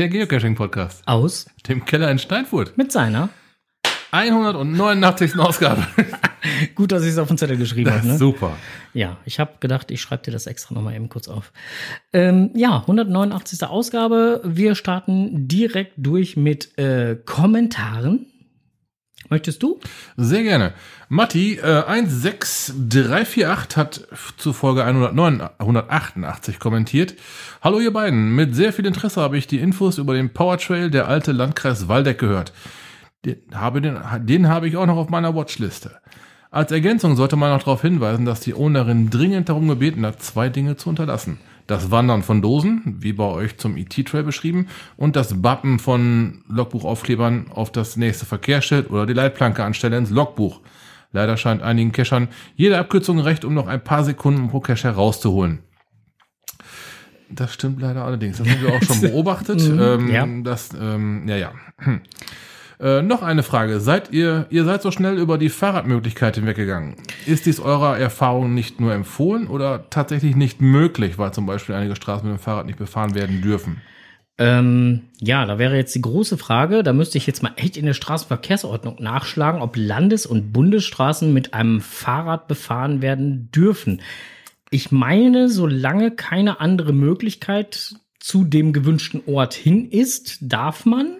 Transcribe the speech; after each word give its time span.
Der 0.00 0.08
Geocaching-Podcast. 0.08 1.02
Aus. 1.06 1.44
Dem 1.68 1.84
Keller 1.84 2.10
in 2.10 2.18
Steinfurt. 2.18 2.78
Mit 2.78 2.90
seiner. 2.90 3.28
189. 4.12 5.38
Ausgabe. 5.38 5.86
Gut, 6.74 6.90
dass 6.90 7.02
ich 7.02 7.10
es 7.10 7.18
auf 7.18 7.28
den 7.28 7.36
Zettel 7.36 7.58
geschrieben 7.58 7.92
habe. 7.92 8.06
Ne? 8.06 8.16
Super. 8.16 8.56
Ja, 8.94 9.18
ich 9.26 9.38
habe 9.38 9.56
gedacht, 9.60 9.90
ich 9.90 10.00
schreibe 10.00 10.22
dir 10.22 10.30
das 10.30 10.46
extra 10.46 10.74
nochmal 10.74 10.94
eben 10.94 11.10
kurz 11.10 11.28
auf. 11.28 11.52
Ähm, 12.14 12.50
ja, 12.54 12.78
189. 12.78 13.62
Ausgabe. 13.64 14.40
Wir 14.42 14.74
starten 14.74 15.46
direkt 15.48 15.92
durch 15.98 16.34
mit 16.34 16.78
äh, 16.78 17.16
Kommentaren. 17.26 18.24
Möchtest 19.30 19.62
du? 19.62 19.78
Sehr 20.16 20.42
gerne. 20.42 20.72
Matti, 21.08 21.54
äh, 21.54 21.84
16348 21.86 23.76
hat 23.76 24.08
zu 24.36 24.52
Folge 24.52 24.84
109, 24.84 25.48
188 25.56 26.58
kommentiert. 26.58 27.14
Hallo 27.62 27.78
ihr 27.78 27.92
beiden, 27.92 28.34
mit 28.34 28.56
sehr 28.56 28.72
viel 28.72 28.86
Interesse 28.86 29.20
habe 29.20 29.38
ich 29.38 29.46
die 29.46 29.60
Infos 29.60 29.98
über 29.98 30.14
den 30.14 30.32
Powertrail 30.32 30.90
der 30.90 31.06
alte 31.06 31.30
Landkreis 31.30 31.86
Waldeck 31.86 32.18
gehört. 32.18 32.52
Den 33.24 33.36
habe, 33.54 33.80
den, 33.80 34.00
den 34.22 34.48
habe 34.48 34.66
ich 34.66 34.76
auch 34.76 34.86
noch 34.86 34.96
auf 34.96 35.10
meiner 35.10 35.32
Watchliste. 35.36 36.00
Als 36.50 36.72
Ergänzung 36.72 37.14
sollte 37.14 37.36
man 37.36 37.50
noch 37.50 37.62
darauf 37.62 37.82
hinweisen, 37.82 38.24
dass 38.24 38.40
die 38.40 38.54
Ownerin 38.54 39.10
dringend 39.10 39.48
darum 39.48 39.68
gebeten 39.68 40.04
hat, 40.04 40.20
zwei 40.20 40.48
Dinge 40.48 40.76
zu 40.76 40.88
unterlassen. 40.88 41.38
Das 41.70 41.92
Wandern 41.92 42.24
von 42.24 42.42
Dosen, 42.42 42.96
wie 42.98 43.12
bei 43.12 43.22
euch 43.22 43.56
zum 43.56 43.76
ET-Trail 43.76 44.24
beschrieben, 44.24 44.66
und 44.96 45.14
das 45.14 45.40
Bappen 45.40 45.78
von 45.78 46.42
Logbuchaufklebern 46.48 47.52
auf 47.52 47.70
das 47.70 47.96
nächste 47.96 48.26
Verkehrsschild 48.26 48.90
oder 48.90 49.06
die 49.06 49.12
Leitplanke 49.12 49.62
anstelle 49.62 49.96
ins 49.96 50.10
Logbuch. 50.10 50.62
Leider 51.12 51.36
scheint 51.36 51.62
einigen 51.62 51.92
Cachern 51.92 52.26
jede 52.56 52.76
Abkürzung 52.76 53.20
recht, 53.20 53.44
um 53.44 53.54
noch 53.54 53.68
ein 53.68 53.84
paar 53.84 54.02
Sekunden 54.02 54.48
pro 54.48 54.58
Cache 54.58 54.88
herauszuholen. 54.88 55.60
Das 57.28 57.54
stimmt 57.54 57.80
leider 57.80 58.04
allerdings. 58.04 58.38
Das 58.38 58.48
haben 58.48 58.62
wir 58.62 58.74
auch 58.74 58.82
schon 58.82 59.00
beobachtet. 59.02 59.60
ähm, 59.60 60.10
ja. 60.10 60.26
Das, 60.42 60.70
ähm, 60.74 61.28
ja, 61.28 61.36
ja. 61.36 61.52
Äh, 62.80 63.02
noch 63.02 63.22
eine 63.22 63.42
Frage. 63.42 63.78
Seid 63.78 64.10
ihr, 64.12 64.46
ihr 64.48 64.64
seid 64.64 64.80
so 64.80 64.90
schnell 64.90 65.18
über 65.18 65.36
die 65.36 65.50
Fahrradmöglichkeit 65.50 66.36
hinweggegangen. 66.36 66.94
Ist 67.26 67.44
dies 67.44 67.60
eurer 67.60 67.98
Erfahrung 67.98 68.54
nicht 68.54 68.80
nur 68.80 68.94
empfohlen 68.94 69.48
oder 69.48 69.90
tatsächlich 69.90 70.34
nicht 70.34 70.62
möglich, 70.62 71.18
weil 71.18 71.32
zum 71.32 71.44
Beispiel 71.44 71.74
einige 71.74 71.94
Straßen 71.94 72.26
mit 72.26 72.38
dem 72.38 72.42
Fahrrad 72.42 72.64
nicht 72.64 72.78
befahren 72.78 73.14
werden 73.14 73.42
dürfen? 73.42 73.82
Ähm, 74.38 75.02
ja, 75.18 75.44
da 75.44 75.58
wäre 75.58 75.76
jetzt 75.76 75.94
die 75.94 76.00
große 76.00 76.38
Frage, 76.38 76.82
da 76.82 76.94
müsste 76.94 77.18
ich 77.18 77.26
jetzt 77.26 77.42
mal 77.42 77.52
echt 77.56 77.76
in 77.76 77.84
der 77.84 77.92
Straßenverkehrsordnung 77.92 78.96
nachschlagen, 78.98 79.60
ob 79.60 79.76
Landes- 79.76 80.24
und 80.24 80.50
Bundesstraßen 80.50 81.30
mit 81.30 81.52
einem 81.52 81.82
Fahrrad 81.82 82.48
befahren 82.48 83.02
werden 83.02 83.50
dürfen. 83.52 84.00
Ich 84.70 84.90
meine, 84.90 85.50
solange 85.50 86.12
keine 86.12 86.60
andere 86.60 86.94
Möglichkeit 86.94 87.96
zu 88.18 88.44
dem 88.44 88.72
gewünschten 88.72 89.20
Ort 89.26 89.52
hin 89.52 89.90
ist, 89.90 90.38
darf 90.40 90.86
man. 90.86 91.18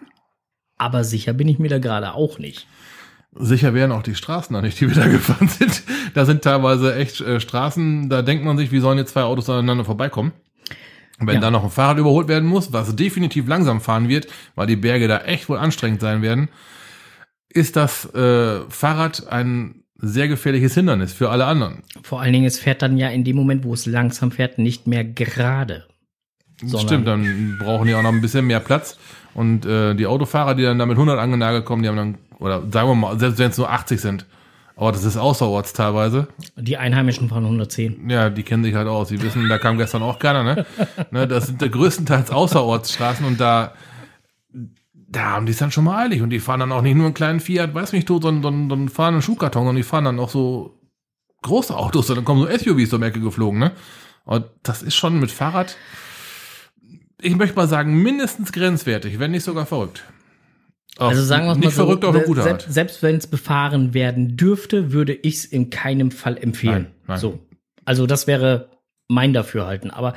Aber 0.81 1.05
sicher 1.05 1.35
bin 1.35 1.47
ich 1.47 1.59
mir 1.59 1.69
da 1.69 1.79
gerade 1.79 2.15
auch 2.15 2.39
nicht. 2.39 2.67
Sicher 3.35 3.75
wären 3.75 3.93
auch 3.93 4.03
die 4.03 4.15
Straßen 4.15 4.55
da 4.55 4.63
nicht, 4.63 4.81
die 4.81 4.89
wir 4.89 4.95
da 4.95 5.07
gefahren 5.11 5.47
sind. 5.49 5.83
Da 6.15 6.25
sind 6.25 6.43
teilweise 6.43 6.95
echt 6.97 7.21
äh, 7.21 7.39
Straßen, 7.39 8.09
da 8.09 8.23
denkt 8.23 8.45
man 8.45 8.57
sich, 8.57 8.73
wie 8.73 8.81
sollen 8.81 8.97
jetzt 8.99 9.13
zwei 9.13 9.23
Autos 9.23 9.51
aneinander 9.51 9.85
vorbeikommen? 9.85 10.33
Wenn 11.19 11.35
Ja. 11.35 11.41
da 11.43 11.51
noch 11.51 11.65
ein 11.65 11.71
Fahrrad 11.71 11.99
überholt 11.99 12.29
werden 12.29 12.49
muss, 12.49 12.73
was 12.73 12.97
definitiv 12.97 13.47
langsam 13.47 13.83
fahren 13.83 14.09
wird, 14.09 14.27
weil 14.55 14.67
die 14.67 14.77
Berge 14.77 15.07
da 15.07 15.19
echt 15.19 15.51
wohl 15.51 15.59
anstrengend 15.59 16.01
sein 16.01 16.23
werden, 16.23 16.49
ist 17.51 17.77
das 17.77 18.07
äh, 18.15 18.61
Fahrrad 18.71 19.29
ein 19.31 19.85
sehr 19.97 20.29
gefährliches 20.29 20.73
Hindernis 20.73 21.13
für 21.13 21.29
alle 21.29 21.45
anderen. 21.45 21.83
Vor 22.03 22.23
allen 22.23 22.33
Dingen, 22.33 22.47
es 22.47 22.59
fährt 22.59 22.81
dann 22.81 22.97
ja 22.97 23.09
in 23.11 23.23
dem 23.25 23.37
Moment, 23.37 23.65
wo 23.65 23.75
es 23.75 23.85
langsam 23.85 24.31
fährt, 24.33 24.57
nicht 24.57 24.87
mehr 24.87 25.05
gerade. 25.05 25.85
Stimmt, 26.79 27.07
dann 27.07 27.59
brauchen 27.59 27.87
die 27.87 27.95
auch 27.95 28.03
noch 28.03 28.13
ein 28.13 28.23
bisschen 28.23 28.47
mehr 28.47 28.61
Platz. 28.61 28.99
Und 29.35 29.65
äh, 29.67 29.95
die 29.95 30.07
Autofahrer, 30.07 30.55
die 30.55 30.63
dann 30.63 30.79
da 30.79 30.87
mit 30.87 30.97
100 30.97 31.19
angenagelt 31.19 31.65
kommen, 31.65 31.83
die 31.83 31.89
haben 31.89 31.97
dann, 31.97 32.19
oder 32.39 32.63
sagen 32.71 32.89
wir 32.89 32.95
mal, 32.95 33.19
selbst 33.19 33.39
wenn 33.39 33.51
es 33.51 33.59
nur 33.59 33.71
80 33.71 34.01
sind, 34.01 34.27
aber 34.81 34.93
das 34.93 35.05
ist 35.05 35.19
außerorts 35.19 35.75
teilweise, 35.75 36.29
Die 36.57 36.79
Einheimischen 36.79 37.29
fahren 37.29 37.45
110. 37.45 38.09
ja, 38.09 38.31
die 38.31 38.43
kennen 38.43 38.65
sich 38.65 38.75
halt 38.75 38.89
aus. 38.89 39.09
Die 39.09 39.21
wissen, 39.21 39.47
da 39.47 39.59
kam 39.59 39.77
gestern 39.77 40.03
auch 40.03 40.19
keiner, 40.19 40.43
ne? 40.43 40.67
ne 41.11 41.29
das 41.29 41.49
sind 41.49 41.61
der 41.61 41.69
größtenteils 41.69 42.31
Außerortsstraßen 42.31 43.27
und 43.27 43.39
da, 43.39 43.75
da 44.95 45.21
haben 45.21 45.45
die 45.45 45.53
es 45.53 45.59
dann 45.59 45.71
schon 45.71 45.85
mal 45.85 46.07
eilig. 46.07 46.23
Und 46.23 46.31
die 46.31 46.41
fahren 46.41 46.61
dann 46.61 46.73
auch 46.73 46.81
nicht 46.81 46.95
nur 46.95 47.05
einen 47.05 47.15
kleinen 47.15 47.41
Fiat, 47.41 47.75
weiß 47.75 47.93
mich 47.93 48.07
tot, 48.07 48.23
sondern, 48.23 48.43
sondern, 48.43 48.69
sondern 48.71 48.89
fahren 48.89 49.15
einen 49.15 49.23
Schuhkarton 49.23 49.67
und 49.69 49.77
die 49.77 49.83
fahren 49.83 50.07
dann 50.07 50.19
auch 50.19 50.31
so 50.31 50.81
große 51.43 51.77
Autos. 51.77 52.09
Und 52.09 52.17
dann 52.17 52.25
kommen 52.25 52.41
so 52.41 52.59
SUVs 52.59 52.95
um 52.95 53.03
Ecke 53.03 53.21
geflogen, 53.21 53.59
ne? 53.59 53.73
Und 54.25 54.47
das 54.63 54.83
ist 54.83 54.95
schon 54.95 55.21
mit 55.21 55.31
Fahrrad, 55.31 55.77
ich 57.23 57.37
möchte 57.37 57.57
mal 57.57 57.69
sagen, 57.69 58.03
mindestens 58.03 58.53
grenzwertig, 58.53 59.19
wenn 59.19 59.31
nicht 59.31 59.45
sogar 59.45 59.67
verrückt. 59.67 60.05
Auf- 60.99 61.11
Also 61.11 61.23
sagen 61.23 61.45
wir 61.47 61.53
es 61.53 61.59
mal 61.59 61.67
Nicht 61.67 61.75
so, 61.77 61.85
verrückt 61.85 62.05
auf 62.05 62.25
gute 62.25 62.43
selbst, 62.43 62.67
Art. 62.67 62.73
selbst 62.75 63.03
wenn 63.03 63.17
es 63.17 63.27
befahren 63.27 63.95
werden 63.95 64.37
dürfte, 64.37 64.93
würde 64.93 65.13
ich 65.15 65.37
es 65.37 65.45
in 65.45 65.71
keinem 65.71 66.11
Fall 66.11 66.37
empfehlen. 66.37 66.73
Nein, 66.83 66.93
nein. 67.07 67.19
So. 67.19 67.39
Also 67.85 68.07
das 68.07 68.27
wäre 68.27 68.69
mein 69.09 69.33
Dafürhalten. 69.33 69.91
Aber 69.91 70.15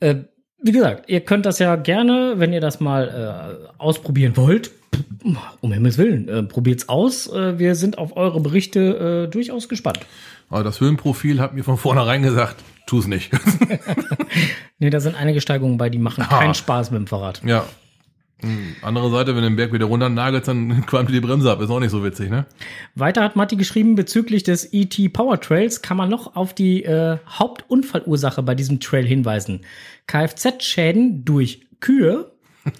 äh, 0.00 0.16
wie 0.62 0.72
gesagt, 0.72 1.08
ihr 1.08 1.20
könnt 1.20 1.46
das 1.46 1.58
ja 1.58 1.76
gerne, 1.76 2.34
wenn 2.36 2.52
ihr 2.52 2.60
das 2.60 2.80
mal 2.80 3.68
äh, 3.68 3.72
ausprobieren 3.78 4.36
wollt, 4.36 4.70
um 5.60 5.72
Himmels 5.72 5.98
Willen, 5.98 6.28
äh, 6.28 6.42
probiert's 6.42 6.88
aus. 6.88 7.32
Äh, 7.32 7.58
wir 7.58 7.74
sind 7.74 7.98
auf 7.98 8.16
eure 8.16 8.40
Berichte 8.40 9.26
äh, 9.26 9.30
durchaus 9.30 9.68
gespannt. 9.68 10.00
Aber 10.52 10.62
das 10.64 10.80
Höhenprofil 10.80 11.40
hat 11.40 11.54
mir 11.54 11.64
von 11.64 11.78
vornherein 11.78 12.22
gesagt, 12.22 12.62
tu 12.86 12.98
es 12.98 13.06
nicht. 13.06 13.30
Nee, 14.78 14.90
da 14.90 14.98
sind 14.98 15.14
einige 15.14 15.40
Steigungen 15.40 15.78
bei, 15.78 15.88
die 15.90 15.98
machen 15.98 16.24
Ah. 16.28 16.38
keinen 16.40 16.54
Spaß 16.54 16.90
mit 16.90 16.98
dem 16.98 17.06
Fahrrad. 17.06 17.40
Ja. 17.44 17.64
Hm, 18.40 18.74
Andere 18.82 19.10
Seite, 19.12 19.36
wenn 19.36 19.42
du 19.42 19.48
den 19.50 19.54
Berg 19.56 19.72
wieder 19.72 19.84
runter 19.86 20.08
nagelst, 20.08 20.48
dann 20.48 20.84
qualmt 20.86 21.08
die 21.10 21.20
Bremse 21.20 21.52
ab. 21.52 21.60
Ist 21.60 21.70
auch 21.70 21.78
nicht 21.78 21.90
so 21.92 22.02
witzig, 22.02 22.30
ne? 22.30 22.46
Weiter 22.96 23.22
hat 23.22 23.36
Matti 23.36 23.54
geschrieben, 23.54 23.94
bezüglich 23.94 24.42
des 24.42 24.64
ET 24.72 25.12
Power 25.12 25.40
Trails 25.40 25.82
kann 25.82 25.96
man 25.96 26.10
noch 26.10 26.34
auf 26.34 26.52
die 26.52 26.82
äh, 26.82 27.18
Hauptunfallursache 27.28 28.42
bei 28.42 28.56
diesem 28.56 28.80
Trail 28.80 29.06
hinweisen. 29.06 29.60
Kfz-Schäden 30.08 31.24
durch 31.24 31.60
Kühe, 31.78 32.32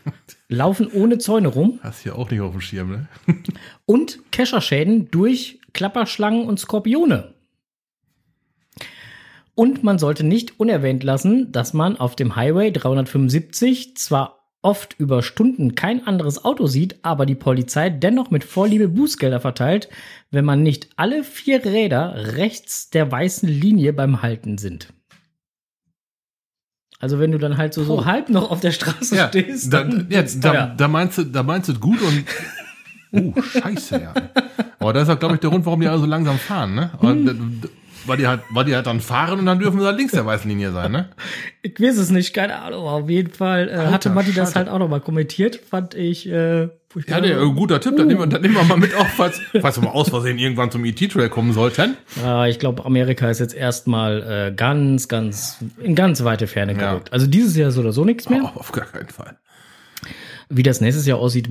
Laufen 0.48 0.88
ohne 0.92 1.18
Zäune 1.18 1.48
rum 1.48 1.78
Hast 1.82 2.02
hier 2.02 2.16
auch 2.16 2.30
nicht 2.30 2.40
auf 2.40 2.52
dem 2.52 2.60
Schirm, 2.60 2.90
ne? 2.90 3.06
und 3.86 4.18
Kescherschäden 4.32 5.10
durch 5.12 5.60
Klapperschlangen 5.72 6.46
und 6.46 6.58
Skorpione. 6.58 7.34
Und 9.54 9.84
man 9.84 9.98
sollte 9.98 10.24
nicht 10.24 10.58
unerwähnt 10.58 11.02
lassen, 11.02 11.52
dass 11.52 11.74
man 11.74 11.96
auf 11.96 12.16
dem 12.16 12.36
Highway 12.36 12.70
375 12.72 13.96
zwar 13.96 14.38
oft 14.62 14.94
über 14.98 15.22
Stunden 15.22 15.74
kein 15.74 16.06
anderes 16.06 16.44
Auto 16.44 16.66
sieht, 16.66 17.04
aber 17.04 17.26
die 17.26 17.34
Polizei 17.34 17.90
dennoch 17.90 18.30
mit 18.30 18.44
Vorliebe 18.44 18.88
Bußgelder 18.88 19.40
verteilt, 19.40 19.88
wenn 20.30 20.44
man 20.44 20.62
nicht 20.62 20.90
alle 20.96 21.24
vier 21.24 21.64
Räder 21.64 22.36
rechts 22.36 22.88
der 22.90 23.10
weißen 23.10 23.48
Linie 23.48 23.92
beim 23.92 24.22
Halten 24.22 24.58
sind. 24.58 24.88
Also 27.00 27.18
wenn 27.18 27.32
du 27.32 27.38
dann 27.38 27.56
halt 27.56 27.74
so, 27.74 27.82
so 27.82 28.06
halb 28.06 28.28
noch 28.28 28.52
auf 28.52 28.60
der 28.60 28.70
Straße 28.70 29.16
Ja, 29.16 29.28
stehst, 29.28 29.72
da, 29.72 29.82
dann 29.82 30.06
ja, 30.08 30.22
da, 30.22 30.66
da 30.68 30.88
meinst 30.88 31.18
du, 31.18 31.24
da 31.24 31.42
meinst 31.42 31.68
du 31.68 31.74
gut 31.74 32.00
und 32.00 32.24
Oh, 33.14 33.42
scheiße, 33.42 34.00
ja. 34.00 34.14
Aber 34.78 34.94
das 34.94 35.02
ist 35.02 35.14
auch, 35.14 35.18
glaube 35.18 35.34
ich, 35.34 35.40
der 35.40 35.50
Grund, 35.50 35.66
warum 35.66 35.80
die 35.80 35.86
alle 35.86 35.98
so 35.98 36.06
langsam 36.06 36.38
fahren, 36.38 36.74
ne? 36.74 36.90
Aber 36.94 37.10
Hm. 37.10 37.60
Weil 38.06 38.16
die 38.16 38.26
halt, 38.26 38.40
weil 38.50 38.64
die 38.64 38.74
halt 38.74 38.86
dann 38.86 39.00
fahren 39.00 39.38
und 39.38 39.46
dann 39.46 39.58
dürfen 39.58 39.78
sie 39.80 39.86
halt 39.86 39.96
links 39.96 40.12
der 40.12 40.26
weißen 40.26 40.48
Linie 40.50 40.72
sein, 40.72 40.90
ne? 40.92 41.08
Ich 41.62 41.78
weiß 41.80 41.96
es 41.98 42.10
nicht, 42.10 42.34
keine 42.34 42.56
Ahnung. 42.60 42.84
Auf 42.86 43.08
jeden 43.08 43.32
Fall 43.32 43.68
äh, 43.68 43.76
hatte 43.92 44.10
Matti 44.10 44.32
das 44.32 44.56
halt 44.56 44.68
auch 44.68 44.78
nochmal 44.80 45.00
kommentiert, 45.00 45.56
fand 45.56 45.94
ich. 45.94 46.28
Äh, 46.28 46.64
ich 46.94 47.06
Ja, 47.08 47.20
der, 47.20 47.40
äh, 47.40 47.44
guter 47.52 47.80
Tipp, 47.80 47.96
dann 47.96 48.08
nehmen, 48.08 48.20
wir, 48.20 48.26
dann 48.26 48.42
nehmen 48.42 48.54
wir 48.54 48.64
mal 48.64 48.76
mit 48.76 48.94
auf, 48.94 49.08
falls, 49.08 49.40
falls 49.60 49.78
wir 49.80 49.84
mal 49.84 49.92
aus 49.92 50.08
Versehen 50.10 50.38
irgendwann 50.38 50.70
zum 50.72 50.84
ET-Trail 50.84 51.28
kommen 51.28 51.52
sollten. 51.52 51.96
äh, 52.22 52.50
ich 52.50 52.58
glaube, 52.58 52.84
Amerika 52.84 53.30
ist 53.30 53.38
jetzt 53.38 53.54
erstmal 53.54 54.48
äh, 54.48 54.52
ganz, 54.54 55.06
ganz, 55.08 55.58
in 55.80 55.94
ganz 55.94 56.22
weite 56.24 56.46
Ferne 56.48 56.72
Ja. 56.72 56.90
gerückt. 56.90 57.12
Also 57.12 57.26
dieses 57.28 57.56
Jahr 57.56 57.70
so 57.70 57.80
oder 57.80 57.92
so 57.92 58.04
nichts 58.04 58.28
mehr. 58.28 58.42
Oh, 58.42 58.58
auf 58.58 58.72
gar 58.72 58.86
keinen 58.86 59.08
Fall. 59.08 59.36
Wie 60.48 60.62
das 60.62 60.80
nächstes 60.80 61.06
Jahr 61.06 61.18
aussieht, 61.18 61.48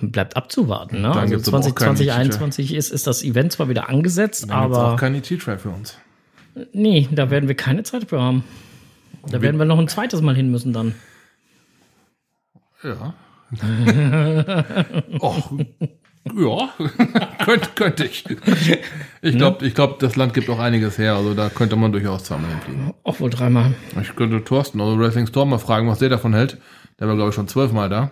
bleibt 0.00 0.36
abzuwarten. 0.36 1.02
Ne? 1.02 1.12
Also 1.12 1.34
gibt's 1.34 1.48
aber 1.48 1.58
auch 1.58 1.62
20, 1.62 1.74
keinen 1.74 1.96
2021 1.96 2.74
ist, 2.74 2.90
ist 2.90 3.06
das 3.06 3.22
Event 3.22 3.52
zwar 3.52 3.68
wieder 3.68 3.88
angesetzt, 3.88 4.44
Dann 4.44 4.50
aber 4.50 4.94
auch 4.94 4.96
kein 4.96 5.14
ET-Trail 5.14 5.58
für 5.58 5.70
uns. 5.70 5.96
nee, 6.72 7.08
da 7.10 7.30
werden 7.30 7.48
wir 7.48 7.56
keine 7.56 7.82
Zeit 7.82 8.08
für 8.08 8.20
haben. 8.20 8.44
Da 9.30 9.42
werden 9.42 9.58
wir 9.58 9.64
noch 9.64 9.78
ein 9.78 9.88
zweites 9.88 10.20
Mal 10.22 10.34
hin 10.34 10.50
müssen 10.50 10.72
dann. 10.72 10.94
Ja. 12.82 13.14
Och, 15.20 15.50
ja, 16.36 16.68
könnte, 17.44 17.68
könnte 17.74 18.04
ich. 18.04 18.24
Ich 19.22 19.36
glaube, 19.36 19.66
ich 19.66 19.74
glaub, 19.74 19.98
das 19.98 20.16
Land 20.16 20.34
gibt 20.34 20.50
auch 20.50 20.58
einiges 20.58 20.98
her, 20.98 21.14
also 21.14 21.34
da 21.34 21.48
könnte 21.48 21.76
man 21.76 21.92
durchaus 21.92 22.24
zweimal 22.24 22.50
hinfliegen. 22.50 22.92
Auch 23.04 23.20
wohl 23.20 23.30
dreimal. 23.30 23.74
Ich 24.00 24.14
könnte 24.14 24.44
Thorsten, 24.44 24.80
also 24.80 24.98
Wrestling 24.98 25.26
Storm, 25.26 25.50
mal 25.50 25.58
fragen, 25.58 25.88
was 25.88 25.98
der 25.98 26.08
davon 26.10 26.34
hält. 26.34 26.58
Der 27.00 27.08
war, 27.08 27.14
glaube 27.14 27.30
ich, 27.30 27.34
schon 27.34 27.48
zwölfmal 27.48 27.88
da. 27.88 28.10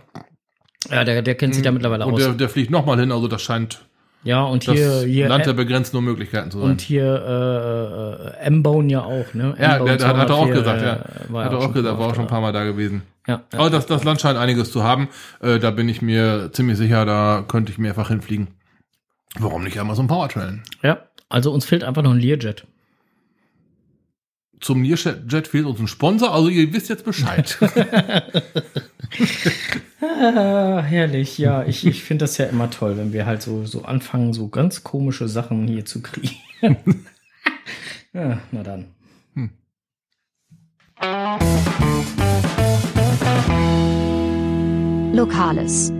Ja, 0.90 1.04
der, 1.04 1.22
der 1.22 1.34
kennt 1.34 1.54
sich 1.54 1.62
da 1.62 1.72
mittlerweile 1.72 2.06
Und 2.06 2.14
aus. 2.14 2.20
der, 2.20 2.32
der 2.34 2.48
fliegt 2.48 2.70
nochmal 2.70 2.98
hin, 3.00 3.10
also 3.10 3.26
das 3.28 3.42
scheint 3.42 3.86
ja, 4.26 4.42
und 4.42 4.66
das 4.66 4.74
hier, 4.74 5.02
hier 5.02 5.28
Land 5.28 5.46
der 5.46 5.52
begrenzten 5.52 5.96
nur 5.96 6.02
Möglichkeiten 6.02 6.50
zu 6.50 6.58
sein. 6.58 6.70
Und 6.70 6.80
hier 6.80 7.04
äh, 7.04 8.44
äh, 8.44 8.46
M-Bone 8.46 8.90
ja 8.90 9.04
auch, 9.04 9.34
ne? 9.34 9.54
ja, 9.56 9.78
der, 9.78 9.96
der 9.98 10.08
hat 10.08 10.28
er 10.28 10.34
auch 10.34 10.48
204, 10.48 10.54
gesagt, 10.54 10.82
äh, 10.82 10.86
ja. 10.86 11.04
war 11.28 11.44
Hat 11.44 11.52
er 11.52 11.58
auch 11.58 11.72
gesagt, 11.72 11.98
war 11.98 12.06
auch 12.08 12.14
schon 12.16 12.24
ein 12.24 12.30
paar 12.30 12.40
Mal 12.40 12.52
da 12.52 12.64
gewesen. 12.64 13.02
Ja, 13.28 13.42
ja. 13.52 13.58
Aber 13.58 13.70
das, 13.70 13.86
das 13.86 14.02
Land 14.02 14.20
scheint 14.20 14.36
einiges 14.36 14.72
zu 14.72 14.82
haben. 14.82 15.08
Äh, 15.40 15.60
da 15.60 15.70
bin 15.70 15.88
ich 15.88 16.02
mir 16.02 16.50
ziemlich 16.52 16.76
sicher, 16.76 17.04
da 17.04 17.44
könnte 17.46 17.70
ich 17.70 17.78
mehrfach 17.78 18.08
hinfliegen. 18.08 18.48
Warum 19.38 19.62
nicht 19.62 19.78
einmal 19.78 19.94
so 19.94 20.02
ein 20.02 20.08
Powertrain? 20.08 20.62
ja. 20.82 20.98
Also 21.28 21.52
uns 21.52 21.64
fehlt 21.64 21.82
einfach 21.82 22.02
noch 22.02 22.12
ein 22.12 22.20
Learjet. 22.20 22.66
Zum 24.60 24.82
Learjet 24.82 25.48
fehlt 25.48 25.66
uns 25.66 25.78
ein 25.78 25.88
Sponsor, 25.88 26.32
also 26.32 26.48
ihr 26.48 26.72
wisst 26.72 26.88
jetzt 26.88 27.04
Bescheid. 27.04 27.58
Ah, 30.00 30.82
herrlich, 30.82 31.38
ja. 31.38 31.64
Ich, 31.64 31.86
ich 31.86 32.04
finde 32.04 32.24
das 32.24 32.38
ja 32.38 32.46
immer 32.46 32.70
toll, 32.70 32.96
wenn 32.96 33.12
wir 33.12 33.26
halt 33.26 33.42
so, 33.42 33.64
so 33.64 33.82
anfangen, 33.82 34.32
so 34.32 34.48
ganz 34.48 34.84
komische 34.84 35.28
Sachen 35.28 35.66
hier 35.66 35.84
zu 35.84 36.02
kriegen. 36.02 36.36
ja, 38.12 38.38
na 38.52 38.62
dann. 38.62 38.86
Lokales. 45.12 45.92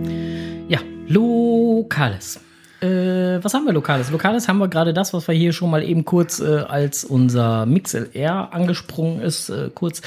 Ja, 0.67 0.79
Lokales. 1.07 2.39
Äh, 2.81 3.43
was 3.43 3.53
haben 3.53 3.65
wir 3.65 3.73
Lokales? 3.73 4.11
Lokales 4.11 4.47
haben 4.47 4.59
wir 4.59 4.67
gerade 4.67 4.93
das, 4.93 5.13
was 5.13 5.27
wir 5.27 5.33
hier 5.33 5.51
schon 5.51 5.71
mal 5.71 5.83
eben 5.83 6.05
kurz, 6.05 6.39
äh, 6.39 6.59
als 6.59 7.03
unser 7.03 7.65
MixLR 7.65 8.53
angesprungen 8.53 9.19
ist, 9.21 9.49
äh, 9.49 9.71
kurz 9.73 10.01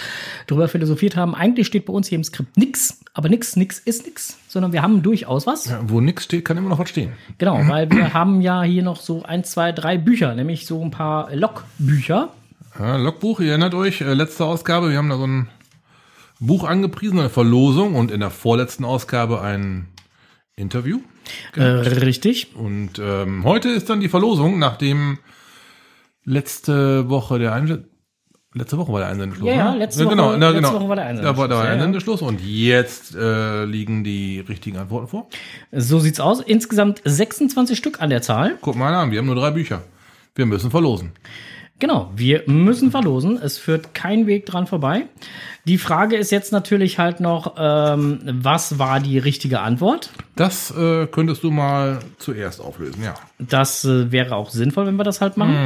drüber 0.47 0.69
philosophiert 0.69 1.17
haben. 1.17 1.35
Eigentlich 1.35 1.67
steht 1.67 1.87
bei 1.87 1.93
uns 1.93 2.07
hier 2.07 2.17
im 2.17 2.25
Skript 2.25 2.57
nix, 2.57 3.01
aber 3.13 3.29
nix, 3.29 3.57
nix 3.57 3.81
ist 3.81 4.07
nix, 4.07 4.39
sondern 4.47 4.73
wir 4.73 4.83
haben 4.83 5.03
durchaus 5.03 5.49
was. 5.49 5.67
Ja, 5.67 5.81
wo 5.87 6.01
nichts 6.01 6.25
steht, 6.25 6.45
kann 6.45 6.57
immer 6.57 6.69
noch 6.69 6.79
was 6.79 6.89
stehen. 6.89 7.13
Genau, 7.39 7.61
weil 7.67 7.91
wir 7.91 8.15
haben 8.15 8.41
ja 8.41 8.63
hier 8.63 8.85
noch 8.85 9.01
so 9.01 9.25
ein, 9.25 9.43
zwei, 9.43 9.73
drei 9.73 9.99
Bücher, 9.99 10.35
nämlich 10.37 10.67
so 10.67 10.81
ein 10.81 10.93
paar 10.93 11.35
Logbücher. 11.35 12.29
Ja, 12.79 12.97
Logbuch, 12.97 13.41
ihr 13.41 13.51
erinnert 13.51 13.75
euch, 13.75 14.01
äh, 14.01 14.15
letzte 14.15 14.45
Ausgabe, 14.45 14.91
wir 14.91 14.99
haben 14.99 15.11
da 15.11 15.17
so 15.17 15.27
ein 15.27 15.49
Buch 16.39 16.63
angepriesen, 16.63 17.19
eine 17.19 17.31
Verlosung 17.31 17.97
und 17.97 18.13
in 18.13 18.21
der 18.21 18.31
vorletzten 18.31 18.85
Ausgabe 18.85 19.41
ein 19.41 19.89
Interview. 20.55 21.01
Äh, 21.57 21.63
richtig. 21.63 22.55
Und 22.55 22.99
ähm, 22.99 23.45
heute 23.45 23.69
ist 23.69 23.89
dann 23.91 24.01
die 24.01 24.09
Verlosung, 24.09 24.59
nachdem 24.59 25.19
letzte 26.25 27.09
Woche 27.09 27.39
der 27.39 27.53
Einse 27.53 27.85
letzte 28.55 28.79
Woche 28.79 28.93
war 28.93 29.01
der 29.01 29.09
Einsendeschluss. 29.11 29.49
Ja, 29.49 29.55
ja, 29.55 29.73
ne? 29.73 29.79
letzte 29.79 30.05
Woche- 30.05 30.11
genau, 30.17 30.37
na, 30.37 30.51
letzte 30.51 30.63
genau. 30.63 30.81
Woche 30.81 30.89
war 30.89 30.97
der 30.97 31.05
Da 31.15 31.37
war 31.37 31.45
Einsendeschluss, 31.45 31.49
der 31.49 31.65
ja. 31.65 31.73
Einsendeschluss 31.73 32.23
und 32.23 32.41
jetzt 32.41 33.15
äh, 33.15 33.65
liegen 33.65 34.05
die 34.05 34.41
richtigen 34.41 34.77
Antworten 34.77 35.09
vor. 35.09 35.29
So 35.73 36.01
sieht's 36.01 36.21
aus. 36.21 36.41
Insgesamt 36.41 37.01
26 37.05 37.79
Stück 37.79 38.03
an 38.03 38.11
der 38.11 38.23
Zahl. 38.23 38.59
Guck 38.61 38.77
mal 38.77 38.93
an, 38.95 39.11
wir 39.13 39.19
haben 39.19 39.27
nur 39.27 39.37
drei 39.37 39.51
Bücher. 39.53 39.83
Wir 40.35 40.47
müssen 40.47 40.71
verlosen. 40.71 41.13
Genau, 41.81 42.11
wir 42.15 42.45
müssen 42.47 42.91
verlosen. 42.91 43.39
Es 43.43 43.59
führt 43.59 43.95
kein 43.95 44.27
Weg 44.27 44.47
dran 44.47 44.67
vorbei. 44.67 45.07
Die 45.67 45.79
Frage 45.79 46.17
ist 46.17 46.31
jetzt 46.31 46.53
natürlich 46.53 46.99
halt 46.99 47.21
noch, 47.21 47.57
ähm, 47.59 48.21
was 48.25 48.79
war 48.79 49.01
die 49.01 49.19
richtige 49.19 49.61
Antwort? 49.61 50.11
Das 50.37 50.71
äh, 50.71 51.07
könntest 51.07 51.43
du 51.43 51.51
mal 51.51 52.01
zuerst 52.19 52.61
auflösen, 52.61 53.03
ja. 53.03 53.15
Das 53.39 53.85
äh, 53.85 54.13
wäre 54.13 54.37
auch 54.37 54.51
sinnvoll, 54.51 54.87
wenn 54.87 54.97
wir 54.97 55.05
das 55.05 55.21
halt 55.21 55.37
machen. 55.37 55.57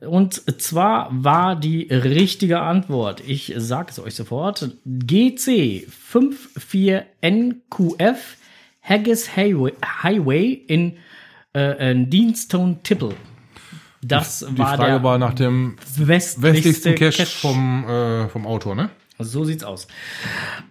Und 0.00 0.60
zwar 0.60 1.08
war 1.10 1.56
die 1.56 1.88
richtige 1.90 2.60
Antwort, 2.60 3.22
ich 3.26 3.54
sage 3.56 3.88
es 3.90 3.98
euch 3.98 4.14
sofort, 4.14 4.70
GC 4.84 5.86
54NQF 6.12 8.16
Haggis 8.82 9.34
Highway, 9.34 9.72
Highway 10.02 10.52
in, 10.52 10.98
äh, 11.54 11.90
in 11.90 12.10
Deanstone 12.10 12.80
Tipple. 12.82 13.14
Das 14.08 14.40
Die 14.48 14.58
war 14.58 14.76
Frage 14.76 14.92
der 14.92 15.02
war 15.02 15.18
nach 15.18 15.34
dem 15.34 15.76
westlichste, 15.96 16.42
westlichsten 16.42 16.94
Cache 16.94 17.24
Cache 17.24 17.26
vom, 17.26 17.88
äh, 17.88 18.28
vom 18.28 18.46
Autor, 18.46 18.74
ne? 18.74 18.90
So 19.18 19.44
sieht's 19.44 19.62
aus. 19.64 19.86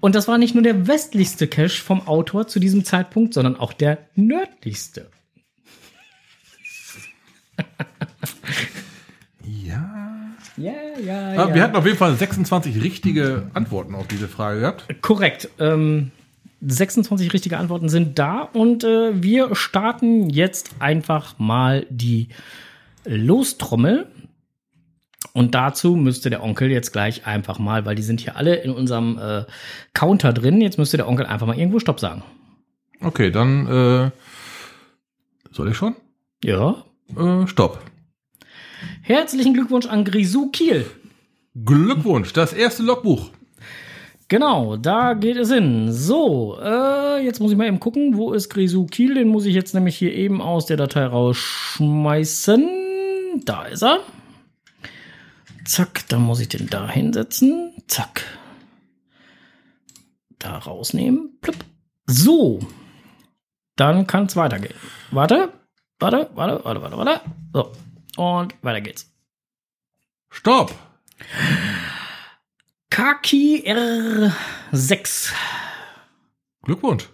Und 0.01 0.15
das 0.15 0.27
war 0.27 0.37
nicht 0.37 0.53
nur 0.53 0.63
der 0.63 0.87
westlichste 0.87 1.47
Cache 1.47 1.81
vom 1.81 2.07
Autor 2.07 2.47
zu 2.47 2.59
diesem 2.59 2.83
Zeitpunkt, 2.83 3.33
sondern 3.33 3.55
auch 3.57 3.73
der 3.73 3.99
nördlichste. 4.15 5.09
Ja. 9.45 9.89
Ja, 10.55 10.71
ja, 11.03 11.43
Ah, 11.43 11.53
Wir 11.53 11.63
hatten 11.63 11.75
auf 11.75 11.85
jeden 11.85 11.97
Fall 11.97 12.15
26 12.15 12.81
richtige 12.83 13.49
Antworten 13.53 13.95
auf 13.95 14.07
diese 14.07 14.27
Frage 14.27 14.59
gehabt. 14.61 14.85
Korrekt. 15.01 15.49
Ähm, 15.59 16.11
26 16.61 17.33
richtige 17.33 17.57
Antworten 17.57 17.89
sind 17.89 18.19
da 18.19 18.41
und 18.53 18.83
äh, 18.83 19.21
wir 19.21 19.55
starten 19.55 20.29
jetzt 20.29 20.71
einfach 20.79 21.39
mal 21.39 21.85
die 21.89 22.29
Lostrommel. 23.05 24.07
Und 25.33 25.55
dazu 25.55 25.95
müsste 25.95 26.29
der 26.29 26.43
Onkel 26.43 26.69
jetzt 26.69 26.91
gleich 26.91 27.25
einfach 27.25 27.57
mal, 27.57 27.85
weil 27.85 27.95
die 27.95 28.03
sind 28.03 28.19
hier 28.19 28.35
alle 28.35 28.55
in 28.55 28.71
unserem 28.71 29.17
äh, 29.17 29.45
Counter 29.93 30.31
drin, 30.31 30.61
jetzt 30.61 30.77
müsste 30.77 30.97
der 30.97 31.07
Onkel 31.07 31.25
einfach 31.25 31.47
mal 31.47 31.57
irgendwo 31.57 31.79
Stopp 31.79 31.99
sagen. 31.99 32.23
Okay, 33.01 33.31
dann 33.31 33.67
äh, 33.67 34.11
soll 35.51 35.69
ich 35.69 35.77
schon? 35.77 35.95
Ja. 36.43 36.83
Äh, 37.17 37.47
stopp. 37.47 37.79
Herzlichen 39.01 39.53
Glückwunsch 39.53 39.87
an 39.87 40.05
Grisou 40.05 40.49
Kiel. 40.51 40.85
Glückwunsch, 41.65 42.33
das 42.33 42.53
erste 42.53 42.83
Logbuch. 42.83 43.29
Genau, 44.27 44.77
da 44.77 45.13
geht 45.13 45.37
es 45.37 45.51
hin. 45.51 45.91
So, 45.91 46.57
äh, 46.61 47.23
jetzt 47.23 47.39
muss 47.39 47.51
ich 47.51 47.57
mal 47.57 47.67
eben 47.67 47.79
gucken, 47.79 48.17
wo 48.17 48.33
ist 48.33 48.49
Grisou 48.49 48.85
Kiel? 48.85 49.15
Den 49.15 49.27
muss 49.27 49.45
ich 49.45 49.53
jetzt 49.53 49.73
nämlich 49.73 49.95
hier 49.95 50.13
eben 50.13 50.41
aus 50.41 50.65
der 50.65 50.77
Datei 50.77 51.05
rausschmeißen. 51.05 52.82
Da 53.41 53.65
ist 53.65 53.83
er. 53.83 53.99
Zack, 55.65 56.07
dann 56.09 56.21
muss 56.21 56.39
ich 56.39 56.49
den 56.49 56.67
da 56.67 56.89
hinsetzen. 56.89 57.73
Zack. 57.87 58.25
Da 60.39 60.57
rausnehmen. 60.57 61.37
Plupp. 61.41 61.63
So. 62.05 62.59
Dann 63.75 64.05
kann 64.05 64.25
es 64.25 64.35
weitergehen. 64.35 64.75
Warte, 65.11 65.51
warte, 65.99 66.29
warte, 66.35 66.63
warte, 66.63 66.81
warte, 66.81 66.97
warte. 66.97 67.21
So. 67.53 67.71
Und 68.17 68.55
weiter 68.61 68.81
geht's. 68.81 69.11
Stopp. 70.29 70.73
Kaki 72.89 73.63
R6. 73.65 75.33
Glückwunsch. 76.63 77.09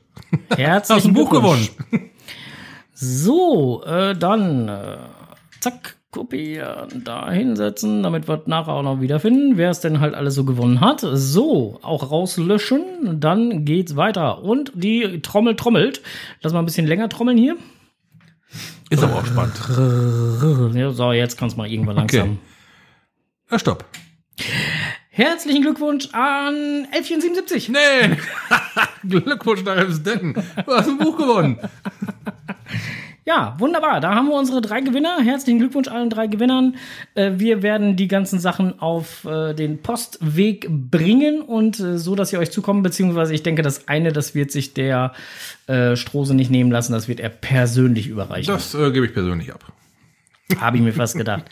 Herzlichen 0.50 0.98
Hast 0.98 1.06
ein 1.06 1.14
Buch 1.14 1.30
gewonnen. 1.30 1.70
So, 2.94 3.82
äh, 3.86 4.14
dann 4.14 4.68
äh, 4.68 4.98
zack, 5.62 5.96
kopieren, 6.12 7.04
da 7.04 7.30
hinsetzen, 7.32 8.02
damit 8.04 8.28
wir 8.28 8.42
nachher 8.48 8.74
auch 8.74 8.82
noch 8.84 9.00
wiederfinden, 9.02 9.58
wer 9.58 9.70
es 9.70 9.80
denn 9.80 10.00
halt 10.00 10.16
alles 10.16 10.36
so 10.36 10.44
gewonnen 10.44 10.82
hat. 10.82 11.02
So, 11.02 11.80
auch 11.84 12.12
rauslöschen, 12.12 13.20
dann 13.20 13.64
geht's 13.66 13.96
weiter. 13.96 14.42
Und 14.44 14.72
die 14.76 15.22
Trommel 15.22 15.56
trommelt. 15.56 16.02
Lass 16.42 16.54
mal 16.54 16.60
ein 16.60 16.66
bisschen 16.66 16.88
länger 16.88 17.10
trommeln 17.10 17.38
hier. 17.38 17.58
Ist 18.90 19.04
aber 19.04 19.18
auch 19.18 19.26
spannend. 19.26 20.76
Ja, 20.76 20.90
so, 20.92 21.12
jetzt 21.12 21.38
kann's 21.38 21.56
mal 21.56 21.70
irgendwann 21.70 22.00
Okay. 22.00 22.18
langsam. 22.18 22.40
Ja, 23.52 23.60
stopp. 23.60 23.86
Herzlichen 25.12 25.62
Glückwunsch 25.62 26.10
an 26.14 26.88
1177. 26.92 27.70
Nee. 27.70 28.18
Glückwunsch 29.08 29.64
nach 29.64 29.76
Emsdetten. 29.78 30.34
Du 30.34 30.72
hast 30.72 30.88
ein 30.88 30.98
Buch 30.98 31.18
gewonnen. 31.18 31.60
Ja, 33.30 33.54
wunderbar. 33.60 34.00
Da 34.00 34.16
haben 34.16 34.28
wir 34.28 34.34
unsere 34.34 34.60
drei 34.60 34.82
Gewinner. 34.82 35.20
Herzlichen 35.22 35.60
Glückwunsch 35.60 35.88
allen 35.88 36.10
drei 36.10 36.26
Gewinnern. 36.26 36.78
Äh, 37.14 37.34
wir 37.36 37.62
werden 37.62 37.96
die 37.96 38.08
ganzen 38.08 38.40
Sachen 38.40 38.80
auf 38.80 39.24
äh, 39.26 39.54
den 39.54 39.84
Postweg 39.84 40.68
bringen 40.68 41.42
und 41.42 41.80
äh, 41.80 42.00
so, 42.00 42.16
dass 42.16 42.32
sie 42.32 42.40
euch 42.40 42.50
zukommen. 42.50 42.82
Beziehungsweise 42.82 43.36
ich 43.36 43.44
denke, 43.44 43.62
das 43.62 43.88
eine, 43.88 44.12
das 44.12 44.34
wird 44.34 44.50
sich 44.52 44.74
der 44.74 45.14
äh, 45.68 45.96
Strose 45.96 46.34
nicht 46.34 46.50
nehmen 46.50 46.72
lassen. 46.72 46.92
Das 46.92 47.08
wird 47.08 47.20
er 47.20 47.30
persönlich 47.30 48.08
überreichen. 48.08 48.52
Das 48.52 48.74
äh, 48.74 48.90
gebe 48.92 49.06
ich 49.06 49.14
persönlich 49.14 49.54
ab. 49.54 49.74
Habe 50.60 50.78
ich 50.78 50.84
mir 50.84 50.94
fast 50.94 51.16
gedacht. 51.16 51.44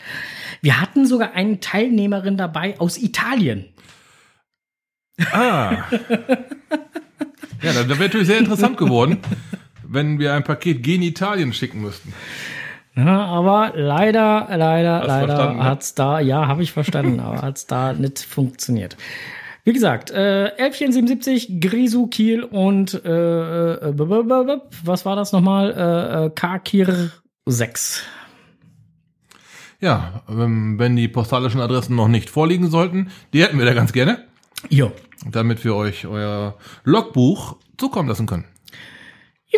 Wir 0.60 0.80
hatten 0.80 1.06
sogar 1.06 1.34
eine 1.34 1.60
Teilnehmerin 1.60 2.36
dabei 2.36 2.74
aus 2.80 2.98
Italien. 2.98 3.66
Ah. 5.30 5.84
Ja, 7.62 7.72
da, 7.72 7.82
da 7.82 7.88
wäre 7.90 8.04
natürlich 8.04 8.26
sehr 8.26 8.38
interessant 8.38 8.76
geworden, 8.76 9.18
wenn 9.88 10.18
wir 10.18 10.34
ein 10.34 10.44
Paket 10.44 10.82
gen 10.82 11.02
Italien 11.02 11.52
schicken 11.52 11.80
müssten. 11.80 12.12
Ja, 12.94 13.26
aber 13.26 13.72
leider, 13.76 14.48
leider, 14.50 15.00
Hast 15.00 15.06
leider 15.06 15.54
ne? 15.54 15.64
hat's 15.64 15.94
da, 15.94 16.18
ja, 16.18 16.48
habe 16.48 16.62
ich 16.62 16.72
verstanden, 16.72 17.20
aber 17.20 17.42
hat's 17.42 17.66
da 17.66 17.92
nicht 17.92 18.18
funktioniert. 18.18 18.96
Wie 19.64 19.72
gesagt, 19.72 20.10
äh, 20.10 20.50
1177, 20.56 21.60
Grisou 21.60 22.06
Kiel 22.06 22.42
und 22.42 22.94
äh, 23.04 23.74
äh, 23.74 23.92
was 23.96 25.04
war 25.04 25.14
das 25.14 25.32
nochmal? 25.32 25.72
Äh, 25.72 26.26
äh, 26.26 26.30
Kakir 26.30 27.10
6. 27.46 28.02
Ja, 29.80 30.22
ähm, 30.28 30.78
wenn 30.78 30.96
die 30.96 31.06
postalischen 31.06 31.60
Adressen 31.60 31.94
noch 31.94 32.08
nicht 32.08 32.30
vorliegen 32.30 32.68
sollten, 32.68 33.10
die 33.32 33.42
hätten 33.42 33.58
wir 33.58 33.66
da 33.66 33.74
ganz 33.74 33.92
gerne, 33.92 34.24
Jo. 34.70 34.90
damit 35.30 35.62
wir 35.64 35.76
euch 35.76 36.06
euer 36.06 36.56
Logbuch 36.82 37.56
zukommen 37.76 38.08
lassen 38.08 38.26
können. 38.26 38.46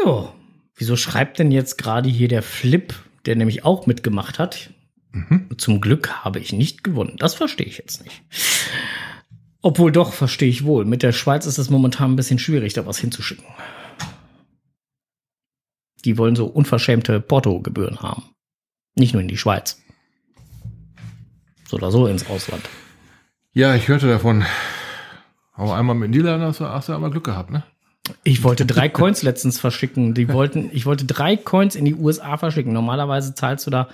Jo. 0.05 0.33
Wieso 0.75 0.97
schreibt 0.97 1.39
denn 1.39 1.51
jetzt 1.51 1.77
gerade 1.79 2.09
hier 2.09 2.29
der 2.29 2.43
Flip, 2.43 2.95
der 3.27 3.37
nämlich 3.37 3.65
auch 3.65 3.87
mitgemacht 3.87 4.39
hat? 4.39 4.71
Zum 5.59 5.81
Glück 5.81 6.25
habe 6.25 6.39
ich 6.39 6.53
nicht 6.53 6.85
gewonnen. 6.85 7.17
Das 7.19 7.35
verstehe 7.35 7.67
ich 7.67 7.79
jetzt 7.79 8.05
nicht. 8.05 8.23
Obwohl 9.61 9.93
doch, 9.93 10.13
verstehe 10.13 10.49
ich 10.49 10.65
wohl. 10.65 10.85
Mit 10.85 11.03
der 11.03 11.13
Schweiz 11.13 11.47
ist 11.47 11.59
es 11.59 11.69
momentan 11.69 12.13
ein 12.13 12.17
bisschen 12.17 12.39
schwierig, 12.39 12.73
da 12.73 12.87
was 12.87 12.99
hinzuschicken. 12.99 13.45
Die 16.05 16.17
wollen 16.17 16.37
so 16.37 16.47
unverschämte 16.47 17.21
Portogebühren 17.21 18.01
haben. 18.01 18.23
Nicht 18.95 19.13
nur 19.13 19.21
in 19.21 19.29
die 19.29 19.37
Schweiz. 19.37 19.83
So 21.69 21.77
oder 21.77 21.91
so 21.91 22.07
ins 22.07 22.29
Ausland. 22.31 22.63
Ja, 23.53 23.75
ich 23.75 23.89
hörte 23.89 24.09
davon. 24.09 24.45
Aber 25.53 25.77
einmal 25.77 25.97
mit 25.97 26.11
Niederlanden 26.11 26.47
hast 26.47 26.61
du, 26.61 26.65
hast 26.65 26.89
du 26.89 26.95
einmal 26.95 27.11
Glück 27.11 27.25
gehabt, 27.25 27.51
ne? 27.51 27.65
Ich 28.25 28.43
wollte 28.45 28.67
drei 28.67 28.89
Coins 28.89 29.23
letztens 29.23 29.59
verschicken. 29.59 30.15
Die 30.15 30.33
wollten, 30.33 30.71
ich 30.73 30.87
wollte 30.87 31.05
drei 31.05 31.37
Coins 31.37 31.77
in 31.77 31.85
die 31.85 31.95
USA 31.95 32.37
verschicken. 32.37 32.73
Normalerweise 32.73 33.35
zahlst 33.35 33.67
du 33.67 33.71
da, 33.71 33.89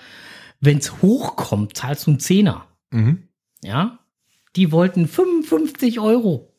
wenn 0.61 0.79
es 0.79 1.03
hochkommt, 1.03 1.77
zahlst 1.77 2.07
du 2.07 2.13
einen 2.13 2.21
Zehner. 2.21 2.67
Mhm. 2.91 3.23
Ja? 3.63 3.99
Die 4.57 4.73
wollten 4.73 5.07
55 5.07 6.01
Euro. 6.01 6.53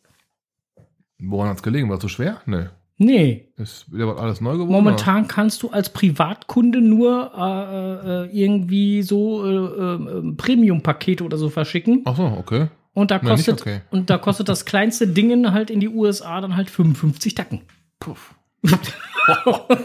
Woran 1.19 1.49
hat's 1.49 1.63
gelegen? 1.63 1.89
War 1.89 1.97
es 1.97 2.01
so 2.03 2.07
schwer? 2.07 2.41
Nee. 2.45 2.65
Nee, 2.99 3.49
Ist 3.57 3.93
wieder 3.93 4.17
alles 4.17 4.41
neu 4.41 4.53
geworden? 4.53 4.71
momentan 4.71 5.27
kannst 5.27 5.61
du 5.61 5.69
als 5.69 5.89
Privatkunde 5.93 6.81
nur 6.81 7.31
äh, 7.37 8.23
äh, 8.23 8.29
irgendwie 8.31 9.03
so 9.03 9.45
äh, 9.45 9.51
äh, 9.51 10.33
Premium-Pakete 10.35 11.23
oder 11.23 11.37
so 11.37 11.49
verschicken. 11.49 12.01
Oder? 12.01 12.11
Ach 12.11 12.15
so, 12.17 12.23
okay. 12.25 12.67
Und 12.97 13.11
da 13.11 13.19
kostet, 13.19 13.61
okay. 13.61 13.81
und 13.91 14.09
da 14.09 14.17
kostet 14.17 14.49
das 14.49 14.65
kleinste 14.65 15.07
Dingen 15.07 15.53
halt 15.53 15.69
in 15.69 15.79
die 15.79 15.87
USA 15.87 16.41
dann 16.41 16.55
halt 16.55 16.71
55 16.71 17.35
Tacken. 17.35 17.61
Puff. 17.99 18.33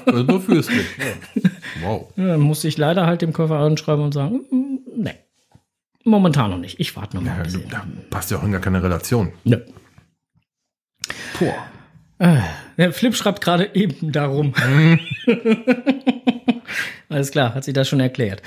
also 0.06 0.22
nur 0.22 0.40
fürstlich. 0.40 0.86
Ja. 0.96 1.50
Wow. 1.82 2.10
Ja, 2.16 2.28
dann 2.28 2.40
musste 2.40 2.68
ich 2.68 2.78
leider 2.78 3.04
halt 3.04 3.20
dem 3.20 3.34
Käufer 3.34 3.56
anschreiben 3.56 4.02
und 4.02 4.12
sagen, 4.12 4.40
mm, 4.50 4.78
nee. 4.96 5.14
Momentan 6.04 6.52
noch 6.52 6.58
nicht. 6.58 6.80
Ich 6.80 6.96
warte 6.96 7.18
noch 7.18 7.22
mal 7.22 7.46
Ja, 7.46 7.60
da 7.68 7.86
passt 8.08 8.30
ja 8.30 8.38
auch 8.38 8.44
in 8.44 8.52
gar 8.52 8.62
keine 8.62 8.82
Relation. 8.82 9.30
Nö. 9.44 9.58
Boah. 11.38 11.66
Der 12.78 12.94
Flip 12.94 13.14
schreibt 13.14 13.42
gerade 13.42 13.74
eben 13.74 14.10
darum. 14.10 14.54
Alles 17.12 17.30
klar, 17.30 17.54
hat 17.54 17.64
sich 17.64 17.74
das 17.74 17.88
schon 17.88 18.00
erklärt. 18.00 18.42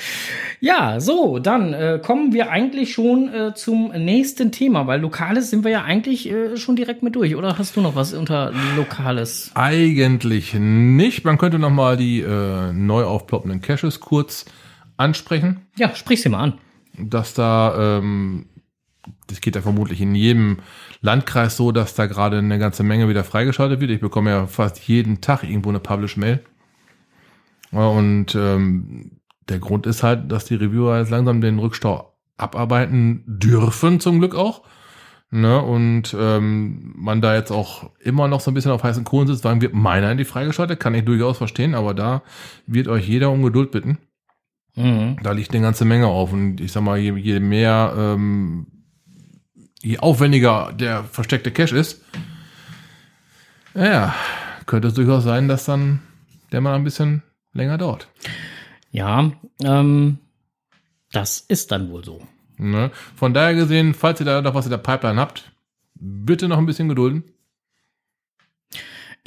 Ja, 0.60 1.00
so, 1.00 1.40
dann 1.40 1.74
äh, 1.74 2.00
kommen 2.04 2.34
wir 2.34 2.50
eigentlich 2.50 2.94
schon 2.94 3.34
äh, 3.34 3.54
zum 3.54 3.92
nächsten 3.92 4.52
Thema, 4.52 4.88
weil 4.88 5.00
Lokales 5.02 5.50
sind 5.50 5.64
wir 5.64 5.72
ja 5.72 5.84
eigentlich 5.84 6.30
äh, 6.30 6.58
schon 6.58 6.76
direkt 6.76 7.04
mit 7.04 7.16
durch. 7.16 7.36
Oder 7.36 7.58
hast 7.58 7.76
du 7.76 7.82
noch 7.82 7.96
was 7.96 8.14
unter 8.14 8.52
Lokales? 8.76 9.52
Eigentlich 9.54 10.54
nicht. 10.56 11.24
Man 11.26 11.38
könnte 11.38 11.60
noch 11.60 11.70
mal 11.70 11.98
die 11.98 12.22
äh, 12.22 12.74
neu 12.74 13.04
aufploppenden 13.04 13.62
Caches 13.62 14.00
kurz 14.00 14.46
ansprechen. 14.98 15.62
Ja, 15.78 15.94
sprich 15.96 16.22
sie 16.22 16.30
mal 16.30 16.40
an. 16.40 16.54
dass 16.98 17.34
da, 17.34 17.98
ähm, 18.00 18.46
das 19.28 19.42
geht 19.42 19.56
ja 19.56 19.62
vermutlich 19.62 20.02
in 20.02 20.16
jedem 20.16 20.58
Landkreis 21.02 21.58
so, 21.58 21.72
dass 21.72 21.94
da 21.96 22.06
gerade 22.06 22.38
eine 22.40 22.58
ganze 22.60 22.84
Menge 22.84 23.10
wieder 23.10 23.24
freigeschaltet 23.24 23.82
wird. 23.82 23.92
Ich 23.92 24.00
bekomme 24.00 24.32
ja 24.32 24.48
fast 24.48 24.80
jeden 24.88 25.22
Tag 25.22 25.44
irgendwo 25.44 25.70
eine 25.70 25.80
Publish-Mail. 25.80 26.40
Und 27.76 28.36
ähm, 28.36 29.20
der 29.50 29.60
Grund 29.60 29.86
ist 29.86 30.04
halt, 30.04 30.32
dass 30.32 30.46
die 30.46 30.56
Reviewer 30.56 30.98
jetzt 30.98 31.12
langsam 31.12 31.42
den 31.42 31.60
Rückstau 31.60 32.14
abarbeiten 32.38 33.24
dürfen, 33.28 34.00
zum 34.00 34.20
Glück 34.20 34.36
auch. 34.36 34.64
Ne, 35.32 35.62
und 35.62 36.16
ähm, 36.18 36.94
man 36.96 37.20
da 37.20 37.36
jetzt 37.36 37.52
auch 37.52 37.90
immer 38.00 38.28
noch 38.28 38.40
so 38.40 38.52
ein 38.52 38.54
bisschen 38.54 38.72
auf 38.72 38.84
heißen 38.84 39.04
Kohlen 39.04 39.28
sitzt, 39.28 39.44
wann 39.44 39.60
wird 39.60 39.74
meiner 39.74 40.12
in 40.12 40.18
die 40.18 40.24
freigeschaltet, 40.24 40.80
kann 40.80 40.94
ich 40.94 41.04
durchaus 41.04 41.38
verstehen, 41.38 41.74
aber 41.76 41.94
da 41.94 42.22
wird 42.68 42.88
euch 42.88 43.08
jeder 43.08 43.32
um 43.32 43.42
Geduld 43.42 43.72
bitten. 43.72 43.98
Mhm. 44.76 45.18
Da 45.24 45.32
liegt 45.32 45.52
eine 45.52 45.64
ganze 45.64 45.84
Menge 45.84 46.08
auf. 46.08 46.32
Und 46.32 46.62
ich 46.62 46.72
sag 46.72 46.84
mal, 46.84 46.98
je, 46.98 47.14
je 47.18 47.40
mehr, 47.40 47.94
ähm, 47.98 48.68
je 49.82 49.98
aufwendiger 50.00 50.72
der 50.74 51.04
versteckte 51.04 51.52
Cache 51.52 51.76
ist, 51.76 52.04
ja, 53.74 54.14
könnte 54.66 54.88
es 54.88 54.94
durchaus 54.94 55.24
sein, 55.24 55.48
dass 55.48 55.66
dann 55.66 56.02
der 56.52 56.62
mal 56.62 56.76
ein 56.76 56.84
bisschen 56.84 57.24
länger 57.56 57.78
dauert. 57.78 58.08
Ja, 58.92 59.32
ähm, 59.64 60.20
das 61.12 61.40
ist 61.40 61.72
dann 61.72 61.90
wohl 61.90 62.04
so. 62.04 62.22
Ne? 62.58 62.92
Von 63.16 63.34
daher 63.34 63.56
gesehen, 63.56 63.94
falls 63.94 64.20
ihr 64.20 64.26
da 64.26 64.42
noch 64.42 64.54
was 64.54 64.66
in 64.66 64.72
der 64.72 64.78
Pipeline 64.78 65.20
habt, 65.20 65.52
bitte 65.96 66.48
noch 66.48 66.58
ein 66.58 66.66
bisschen 66.66 66.90
gedulden. 66.90 67.24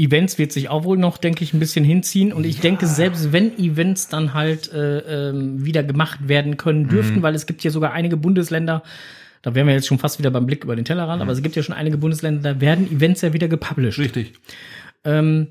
Events 0.01 0.39
wird 0.39 0.53
sich 0.53 0.69
auch 0.69 0.85
wohl 0.85 0.97
noch, 0.97 1.19
denke 1.19 1.43
ich, 1.43 1.53
ein 1.53 1.59
bisschen 1.59 1.85
hinziehen. 1.85 2.33
Und 2.33 2.47
ich 2.47 2.61
denke, 2.61 2.87
selbst 2.87 3.33
wenn 3.33 3.59
Events 3.59 4.09
dann 4.09 4.33
halt 4.33 4.73
äh, 4.73 5.31
ähm, 5.31 5.65
wieder 5.65 5.83
gemacht 5.83 6.29
werden 6.29 6.57
können 6.57 6.87
dürften, 6.89 7.23
weil 7.23 7.35
es 7.35 7.47
gibt 7.47 7.65
ja 7.65 7.73
sogar 7.73 7.93
einige 7.93 8.17
Bundesländer, 8.17 8.85
da 9.43 9.55
wären 9.55 9.67
wir 9.67 9.75
jetzt 9.75 9.89
schon 9.89 9.99
fast 9.99 10.21
wieder 10.21 10.31
beim 10.31 10.47
Blick 10.47 10.63
über 10.63 10.77
den 10.77 10.85
Tellerrand, 10.85 11.21
aber 11.21 11.33
es 11.33 11.43
gibt 11.43 11.57
ja 11.57 11.65
schon 11.65 11.75
einige 11.75 11.97
Bundesländer, 11.97 12.55
da 12.55 12.61
werden 12.61 12.91
Events 12.91 13.23
ja 13.23 13.33
wieder 13.33 13.49
gepublished. 13.49 13.99
Richtig. 13.99 14.35
Ähm, 15.05 15.49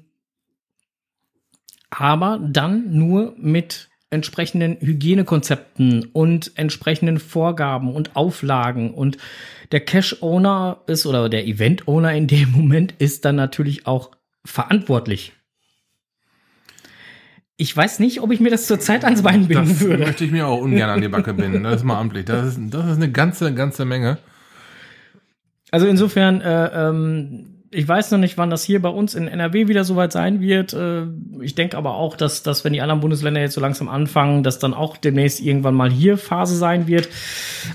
aber 1.90 2.40
dann 2.42 2.94
nur 2.96 3.34
mit 3.38 3.90
entsprechenden 4.10 4.78
Hygienekonzepten 4.80 6.06
und 6.14 6.52
entsprechenden 6.56 7.20
Vorgaben 7.20 7.94
und 7.94 8.16
Auflagen. 8.16 8.94
Und 8.94 9.18
der 9.72 9.82
Cash-Owner 9.82 10.82
ist 10.88 11.06
oder 11.06 11.28
der 11.28 11.46
Event-Owner 11.46 12.14
in 12.14 12.28
dem 12.28 12.52
Moment 12.52 12.94
ist 13.00 13.26
dann 13.26 13.36
natürlich 13.36 13.86
auch 13.86 14.12
verantwortlich. 14.46 15.34
Ich 17.58 17.76
weiß 17.76 18.00
nicht, 18.00 18.22
ob 18.22 18.32
ich 18.32 18.40
mir 18.40 18.52
das 18.52 18.68
zurzeit 18.68 19.04
ans 19.04 19.24
Bein 19.24 19.48
binden 19.48 19.68
Das 19.68 19.82
würde. 19.82 20.06
möchte 20.06 20.24
ich 20.24 20.32
mir 20.32 20.48
auch 20.48 20.62
ungern 20.62 20.92
an 20.92 21.02
die 21.02 21.08
Backe 21.08 21.34
binden. 21.34 21.64
Das 21.64 21.78
ist 21.78 21.84
mal 21.84 22.00
amtlich. 22.00 22.26
Das 22.26 22.46
ist, 22.46 22.60
das 22.70 22.86
ist 22.86 22.98
eine 22.98 23.12
ganze, 23.12 23.54
ganze 23.54 23.84
Menge. 23.84 24.20
Also 25.72 25.88
insofern, 25.88 26.40
äh, 26.40 26.88
ähm, 26.90 27.57
ich 27.72 27.88
weiß 27.88 28.12
noch 28.12 28.20
nicht, 28.20 28.38
wann 28.38 28.50
das 28.50 28.64
hier 28.64 28.82
bei 28.82 28.90
uns 28.90 29.14
in 29.14 29.28
NRW 29.28 29.68
wieder 29.68 29.84
soweit 29.84 30.12
sein 30.12 30.40
wird. 30.40 30.74
Äh, 30.74 31.04
ich 31.42 31.56
denke 31.56 31.78
aber 31.78 31.96
auch, 31.96 32.16
dass, 32.16 32.44
dass 32.44 32.64
wenn 32.64 32.74
die 32.74 32.82
anderen 32.82 33.02
Bundesländer 33.02 33.42
jetzt 33.42 33.56
so 33.56 33.62
langsam 33.62 33.90
anfangen, 33.90 34.44
dass 34.44 34.60
dann 34.60 34.74
auch 34.74 34.98
demnächst 34.98 35.42
irgendwann 35.42 35.76
mal 35.76 35.92
hier 35.92 36.18
Phase 36.18 36.56
sein 36.56 36.88
wird. 36.88 37.10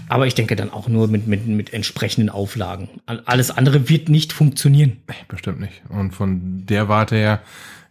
Aber 0.09 0.27
ich 0.27 0.35
denke 0.35 0.57
dann 0.57 0.73
auch 0.73 0.89
nur 0.89 1.09
mit, 1.09 1.27
mit, 1.27 1.47
mit 1.47 1.73
entsprechenden 1.75 2.31
Auflagen. 2.31 2.89
Alles 3.07 3.51
andere 3.51 3.89
wird 3.89 4.09
nicht 4.09 4.33
funktionieren. 4.33 4.99
Bestimmt 5.29 5.61
nicht. 5.61 5.83
Und 5.89 6.13
von 6.13 6.65
der 6.67 6.89
Warte 6.89 7.17
her, 7.17 7.41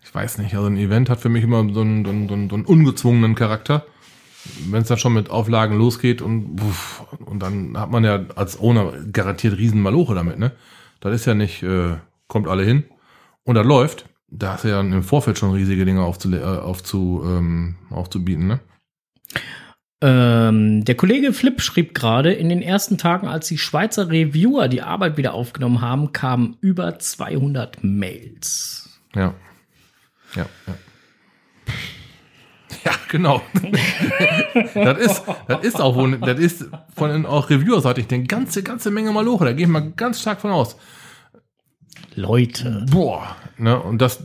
ich 0.04 0.14
weiß 0.14 0.40
nicht, 0.40 0.56
also 0.56 0.68
ein 0.68 0.78
Event 0.78 1.10
hat 1.10 1.20
für 1.20 1.30
mich 1.30 1.44
immer 1.44 1.64
so 1.72 1.82
einen, 1.82 2.06
so 2.06 2.12
einen, 2.12 2.50
so 2.50 2.56
einen, 2.56 2.66
ungezwungenen 2.66 3.36
Charakter. 3.36 3.86
Wenn 4.70 4.82
es 4.82 4.88
dann 4.88 4.98
schon 4.98 5.14
mit 5.14 5.30
Auflagen 5.30 5.78
losgeht 5.78 6.24
und, 6.24 6.60
und 7.26 7.40
dann 7.44 7.78
hat 7.78 7.92
man 7.92 8.04
ja 8.04 8.26
als 8.36 8.60
Owner 8.60 8.94
garantiert 9.14 9.56
riesen 9.56 9.82
Maloche 9.82 10.16
damit, 10.16 10.40
ne? 10.40 10.52
Das 11.02 11.14
ist 11.14 11.26
ja 11.26 11.34
nicht, 11.34 11.62
äh, 11.64 11.98
kommt 12.28 12.48
alle 12.48 12.64
hin 12.64 12.86
und 13.44 13.56
das 13.56 13.66
läuft. 13.66 14.06
Da 14.30 14.54
hast 14.54 14.64
du 14.64 14.70
ja 14.70 14.80
im 14.80 15.04
Vorfeld 15.04 15.38
schon 15.38 15.52
riesige 15.52 15.84
Dinge 15.84 16.04
aufzu, 16.04 16.34
äh, 16.34 16.42
aufzu, 16.42 17.22
ähm, 17.26 17.76
aufzubieten, 17.90 18.48
ne? 18.48 18.60
Ähm, 20.04 20.84
der 20.84 20.96
Kollege 20.96 21.34
Flip 21.34 21.62
schrieb 21.62 21.94
gerade, 21.94 22.32
in 22.34 22.50
den 22.50 22.62
ersten 22.62 22.98
Tagen, 22.98 23.28
als 23.28 23.48
die 23.48 23.58
Schweizer 23.58 24.10
Reviewer 24.10 24.68
die 24.68 24.82
Arbeit 24.82 25.18
wieder 25.18 25.34
aufgenommen 25.34 25.82
haben, 25.82 26.12
kamen 26.12 26.58
über 26.62 26.98
200 26.98 27.84
Mails. 27.84 28.90
Ja. 29.14 29.36
Ja, 30.36 30.48
ja. 30.66 30.74
Ja, 32.86 32.94
genau. 33.10 33.42
das 34.74 34.98
ist, 34.98 35.24
das 35.48 35.64
ist 35.64 35.80
auch 35.80 35.96
wohl, 35.96 36.18
das 36.18 36.40
ist 36.40 36.66
von 36.96 37.12
den 37.12 37.26
auch 37.26 37.50
Reviewer-Seite 37.50 38.04
eine 38.10 38.24
ganze, 38.24 38.64
ganze 38.64 38.90
Menge 38.90 39.12
Maloche. 39.12 39.46
Da 39.46 39.54
gehe 39.54 39.66
ich 39.66 39.72
mal 39.72 39.92
ganz 39.96 40.22
stark 40.22 40.42
von 40.42 40.52
aus. 40.52 40.78
Leute. 42.16 42.86
Boah. 42.90 43.36
Ne, 43.58 43.80
und 43.80 44.02
das, 44.02 44.24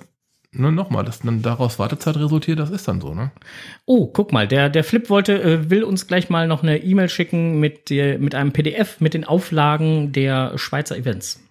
ne, 0.52 0.72
nochmal, 0.72 1.04
dass 1.04 1.20
dann 1.20 1.42
daraus 1.42 1.78
Wartezeit 1.78 2.16
resultiert, 2.16 2.58
das 2.58 2.70
ist 2.70 2.88
dann 2.88 3.00
so, 3.00 3.14
ne? 3.14 3.30
Oh, 3.84 4.06
guck 4.06 4.32
mal, 4.32 4.48
der, 4.48 4.70
der 4.70 4.84
Flip 4.84 5.10
wollte, 5.10 5.42
äh, 5.42 5.70
will 5.70 5.84
uns 5.84 6.06
gleich 6.06 6.30
mal 6.30 6.48
noch 6.48 6.62
eine 6.62 6.78
E-Mail 6.78 7.08
schicken 7.08 7.60
mit, 7.60 7.90
der, 7.90 8.18
mit 8.18 8.34
einem 8.34 8.52
PDF 8.52 9.00
mit 9.00 9.14
den 9.14 9.24
Auflagen 9.24 10.12
der 10.12 10.56
Schweizer 10.56 10.96
Events. 10.96 11.45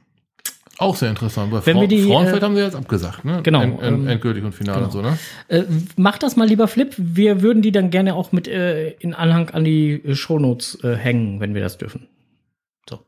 Auch 0.78 0.96
sehr 0.96 1.10
interessant. 1.10 1.52
Bei 1.52 1.66
Wenn 1.66 1.76
Frau, 1.76 1.82
wir 1.82 1.88
die, 1.88 2.04
Frauenfeld 2.04 2.42
äh, 2.42 2.46
haben 2.46 2.56
sie 2.56 2.62
jetzt 2.62 2.76
abgesagt, 2.76 3.24
ne? 3.24 3.40
genau, 3.44 3.62
End, 3.62 3.82
end, 3.82 4.00
ähm, 4.00 4.08
endgültig 4.08 4.44
und 4.44 4.54
final 4.54 4.84
und 4.84 4.92
so, 4.92 5.02
ne? 5.02 5.18
Äh, 5.48 5.64
mach 5.96 6.18
das 6.18 6.36
mal 6.36 6.48
lieber 6.48 6.68
Flip. 6.68 6.94
Wir 6.98 7.42
würden 7.42 7.62
die 7.62 7.72
dann 7.72 7.90
gerne 7.90 8.16
auch 8.16 8.32
mit 8.32 8.48
äh, 8.48 8.90
in 8.92 9.14
Anhang 9.14 9.50
an 9.52 9.64
die 9.64 10.02
Shownotes 10.14 10.84
äh, 10.84 10.96
hängen, 10.96 11.40
wenn 11.40 11.54
wir 11.54 11.62
das 11.62 11.78
dürfen. 11.78 12.08
So. 12.90 13.00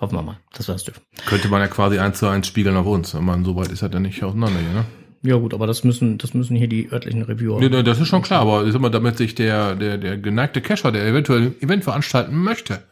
Hoffen 0.00 0.16
wir 0.16 0.22
mal, 0.22 0.38
dass 0.54 0.68
wir 0.68 0.74
das 0.74 0.84
dürfen. 0.84 1.02
Könnte 1.26 1.48
man 1.48 1.60
ja 1.60 1.66
quasi 1.66 1.98
eins 1.98 2.18
zu 2.18 2.28
eins 2.28 2.46
spiegeln 2.46 2.76
auf 2.76 2.86
uns. 2.86 3.14
Meine, 3.14 3.44
so 3.44 3.56
weit 3.56 3.72
ist 3.72 3.82
das 3.82 3.92
ja 3.92 3.98
nicht 3.98 4.22
auseinander 4.22 4.60
hier, 4.60 4.74
ne? 4.74 4.84
Ja 5.26 5.36
gut, 5.36 5.54
aber 5.54 5.66
das 5.66 5.84
müssen, 5.84 6.18
das 6.18 6.34
müssen 6.34 6.54
hier 6.54 6.68
die 6.68 6.92
örtlichen 6.92 7.22
Reviewer. 7.22 7.58
Nee, 7.58 7.82
das 7.82 7.98
ist 7.98 8.08
schon 8.08 8.20
klar, 8.20 8.42
aber 8.42 8.66
ich 8.66 8.72
sag 8.72 8.82
mal, 8.82 8.90
damit 8.90 9.16
sich 9.16 9.34
der, 9.34 9.74
der, 9.74 9.96
der 9.96 10.18
geneigte 10.18 10.60
Cacher, 10.60 10.92
der 10.92 11.06
eventuell 11.06 11.46
ein 11.46 11.62
Event 11.62 11.82
veranstalten 11.82 12.36
möchte, 12.36 12.82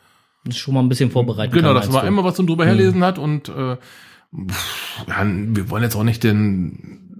schon 0.51 0.75
mal 0.75 0.81
ein 0.81 0.89
bisschen 0.89 1.11
vorbereiten 1.11 1.53
genau, 1.53 1.69
kann, 1.69 1.77
dass 1.77 1.91
man 1.91 2.07
immer 2.07 2.25
was 2.25 2.35
zum 2.35 2.47
drüber 2.47 2.67
herlesen 2.67 3.05
hat 3.05 3.19
und 3.19 3.49
äh, 3.49 3.77
pff, 3.77 5.07
ja, 5.09 5.25
wir 5.25 5.71
wollen 5.71 5.83
jetzt 5.83 5.95
auch 5.95 6.03
nicht 6.03 6.25
den 6.25 7.13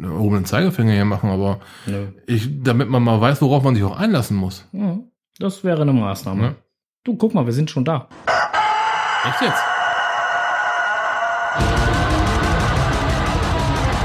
erhobenen 0.00 0.44
Zeigefinger 0.44 0.92
hier 0.92 1.04
machen, 1.04 1.30
aber 1.30 1.60
Nö. 1.86 2.08
ich, 2.26 2.48
damit 2.62 2.88
man 2.88 3.02
mal 3.02 3.20
weiß, 3.20 3.42
worauf 3.42 3.62
man 3.62 3.74
sich 3.74 3.84
auch 3.84 3.96
einlassen 3.96 4.36
muss. 4.36 4.68
Ja, 4.72 4.98
das 5.38 5.64
wäre 5.64 5.82
eine 5.82 5.92
Maßnahme. 5.92 6.42
Ne? 6.42 6.54
Du, 7.04 7.16
guck 7.16 7.34
mal, 7.34 7.46
wir 7.46 7.52
sind 7.52 7.70
schon 7.70 7.84
da. 7.84 8.08
Echt 9.24 9.40
jetzt? 9.40 9.62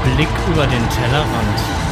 Blick 0.04 0.28
über 0.52 0.66
den 0.66 0.88
Tellerrand. 0.88 1.89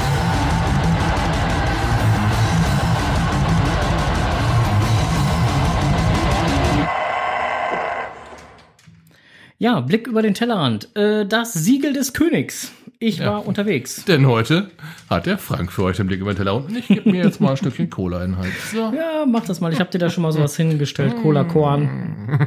Ja, 9.61 9.81
Blick 9.81 10.07
über 10.07 10.23
den 10.23 10.35
Tellerrand. 10.35 10.95
Äh, 10.97 11.27
das 11.27 11.53
Siegel 11.53 11.93
des 11.93 12.12
Königs. 12.12 12.71
Ich 13.00 13.21
war 13.21 13.45
unterwegs. 13.45 14.05
Denn 14.05 14.27
heute 14.27 14.71
hat 15.11 15.27
der 15.27 15.37
Frank 15.37 15.73
für 15.73 15.83
euch 15.83 15.97
den 15.97 16.07
Blick 16.07 16.21
über 16.21 16.33
den 16.33 16.38
Tellerrand. 16.38 16.77
Ich 16.77 16.87
gebe 16.87 17.11
mir 17.11 17.25
jetzt 17.25 17.41
mal 17.41 17.50
ein 17.50 17.57
Stückchen 17.57 17.91
Cola 17.91 18.23
in 18.23 18.33
den 18.33 18.38
Hals. 18.38 18.71
So. 18.73 18.93
Ja, 18.95 19.27
mach 19.27 19.45
das 19.45 19.61
mal. 19.61 19.73
Ich 19.73 19.81
habe 19.81 19.91
dir 19.91 19.99
da 19.99 20.11
schon 20.11 20.23
mal 20.23 20.31
sowas 20.31 20.57
hingestellt. 20.57 21.17
Cola 21.23 21.43
Korn. 21.43 22.47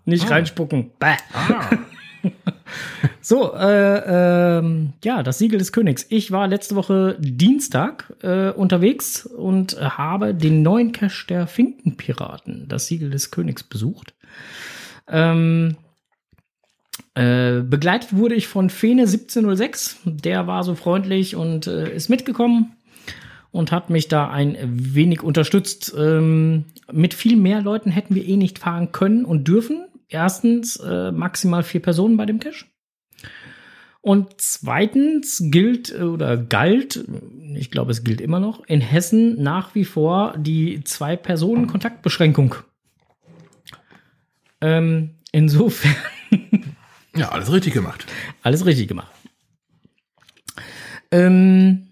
Nicht 0.06 0.30
reinspucken. 0.30 0.92
Bäh. 0.98 1.16
So, 3.20 3.54
äh, 3.54 4.58
ähm, 4.58 4.94
ja, 5.04 5.22
das 5.22 5.38
Siegel 5.38 5.58
des 5.58 5.72
Königs. 5.72 6.06
Ich 6.08 6.30
war 6.30 6.48
letzte 6.48 6.74
Woche 6.74 7.16
Dienstag 7.18 8.12
äh, 8.22 8.50
unterwegs 8.50 9.26
und 9.26 9.78
habe 9.80 10.34
den 10.34 10.62
neuen 10.62 10.92
Cache 10.92 11.26
der 11.28 11.46
Finkenpiraten, 11.46 12.66
das 12.68 12.86
Siegel 12.86 13.10
des 13.10 13.30
Königs, 13.30 13.62
besucht. 13.62 14.14
Ähm, 15.08 15.76
äh, 17.14 17.60
begleitet 17.60 18.16
wurde 18.16 18.34
ich 18.34 18.48
von 18.48 18.70
Fene 18.70 19.02
1706. 19.02 20.00
Der 20.04 20.46
war 20.46 20.64
so 20.64 20.74
freundlich 20.74 21.36
und 21.36 21.66
äh, 21.66 21.94
ist 21.94 22.08
mitgekommen 22.08 22.72
und 23.50 23.70
hat 23.70 23.90
mich 23.90 24.08
da 24.08 24.30
ein 24.30 24.56
wenig 24.62 25.22
unterstützt. 25.22 25.94
Ähm, 25.96 26.64
mit 26.90 27.14
viel 27.14 27.36
mehr 27.36 27.60
Leuten 27.60 27.90
hätten 27.90 28.14
wir 28.14 28.26
eh 28.26 28.36
nicht 28.36 28.58
fahren 28.58 28.92
können 28.92 29.24
und 29.24 29.46
dürfen. 29.46 29.84
Erstens 30.08 30.76
äh, 30.76 31.12
maximal 31.12 31.62
vier 31.62 31.80
Personen 31.80 32.16
bei 32.16 32.26
dem 32.26 32.38
Cache. 32.38 32.66
Und 34.00 34.40
zweitens 34.40 35.40
gilt 35.46 35.94
äh, 35.94 36.02
oder 36.02 36.36
galt, 36.36 37.04
ich 37.54 37.70
glaube, 37.70 37.92
es 37.92 38.04
gilt 38.04 38.20
immer 38.20 38.40
noch, 38.40 38.64
in 38.66 38.80
Hessen 38.80 39.40
nach 39.42 39.74
wie 39.74 39.84
vor 39.84 40.34
die 40.36 40.82
Zwei-Personen-Kontaktbeschränkung. 40.82 42.56
Ähm, 44.62 45.16
insofern 45.32 45.94
Ja, 47.14 47.28
alles 47.28 47.52
richtig 47.52 47.74
gemacht. 47.74 48.06
alles 48.42 48.64
richtig 48.64 48.88
gemacht. 48.88 49.10
Ähm, 51.10 51.88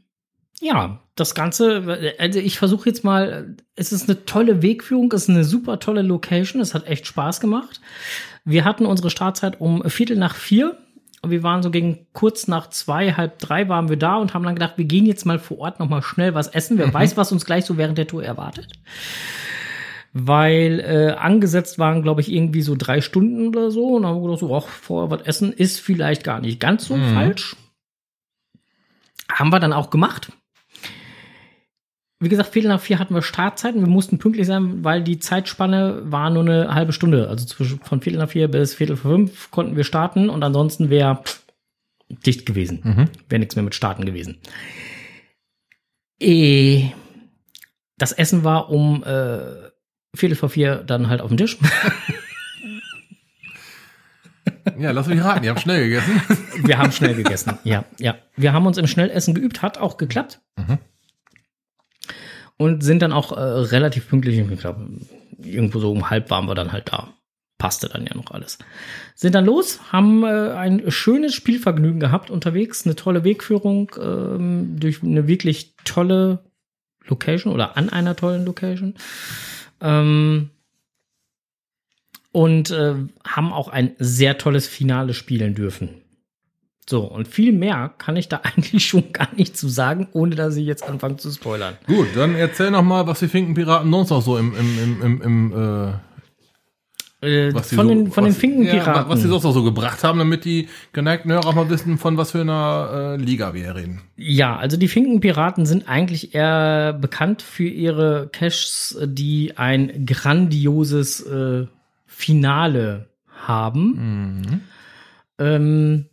ja, 0.60 1.00
das 1.14 1.34
Ganze, 1.34 2.14
also 2.18 2.38
ich 2.38 2.58
versuche 2.58 2.88
jetzt 2.88 3.04
mal, 3.04 3.56
es 3.76 3.92
ist 3.92 4.08
eine 4.08 4.24
tolle 4.24 4.62
Wegführung, 4.62 5.12
es 5.12 5.24
ist 5.24 5.30
eine 5.30 5.44
super 5.44 5.78
tolle 5.78 6.02
Location, 6.02 6.62
es 6.62 6.74
hat 6.74 6.86
echt 6.86 7.06
Spaß 7.06 7.40
gemacht. 7.40 7.80
Wir 8.44 8.64
hatten 8.64 8.86
unsere 8.86 9.10
Startzeit 9.10 9.60
um 9.60 9.82
Viertel 9.90 10.16
nach 10.16 10.34
vier. 10.34 10.78
Wir 11.26 11.42
waren 11.42 11.62
so 11.62 11.70
gegen 11.70 12.06
kurz 12.14 12.48
nach 12.48 12.70
zwei, 12.70 13.12
halb 13.12 13.38
drei 13.38 13.68
waren 13.68 13.90
wir 13.90 13.98
da 13.98 14.16
und 14.16 14.32
haben 14.32 14.44
dann 14.44 14.54
gedacht, 14.54 14.78
wir 14.78 14.86
gehen 14.86 15.04
jetzt 15.04 15.26
mal 15.26 15.38
vor 15.38 15.58
Ort 15.58 15.78
noch 15.78 15.88
mal 15.90 16.02
schnell 16.02 16.32
was 16.34 16.48
essen. 16.48 16.78
Wer 16.78 16.92
weiß, 16.94 17.18
was 17.18 17.30
uns 17.30 17.44
gleich 17.44 17.66
so 17.66 17.76
während 17.76 17.98
der 17.98 18.06
Tour 18.06 18.24
erwartet. 18.24 18.72
Weil 20.12 20.80
äh, 20.80 21.12
angesetzt 21.12 21.78
waren, 21.78 22.02
glaube 22.02 22.20
ich, 22.20 22.32
irgendwie 22.32 22.62
so 22.62 22.74
drei 22.76 23.00
Stunden 23.00 23.48
oder 23.48 23.70
so. 23.70 23.94
Und 23.94 24.02
dann 24.02 24.12
haben 24.12 24.22
wir 24.22 24.28
gedacht, 24.28 24.40
so, 24.40 24.56
ach, 24.56 24.66
vorher 24.66 25.10
was 25.10 25.26
essen 25.26 25.52
ist 25.52 25.80
vielleicht 25.80 26.24
gar 26.24 26.40
nicht 26.40 26.58
ganz 26.58 26.86
so 26.86 26.96
falsch. 26.96 27.56
Haben 29.30 29.50
wir 29.50 29.60
dann 29.60 29.72
auch 29.72 29.90
gemacht. 29.90 30.32
Wie 32.22 32.28
gesagt, 32.28 32.52
Viertel 32.52 32.68
nach 32.68 32.80
vier 32.80 32.98
hatten 32.98 33.14
wir 33.14 33.22
Startzeiten. 33.22 33.80
Wir 33.80 33.88
mussten 33.88 34.18
pünktlich 34.18 34.46
sein, 34.46 34.84
weil 34.84 35.02
die 35.02 35.18
Zeitspanne 35.18 36.02
war 36.04 36.28
nur 36.28 36.42
eine 36.42 36.74
halbe 36.74 36.92
Stunde. 36.92 37.28
Also 37.28 37.46
zwischen 37.46 37.80
von 37.80 38.02
Viertel 38.02 38.18
nach 38.18 38.28
vier 38.28 38.48
bis 38.48 38.74
Viertel 38.74 38.96
vor 38.96 39.12
fünf 39.12 39.50
konnten 39.50 39.76
wir 39.76 39.84
starten 39.84 40.28
und 40.28 40.42
ansonsten 40.42 40.90
wäre 40.90 41.22
dicht 42.26 42.44
gewesen. 42.44 42.80
Wäre 43.28 43.38
nichts 43.38 43.56
mehr 43.56 43.62
mit 43.62 43.74
Starten 43.74 44.04
gewesen. 44.04 44.38
Eh, 46.20 46.90
das 47.96 48.12
Essen 48.12 48.44
war 48.44 48.68
um 48.68 49.02
äh, 49.02 49.70
Viertel 50.14 50.36
vor 50.36 50.48
vier 50.48 50.76
dann 50.76 51.08
halt 51.08 51.20
auf 51.20 51.28
dem 51.28 51.36
Tisch. 51.36 51.56
Ja, 54.78 54.90
lass 54.90 55.06
mich 55.06 55.22
raten, 55.22 55.44
ihr 55.44 55.50
habt 55.50 55.60
schnell 55.60 55.88
gegessen. 55.88 56.22
Wir 56.64 56.78
haben 56.78 56.92
schnell 56.92 57.14
gegessen. 57.14 57.58
Ja, 57.64 57.84
ja. 57.98 58.16
Wir 58.36 58.52
haben 58.52 58.66
uns 58.66 58.78
im 58.78 58.86
Schnellessen 58.86 59.34
geübt, 59.34 59.62
hat 59.62 59.78
auch 59.78 59.96
geklappt. 59.96 60.40
Und 62.56 62.82
sind 62.82 63.02
dann 63.02 63.12
auch 63.12 63.32
äh, 63.32 63.40
relativ 63.40 64.08
pünktlich, 64.08 64.38
ich 64.38 64.60
glaube, 64.60 64.88
irgendwo 65.38 65.78
so 65.78 65.90
um 65.90 66.10
halb 66.10 66.30
waren 66.30 66.46
wir 66.46 66.54
dann 66.54 66.72
halt 66.72 66.92
da. 66.92 67.14
Passte 67.58 67.88
dann 67.88 68.06
ja 68.06 68.14
noch 68.14 68.30
alles. 68.30 68.58
Sind 69.14 69.34
dann 69.34 69.44
los, 69.44 69.80
haben 69.92 70.24
äh, 70.24 70.52
ein 70.52 70.90
schönes 70.90 71.34
Spielvergnügen 71.34 72.00
gehabt 72.00 72.30
unterwegs, 72.30 72.86
eine 72.86 72.96
tolle 72.96 73.22
Wegführung 73.22 73.92
ähm, 74.00 74.76
durch 74.78 75.02
eine 75.02 75.26
wirklich 75.26 75.74
tolle 75.84 76.44
Location 77.06 77.52
oder 77.52 77.76
an 77.76 77.90
einer 77.90 78.16
tollen 78.16 78.46
Location. 78.46 78.94
Ähm, 79.80 80.50
und 82.32 82.70
äh, 82.70 82.94
haben 83.24 83.52
auch 83.52 83.68
ein 83.68 83.92
sehr 83.98 84.38
tolles 84.38 84.68
Finale 84.68 85.14
spielen 85.14 85.54
dürfen. 85.54 85.88
So, 86.88 87.02
und 87.02 87.28
viel 87.28 87.52
mehr 87.52 87.92
kann 87.98 88.16
ich 88.16 88.28
da 88.28 88.40
eigentlich 88.42 88.86
schon 88.86 89.12
gar 89.12 89.28
nicht 89.34 89.56
zu 89.56 89.68
sagen, 89.68 90.08
ohne 90.12 90.34
dass 90.34 90.56
ich 90.56 90.66
jetzt 90.66 90.82
anfange 90.82 91.16
zu 91.16 91.30
spoilern. 91.30 91.76
Gut, 91.86 92.08
dann 92.14 92.34
erzähl 92.34 92.70
noch 92.70 92.82
mal, 92.82 93.06
was 93.06 93.20
die 93.20 93.28
Finkenpiraten 93.28 93.90
sonst 93.90 94.10
noch 94.10 94.22
so 94.22 94.36
im, 94.38 94.54
im, 94.56 94.78
im, 94.82 95.02
im, 95.02 95.22
im 95.22 95.52
äh, 95.52 95.92
Äh, 97.22 97.50
von, 97.52 97.62
so, 97.62 97.84
den, 97.84 98.10
von 98.10 98.24
was, 98.24 98.32
den 98.32 98.40
Finkenpiraten. 98.40 98.94
Ja, 98.94 99.08
was 99.08 99.20
die 99.20 99.28
sonst 99.28 99.44
noch 99.44 99.52
so 99.52 99.62
gebracht 99.62 100.02
haben, 100.04 100.18
damit 100.18 100.46
die 100.46 100.68
geneigten 100.92 101.30
Hörer 101.30 101.46
auch 101.46 101.54
mal 101.54 101.68
wissen, 101.68 101.98
von 101.98 102.16
was 102.16 102.30
für 102.30 102.40
einer 102.40 103.16
äh, 103.18 103.22
Liga 103.22 103.52
wir 103.52 103.64
hier 103.64 103.74
reden. 103.74 104.00
Ja, 104.16 104.56
also 104.56 104.78
die 104.78 104.88
Finkenpiraten 104.88 105.66
sind 105.66 105.86
eigentlich 105.86 106.34
eher 106.34 106.94
bekannt 106.94 107.42
für 107.42 107.68
ihre 107.68 108.30
Caches, 108.32 108.98
die 109.04 109.58
ein 109.58 110.06
grandioses 110.06 111.20
äh, 111.20 111.66
Finale 112.06 113.08
haben. 113.46 114.62
Ähm, 115.38 116.06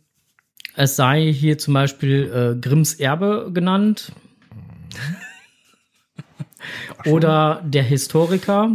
es 0.74 0.96
sei 0.96 1.32
hier 1.32 1.58
zum 1.58 1.74
Beispiel 1.74 2.30
äh, 2.56 2.60
Grimms 2.60 2.94
Erbe 2.94 3.50
genannt. 3.52 4.12
Oder 7.06 7.62
der 7.64 7.82
Historiker. 7.82 8.70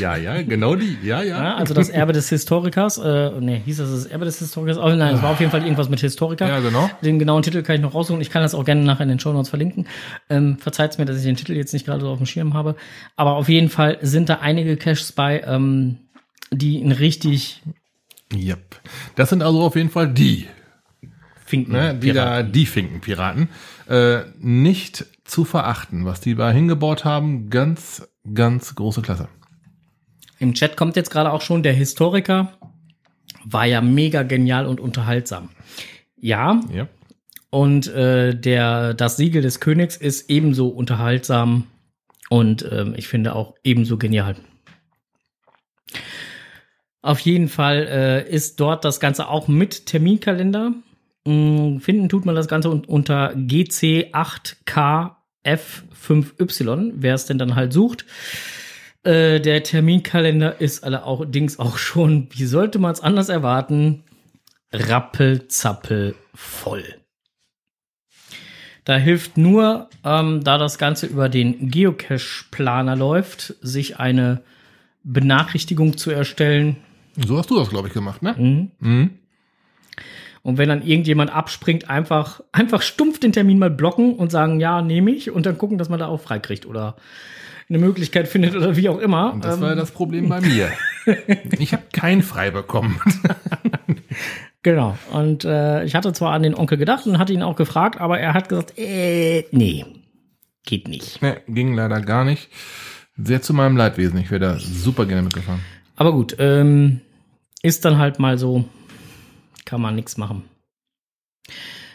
Ja, 0.00 0.16
ja, 0.16 0.40
genau 0.42 0.74
die. 0.74 0.96
Ja, 1.02 1.22
ja. 1.22 1.42
Ja, 1.42 1.54
also 1.56 1.74
das 1.74 1.90
Erbe 1.90 2.12
des 2.12 2.28
Historikers. 2.30 2.98
Äh, 2.98 3.30
nee, 3.40 3.60
hieß 3.64 3.78
das 3.78 3.90
das 3.90 4.06
Erbe 4.06 4.24
des 4.24 4.38
Historikers? 4.38 4.78
Oh 4.78 4.88
nein, 4.88 5.16
es 5.16 5.22
war 5.22 5.30
auf 5.30 5.40
jeden 5.40 5.52
Fall 5.52 5.62
irgendwas 5.62 5.88
mit 5.88 6.00
Historiker. 6.00 6.48
Ja, 6.48 6.60
genau. 6.60 6.90
Den 7.02 7.18
genauen 7.18 7.42
Titel 7.42 7.62
kann 7.62 7.76
ich 7.76 7.82
noch 7.82 7.94
raussuchen. 7.94 8.20
Ich 8.20 8.30
kann 8.30 8.42
das 8.42 8.54
auch 8.54 8.64
gerne 8.64 8.82
nachher 8.82 9.02
in 9.02 9.10
den 9.10 9.20
Show 9.20 9.32
Notes 9.32 9.50
verlinken. 9.50 9.86
Ähm, 10.28 10.56
Verzeiht 10.58 10.98
mir, 10.98 11.04
dass 11.04 11.18
ich 11.18 11.24
den 11.24 11.36
Titel 11.36 11.52
jetzt 11.52 11.72
nicht 11.72 11.84
gerade 11.84 12.00
so 12.00 12.08
auf 12.08 12.18
dem 12.18 12.26
Schirm 12.26 12.54
habe. 12.54 12.74
Aber 13.16 13.32
auf 13.36 13.48
jeden 13.48 13.68
Fall 13.68 13.98
sind 14.00 14.28
da 14.28 14.36
einige 14.36 14.76
Caches 14.76 15.12
bei, 15.12 15.42
ähm, 15.46 15.98
die 16.50 16.80
ein 16.82 16.92
richtig 16.92 17.62
Yep. 18.32 18.80
Das 19.16 19.30
sind 19.30 19.42
also 19.42 19.60
auf 19.60 19.76
jeden 19.76 19.90
Fall 19.90 20.08
die, 20.08 20.46
Finken. 21.44 21.72
ne, 21.72 21.94
die 21.94 22.12
da, 22.12 22.42
die 22.42 22.66
Finkenpiraten. 22.66 23.48
Äh, 23.88 24.20
nicht 24.38 25.06
zu 25.24 25.44
verachten, 25.44 26.04
was 26.04 26.20
die 26.20 26.34
da 26.36 26.50
hingebaut 26.50 27.04
haben. 27.04 27.50
Ganz, 27.50 28.08
Ganz 28.34 28.74
große 28.74 29.02
Klasse. 29.02 29.28
Im 30.38 30.54
Chat 30.54 30.76
kommt 30.76 30.96
jetzt 30.96 31.10
gerade 31.10 31.32
auch 31.32 31.42
schon 31.42 31.62
der 31.62 31.72
Historiker. 31.72 32.52
War 33.44 33.66
ja 33.66 33.80
mega 33.80 34.22
genial 34.22 34.66
und 34.66 34.80
unterhaltsam. 34.80 35.50
Ja. 36.16 36.60
ja. 36.72 36.88
Und 37.50 37.88
äh, 37.88 38.34
der, 38.34 38.94
das 38.94 39.16
Siegel 39.16 39.42
des 39.42 39.60
Königs 39.60 39.96
ist 39.96 40.30
ebenso 40.30 40.68
unterhaltsam 40.68 41.66
und 42.28 42.62
äh, 42.62 42.92
ich 42.96 43.08
finde 43.08 43.34
auch 43.34 43.54
ebenso 43.64 43.98
genial. 43.98 44.36
Auf 47.02 47.18
jeden 47.20 47.48
Fall 47.48 47.86
äh, 47.88 48.30
ist 48.30 48.60
dort 48.60 48.84
das 48.84 49.00
Ganze 49.00 49.28
auch 49.28 49.48
mit 49.48 49.86
Terminkalender. 49.86 50.72
Mm, 51.26 51.78
finden 51.78 52.08
tut 52.08 52.24
man 52.24 52.34
das 52.34 52.46
Ganze 52.46 52.70
unter 52.70 53.32
GC8K 53.32 55.16
F5Y, 55.44 56.92
wer 56.96 57.14
es 57.14 57.26
denn 57.26 57.38
dann 57.38 57.54
halt 57.54 57.72
sucht. 57.72 58.04
Äh, 59.02 59.40
der 59.40 59.62
Terminkalender 59.62 60.60
ist 60.60 60.84
alle 60.84 61.04
auch, 61.04 61.24
auch 61.58 61.78
schon, 61.78 62.28
wie 62.32 62.44
sollte 62.44 62.78
man 62.78 62.92
es 62.92 63.00
anders 63.00 63.28
erwarten, 63.28 64.04
rappelzappel 64.72 66.14
voll. 66.34 66.84
Da 68.84 68.96
hilft 68.96 69.36
nur, 69.36 69.88
ähm, 70.04 70.42
da 70.42 70.58
das 70.58 70.78
Ganze 70.78 71.06
über 71.06 71.28
den 71.28 71.70
Geocache-Planer 71.70 72.96
läuft, 72.96 73.54
sich 73.60 73.98
eine 73.98 74.42
Benachrichtigung 75.02 75.96
zu 75.96 76.10
erstellen. 76.10 76.76
So 77.16 77.38
hast 77.38 77.50
du 77.50 77.56
das, 77.56 77.70
glaube 77.70 77.88
ich, 77.88 77.94
gemacht, 77.94 78.22
ne? 78.22 78.34
Mhm. 78.36 78.70
Mhm. 78.80 79.19
Und 80.42 80.58
wenn 80.58 80.68
dann 80.68 80.82
irgendjemand 80.82 81.34
abspringt, 81.34 81.90
einfach, 81.90 82.40
einfach 82.52 82.82
stumpf 82.82 83.20
den 83.20 83.32
Termin 83.32 83.58
mal 83.58 83.70
blocken 83.70 84.14
und 84.14 84.30
sagen, 84.30 84.58
ja, 84.58 84.80
nehme 84.80 85.10
ich 85.10 85.30
und 85.30 85.44
dann 85.46 85.58
gucken, 85.58 85.76
dass 85.76 85.88
man 85.88 85.98
da 85.98 86.06
auch 86.06 86.20
freikriegt. 86.20 86.66
Oder 86.66 86.96
eine 87.68 87.78
Möglichkeit 87.78 88.26
findet 88.26 88.56
oder 88.56 88.76
wie 88.76 88.88
auch 88.88 88.98
immer. 88.98 89.32
Und 89.32 89.44
das 89.44 89.60
war 89.60 89.70
ja 89.70 89.74
das 89.74 89.90
Problem 89.92 90.28
bei 90.28 90.40
mir. 90.40 90.70
Ich 91.58 91.72
habe 91.72 91.84
kein 91.94 92.22
frei 92.22 92.50
bekommen. 92.50 93.00
Genau. 94.62 94.98
Und 95.12 95.44
äh, 95.44 95.84
ich 95.84 95.94
hatte 95.94 96.12
zwar 96.12 96.32
an 96.32 96.42
den 96.42 96.54
Onkel 96.54 96.76
gedacht 96.76 97.06
und 97.06 97.18
hatte 97.18 97.32
ihn 97.32 97.42
auch 97.42 97.56
gefragt, 97.56 98.00
aber 98.00 98.20
er 98.20 98.34
hat 98.34 98.48
gesagt, 98.48 98.74
äh, 98.76 99.46
nee, 99.52 99.86
geht 100.66 100.86
nicht. 100.86 101.22
Nee, 101.22 101.36
ging 101.48 101.74
leider 101.74 102.00
gar 102.00 102.24
nicht. 102.24 102.50
Sehr 103.16 103.40
zu 103.40 103.54
meinem 103.54 103.76
Leidwesen. 103.76 104.18
Ich 104.18 104.30
wäre 104.30 104.40
da 104.40 104.58
super 104.58 105.06
gerne 105.06 105.22
mitgefahren. 105.22 105.60
Aber 105.96 106.12
gut, 106.12 106.36
ähm, 106.38 107.00
ist 107.62 107.84
dann 107.84 107.98
halt 107.98 108.18
mal 108.18 108.38
so, 108.38 108.64
kann 109.64 109.80
man 109.80 109.94
nichts 109.94 110.16
machen. 110.16 110.44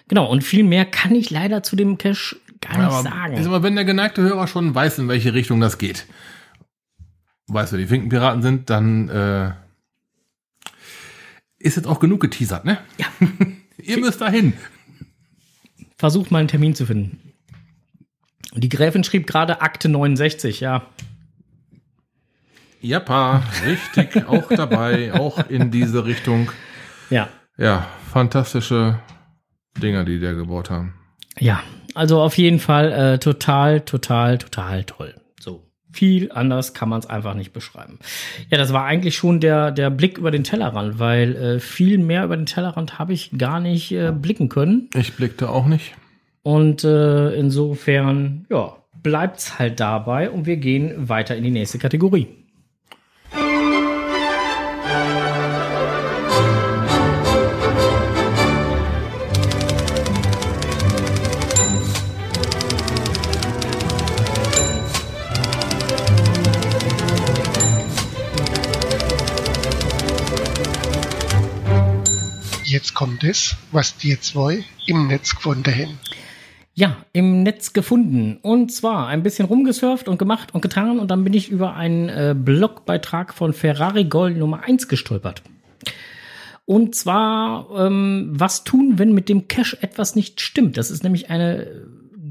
Genau, 0.08 0.30
und 0.30 0.44
viel 0.44 0.64
mehr 0.64 0.86
kann 0.86 1.16
ich 1.16 1.30
leider 1.30 1.64
zu 1.64 1.76
dem 1.76 1.98
Cache 1.98 2.36
gar 2.62 2.78
nicht 2.78 2.88
Aber 2.88 3.02
sagen. 3.02 3.34
Ist 3.38 3.46
immer, 3.46 3.64
wenn 3.64 3.76
der 3.76 3.86
geneigte 3.86 4.22
Hörer 4.22 4.48
schon 4.48 4.74
weiß, 4.74 5.00
in 5.00 5.08
welche 5.08 5.34
Richtung 5.34 5.60
das 5.60 5.78
geht, 5.78 6.06
weiß, 7.48 7.72
wer 7.72 7.80
die 7.80 7.88
Finkenpiraten 7.88 8.42
sind, 8.42 8.70
dann 8.70 9.10
äh, 9.10 9.52
ist 11.58 11.78
jetzt 11.78 11.88
auch 11.88 12.00
genug 12.00 12.22
geteasert, 12.22 12.66
ne? 12.66 12.80
Ja. 12.98 13.08
Ihr 13.78 14.00
müsst 14.00 14.22
dahin. 14.22 14.54
Versucht 15.98 16.32
mal 16.32 16.40
einen 16.40 16.48
Termin 16.48 16.76
zu 16.76 16.86
finden. 16.86 17.34
Die 18.54 18.70
Gräfin 18.70 19.04
schrieb 19.04 19.28
gerade 19.28 19.62
Akte 19.62 19.90
69, 19.90 20.60
ja. 20.60 20.86
Jappa, 22.82 23.44
richtig, 23.66 24.28
auch 24.28 24.48
dabei, 24.50 25.14
auch 25.14 25.50
in 25.50 25.72
diese 25.72 26.06
Richtung. 26.06 26.52
Ja. 27.10 27.30
Ja, 27.58 27.88
fantastische 28.12 29.00
Dinger, 29.82 30.04
die 30.04 30.20
da 30.20 30.34
gebaut 30.34 30.70
haben. 30.70 30.94
Ja, 31.40 31.62
also 31.94 32.22
auf 32.22 32.38
jeden 32.38 32.60
Fall 32.60 32.92
äh, 32.92 33.20
total, 33.20 33.82
total, 33.82 34.38
total 34.38 34.84
toll. 34.84 35.16
So 35.40 35.64
viel 35.92 36.32
anders 36.32 36.74
kann 36.74 36.90
man 36.90 37.00
es 37.00 37.06
einfach 37.06 37.34
nicht 37.34 37.54
beschreiben. 37.54 38.00
Ja, 38.50 38.58
das 38.58 38.74
war 38.74 38.86
eigentlich 38.86 39.16
schon 39.16 39.40
der, 39.40 39.72
der 39.72 39.90
Blick 39.90 40.18
über 40.18 40.32
den 40.32 40.44
Tellerrand, 40.44 41.00
weil 41.00 41.36
äh, 41.36 41.60
viel 41.60 41.98
mehr 41.98 42.26
über 42.26 42.36
den 42.36 42.46
Tellerrand 42.46 43.00
habe 43.00 43.14
ich 43.14 43.32
gar 43.38 43.60
nicht 43.60 43.92
äh, 43.92 44.12
blicken 44.12 44.50
können. 44.50 44.90
Ich 44.96 45.14
blickte 45.16 45.50
auch 45.50 45.66
nicht. 45.66 45.96
Und 46.44 46.84
äh, 46.84 47.34
insofern, 47.36 48.46
ja, 48.50 48.76
bleibt's 49.02 49.58
halt 49.58 49.80
dabei 49.80 50.30
und 50.30 50.46
wir 50.46 50.58
gehen 50.58 51.10
weiter 51.10 51.36
in 51.36 51.44
die 51.44 51.52
nächste 51.52 51.78
Kategorie. 51.78 52.28
Kommt 72.96 73.24
es, 73.24 73.56
was 73.72 73.98
die 73.98 74.20
zwei 74.20 74.64
im 74.88 75.08
Netz 75.08 75.36
gefunden 75.36 75.72
haben. 75.72 76.00
Ja, 76.74 77.06
im 77.14 77.44
Netz 77.44 77.72
gefunden. 77.74 78.38
Und 78.42 78.72
zwar 78.72 79.08
ein 79.08 79.22
bisschen 79.22 79.46
rumgesurft 79.46 80.08
und 80.08 80.18
gemacht 80.18 80.54
und 80.54 80.62
getan. 80.62 81.00
Und 81.00 81.12
dann 81.12 81.24
bin 81.24 81.34
ich 81.34 81.50
über 81.50 81.76
einen 81.76 82.10
äh, 82.10 82.36
Blogbeitrag 82.38 83.34
von 83.34 83.54
Ferrari 83.54 84.06
Gold 84.06 84.38
Nummer 84.38 84.64
1 84.64 84.88
gestolpert. 84.88 85.44
Und 86.66 86.96
zwar, 86.96 87.70
ähm, 87.78 88.30
was 88.32 88.64
tun, 88.64 88.98
wenn 88.98 89.14
mit 89.14 89.30
dem 89.30 89.48
Cache 89.48 89.78
etwas 89.82 90.16
nicht 90.16 90.42
stimmt? 90.42 90.78
Das 90.78 90.90
ist 90.90 91.04
nämlich 91.04 91.30
eine 91.30 91.68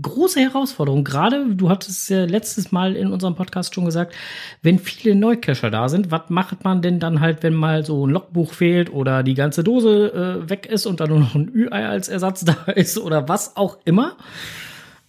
große 0.05 0.39
Herausforderung. 0.39 1.03
Gerade, 1.03 1.55
du 1.55 1.69
hattest 1.69 2.03
es 2.03 2.09
ja 2.09 2.25
letztes 2.25 2.71
Mal 2.71 2.95
in 2.95 3.09
unserem 3.13 3.35
Podcast 3.35 3.75
schon 3.75 3.85
gesagt, 3.85 4.15
wenn 4.63 4.79
viele 4.79 5.17
Neucacher 5.17 5.71
da 5.71 5.89
sind, 5.89 6.13
was 6.13 6.31
macht 6.31 6.63
man 6.63 6.81
denn 6.81 7.01
dann 7.01 7.21
halt, 7.21 7.43
wenn 7.43 7.55
mal 7.55 7.85
so 7.85 8.07
ein 8.07 8.11
Logbuch 8.11 8.53
fehlt 8.53 8.93
oder 8.93 9.23
die 9.23 9.35
ganze 9.35 9.65
Dose 9.65 10.45
äh, 10.45 10.49
weg 10.49 10.67
ist 10.67 10.87
und 10.87 11.01
dann 11.01 11.09
nur 11.09 11.19
noch 11.19 11.35
ein 11.35 11.51
Ü-Ei 11.53 11.89
als 11.89 12.09
Ersatz 12.09 12.45
da 12.45 12.73
ist 12.73 12.99
oder 12.99 13.29
was 13.29 13.57
auch 13.57 13.79
immer? 13.85 14.17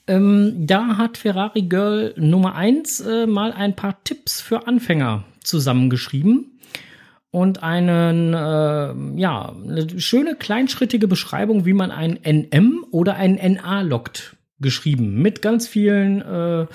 Ähm, 0.08 0.68
da 0.68 0.98
hat 0.98 1.18
Ferrari 1.18 1.64
Girl 1.64 2.14
Nummer 2.18 2.56
1 2.56 3.02
äh, 3.02 3.28
mal 3.28 3.52
ein 3.52 3.76
paar 3.76 4.04
Tipps 4.04 4.42
für 4.42 4.68
Anfänger 4.68 5.24
zusammengeschrieben 5.44 6.56
und 7.36 7.64
einen, 7.64 8.34
äh, 8.34 9.20
ja, 9.20 9.54
eine 9.68 10.00
schöne 10.00 10.36
kleinschrittige 10.36 11.10
Beschreibung, 11.10 11.66
wie 11.66 11.74
man 11.74 11.92
ein 11.92 12.18
NM 12.24 12.86
oder 12.92 13.16
ein 13.16 13.36
NA 13.36 13.82
loggt, 13.82 14.35
geschrieben. 14.60 15.22
Mit 15.22 15.42
ganz 15.42 15.68
vielen 15.68 16.22
äh, 16.22 16.66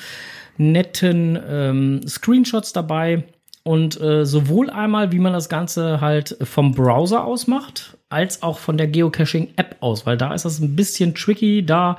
netten 0.56 1.38
ähm, 1.48 2.00
Screenshots 2.06 2.72
dabei. 2.72 3.24
Und 3.62 4.00
äh, 4.00 4.24
sowohl 4.24 4.70
einmal, 4.70 5.12
wie 5.12 5.18
man 5.18 5.34
das 5.34 5.50
Ganze 5.50 6.00
halt 6.00 6.36
vom 6.42 6.72
Browser 6.72 7.24
aus 7.24 7.46
macht, 7.46 7.98
als 8.08 8.42
auch 8.42 8.58
von 8.58 8.78
der 8.78 8.88
Geocaching-App 8.88 9.76
aus, 9.80 10.06
weil 10.06 10.16
da 10.16 10.32
ist 10.32 10.46
das 10.46 10.60
ein 10.60 10.76
bisschen 10.76 11.14
tricky, 11.14 11.64
da 11.64 11.98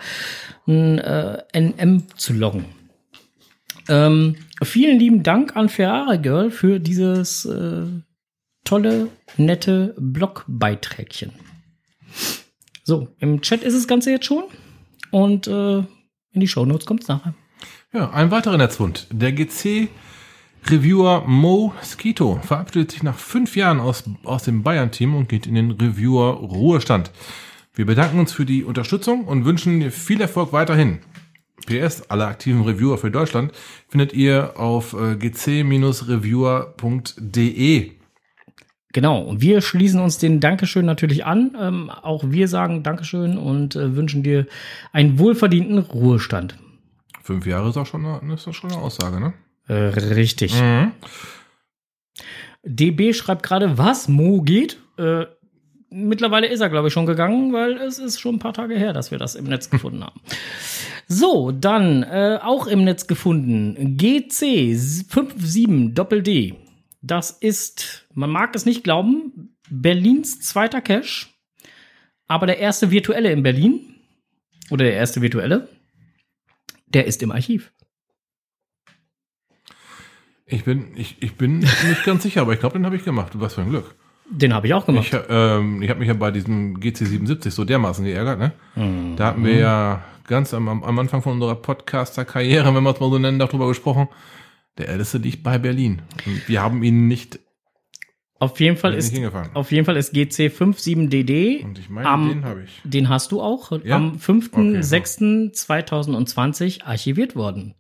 ein 0.68 0.98
äh, 0.98 1.44
NM 1.54 2.04
zu 2.16 2.34
loggen. 2.34 2.66
Ähm, 3.90 4.38
vielen 4.64 5.00
lieben 5.00 5.24
Dank 5.24 5.56
an 5.56 5.70
Ferrari 5.70 6.18
Girl 6.18 6.50
für 6.50 6.80
dieses 6.80 7.46
äh, 7.46 7.84
tolle, 8.64 9.10
nette 9.38 9.96
Blogbeiträgchen. 9.98 11.32
So, 12.84 13.10
im 13.20 13.42
Chat 13.42 13.64
ist 13.64 13.76
das 13.76 13.88
Ganze 13.88 14.12
jetzt 14.12 14.26
schon. 14.26 14.44
Und 15.12 15.48
äh, 15.48 15.80
in 15.80 16.40
die 16.40 16.48
Shownotes 16.48 16.86
kommt 16.86 17.04
es 17.04 17.08
nachher. 17.08 17.34
Ja, 17.94 18.10
ein 18.12 18.32
weiterer 18.32 18.58
Netzfund. 18.58 19.08
Der 19.12 19.34
GC 19.34 19.90
Reviewer 20.68 21.24
Mo 21.28 21.74
Skito 21.84 22.40
verabschiedet 22.44 22.92
sich 22.92 23.04
nach 23.04 23.18
fünf 23.18 23.56
Jahren 23.56 23.80
aus, 23.80 24.04
aus 24.24 24.44
dem 24.44 24.64
Bayern-Team 24.64 25.16
und 25.16 25.28
geht 25.28 25.48
in 25.48 25.56
den 25.56 25.72
Reviewer 25.72 26.34
Ruhestand. 26.34 27.12
Wir 27.74 27.86
bedanken 27.86 28.20
uns 28.20 28.34
für 28.34 28.46
die 28.46 28.64
Unterstützung 28.64 29.26
und 29.26 29.46
wünschen 29.46 29.80
dir 29.80 29.92
viel 29.92 30.22
Erfolg 30.22 30.54
weiterhin. 30.54 31.00
PS, 31.66 32.04
alle 32.10 32.26
aktiven 32.26 32.64
Reviewer 32.64 32.98
für 32.98 33.12
Deutschland 33.12 33.52
findet 33.88 34.14
ihr 34.14 34.54
auf 34.58 34.94
äh, 34.94 35.16
gc-reviewer.de. 35.16 37.92
Genau, 38.94 39.22
und 39.22 39.42
wir 39.42 39.62
schließen 39.62 40.02
uns 40.02 40.18
den 40.18 40.40
Dankeschön 40.40 40.86
natürlich 40.86 41.26
an. 41.26 41.56
Ähm, 41.60 41.90
auch 41.90 42.24
wir 42.28 42.48
sagen 42.48 42.84
Dankeschön 42.84 43.38
und 43.38 43.76
äh, 43.76 43.96
wünschen 43.96 44.24
dir 44.24 44.48
einen 44.92 45.18
wohlverdienten 45.18 45.80
Ruhestand. 45.80 46.58
Fünf 47.24 47.46
Jahre 47.46 47.70
ist 47.70 47.78
auch 47.78 47.86
schon 47.86 48.06
eine, 48.06 48.34
ist 48.34 48.48
auch 48.48 48.54
schon 48.54 48.72
eine 48.72 48.82
Aussage, 48.82 49.20
ne? 49.20 49.34
Äh, 49.68 49.74
richtig. 49.74 50.60
Mhm. 50.60 50.92
DB 52.64 53.14
schreibt 53.14 53.44
gerade, 53.44 53.78
was? 53.78 54.08
Mo 54.08 54.42
geht? 54.42 54.78
Äh, 54.98 55.26
mittlerweile 55.90 56.48
ist 56.48 56.62
er, 56.62 56.70
glaube 56.70 56.88
ich, 56.88 56.94
schon 56.94 57.06
gegangen, 57.06 57.54
weil 57.54 57.78
es 57.78 58.00
ist 58.00 58.20
schon 58.20 58.36
ein 58.36 58.40
paar 58.40 58.54
Tage 58.54 58.76
her, 58.76 58.94
dass 58.94 59.12
wir 59.12 59.18
das 59.18 59.36
im 59.36 59.46
Netz 59.46 59.70
gefunden 59.70 60.04
haben. 60.04 60.20
So, 61.08 61.52
dann 61.52 62.04
äh, 62.04 62.40
auch 62.42 62.68
im 62.68 62.84
Netz 62.84 63.08
gefunden. 63.08 63.98
GC 63.98 64.74
57 64.76 65.94
Doppel 65.94 66.24
D. 66.24 66.56
Das 67.02 67.32
ist, 67.32 68.08
man 68.14 68.30
mag 68.30 68.56
es 68.56 68.66
nicht 68.66 68.84
glauben, 68.84 69.56
Berlins 69.70 70.40
zweiter 70.40 70.82
Cache, 70.82 71.28
aber 72.28 72.46
der 72.46 72.60
erste 72.60 72.92
virtuelle 72.92 73.32
in 73.32 73.44
Berlin. 73.44 73.88
Oder 74.70 74.86
der 74.86 74.94
erste 74.94 75.22
virtuelle. 75.22 75.68
Der 76.88 77.06
ist 77.06 77.22
im 77.22 77.32
Archiv. 77.32 77.74
Ich 80.46 80.64
bin, 80.64 80.96
ich, 80.96 81.18
ich 81.22 81.36
bin 81.36 81.60
nicht 81.60 82.04
ganz 82.06 82.24
sicher, 82.24 82.42
aber 82.42 82.54
ich 82.54 82.60
glaube, 82.60 82.78
den 82.78 82.86
habe 82.86 82.96
ich 82.96 83.04
gemacht. 83.04 83.34
Was 83.36 83.56
für 83.56 83.62
ein 83.62 83.70
Glück. 83.70 83.96
Den 84.30 84.54
habe 84.54 84.68
ich 84.68 84.74
auch 84.74 84.86
gemacht. 84.86 85.08
Ich, 85.08 85.20
ähm, 85.30 85.82
ich 85.82 85.90
habe 85.90 86.00
mich 86.00 86.08
ja 86.08 86.14
bei 86.14 86.32
diesem 86.32 86.78
GC77 86.78 87.52
so 87.52 87.66
dermaßen 87.66 88.06
geärgert, 88.06 88.40
ne? 88.40 88.54
Da 89.18 89.28
hatten 89.28 89.44
wir 89.44 89.56
ja 89.56 90.04
ganz 90.26 90.54
am, 90.54 90.70
am 90.70 91.00
Anfang 91.00 91.22
von 91.22 91.34
unserer 91.34 91.56
Podcaster-Karriere, 91.56 92.74
wenn 92.74 92.84
man 92.84 92.94
es 92.94 93.00
mal 93.02 93.10
so 93.10 93.20
nennen 93.20 93.40
darf, 93.40 93.50
drüber 93.50 93.68
gesprochen. 93.68 94.08
Der 94.78 94.90
älteste 94.90 95.18
liegt 95.18 95.44
bei 95.44 95.58
Berlin. 95.58 96.02
Und 96.26 96.48
wir 96.48 96.62
haben 96.62 96.82
ihn 96.84 97.08
nicht, 97.08 97.40
Auf 98.40 98.60
jeden 98.60 98.78
Fall 98.78 98.94
ist 98.96 99.14
auf 99.54 99.72
jeden 99.72 99.86
Fall 99.86 99.98
ist 99.98 100.14
GC 100.14 100.48
57DD. 100.50 101.64
Und 101.64 101.78
ich 101.78 101.90
meine, 101.90 102.08
am- 102.08 102.30
den 102.30 102.44
habe 102.46 102.64
ich. 102.64 102.82
Den 102.84 103.10
hast 103.10 103.32
du 103.32 103.42
auch 103.42 103.72
Ja? 103.84 103.98
am 103.98 104.18
5.6.2020 104.18 106.84
archiviert 106.84 107.36
worden. 107.36 107.76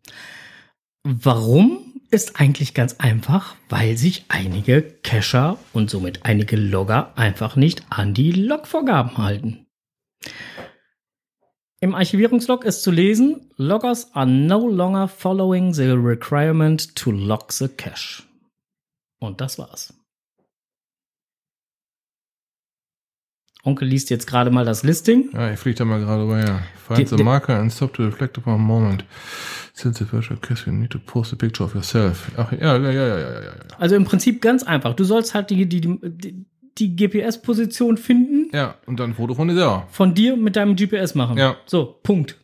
Warum? 1.04 1.88
Ist 2.13 2.41
eigentlich 2.41 2.73
ganz 2.73 2.95
einfach, 2.99 3.56
weil 3.69 3.95
sich 3.97 4.25
einige 4.27 4.82
Cacher 4.82 5.58
und 5.71 5.89
somit 5.89 6.25
einige 6.25 6.58
Logger 6.58 7.17
einfach 7.17 7.56
nicht 7.56 7.86
an 7.89 8.13
die 8.13 8.34
Logvorgaben 8.34 9.17
halten. 9.17 9.65
Im 11.84 11.96
Archivierungslog 11.96 12.63
ist 12.63 12.84
zu 12.84 12.91
lesen, 12.91 13.50
Loggers 13.58 14.13
are 14.13 14.28
no 14.28 14.67
longer 14.67 15.08
following 15.08 15.74
the 15.74 15.89
requirement 15.89 16.96
to 16.96 17.10
log 17.12 17.52
the 17.52 17.67
cache. 17.67 18.24
Und 19.20 19.41
das 19.41 19.58
war's. 19.58 19.91
Onkel 23.63 23.88
liest 23.88 24.10
jetzt 24.12 24.28
gerade 24.28 24.50
mal 24.52 24.65
das 24.65 24.84
Listing. 24.84 25.30
Ja, 25.34 25.52
ich 25.52 25.60
fliege 25.60 25.78
da 25.80 25.86
mal 25.86 26.00
gerade 26.00 26.24
rüber 26.24 26.38
her. 26.38 26.63
Find 26.88 27.00
Die- 27.12 27.17
the 27.17 27.24
marker 27.24 27.60
and 27.60 27.72
stop 27.72 27.94
to 27.94 28.04
reflect 28.04 28.38
upon 28.38 28.54
a 28.56 28.58
moment. 28.58 29.06
Since 29.74 30.04
the 30.04 30.12
virtual 30.12 30.39
kiss, 30.39 30.65
you 30.65 30.72
need 30.74 30.91
to 30.91 31.00
post 31.00 31.34
a 31.34 31.36
picture 31.36 31.65
of 31.65 31.74
yourself. 31.74 32.32
Ach, 32.38 32.52
ja, 32.52 32.78
ja, 32.78 32.91
ja, 32.91 32.91
ja, 32.91 33.17
ja, 33.17 33.34
ja. 33.34 33.41
ja. 33.46 33.54
Also 33.80 33.96
im 33.96 34.06
Prinzip 34.06 34.41
ganz 34.41 34.63
einfach. 34.63 34.96
Du 34.96 35.04
sollst 35.04 35.34
halt 35.34 35.50
die, 35.50 35.65
die, 35.67 35.82
die, 35.82 36.46
die 36.82 36.96
GPS-Position 36.96 37.96
finden, 37.98 38.50
Ja, 38.54 38.76
und 38.88 39.00
dann 39.00 39.12
ein 39.12 39.13
Foto 39.13 39.36
von 39.36 39.48
dir 39.48 39.54
selber. 39.56 39.88
von 39.91 40.13
dir 40.13 40.36
mit 40.36 40.56
deinem 40.56 40.76
GPS 40.76 41.15
machen. 41.15 41.38
Ja. 41.38 41.56
So, 41.65 41.86
Punkt. 42.04 42.38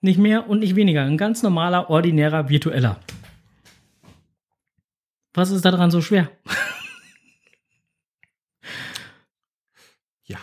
Nicht 0.00 0.18
mehr 0.18 0.48
und 0.50 0.58
nicht 0.60 0.74
weniger. 0.74 1.02
Ein 1.04 1.16
ganz 1.16 1.42
normaler, 1.44 1.88
ordinärer, 1.90 2.48
virtueller. 2.48 2.98
Was 5.34 5.50
ist 5.50 5.64
daran 5.64 5.90
so 5.92 6.00
schwer? 6.00 6.28
Ja. 10.24 10.38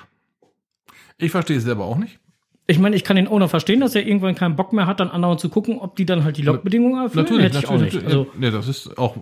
Ich 1.17 1.31
verstehe 1.31 1.57
es 1.57 1.63
selber 1.63 1.85
auch 1.85 1.97
nicht. 1.97 2.19
Ich 2.67 2.77
meine, 2.79 2.95
ich 2.95 3.03
kann 3.03 3.15
den 3.15 3.27
Owner 3.27 3.49
verstehen, 3.49 3.79
dass 3.79 3.95
er 3.95 4.05
irgendwann 4.05 4.35
keinen 4.35 4.55
Bock 4.55 4.73
mehr 4.73 4.85
hat, 4.85 4.99
dann 4.99 5.09
andauernd 5.09 5.39
zu 5.39 5.49
gucken, 5.49 5.79
ob 5.79 5.95
die 5.95 6.05
dann 6.05 6.23
halt 6.23 6.37
die 6.37 6.43
Logbedingungen 6.43 7.03
erfüllen. 7.03 7.25
Natürlich, 7.25 7.45
Hätte 7.45 7.57
ich 7.59 7.67
auch 7.67 7.71
natürlich. 7.73 7.93
nicht. 7.95 8.05
Also, 8.05 8.27
ja, 8.39 8.51
das 8.51 8.67
ist 8.67 8.97
auch 8.97 9.15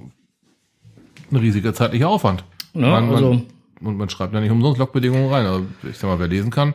ein 1.32 1.36
riesiger 1.38 1.74
zeitlicher 1.74 2.10
Aufwand. 2.10 2.44
ne, 2.74 2.88
man, 2.88 3.10
also 3.10 3.34
man, 3.34 3.46
und 3.82 3.98
man 3.98 4.10
schreibt 4.10 4.34
ja 4.34 4.42
nicht 4.42 4.52
umsonst 4.52 4.80
Logbedingungen 4.80 5.30
rein. 5.32 5.46
Also 5.46 5.66
ich 5.90 5.98
sag 5.98 6.08
mal, 6.10 6.20
wer 6.20 6.28
lesen 6.28 6.52
kann, 6.52 6.74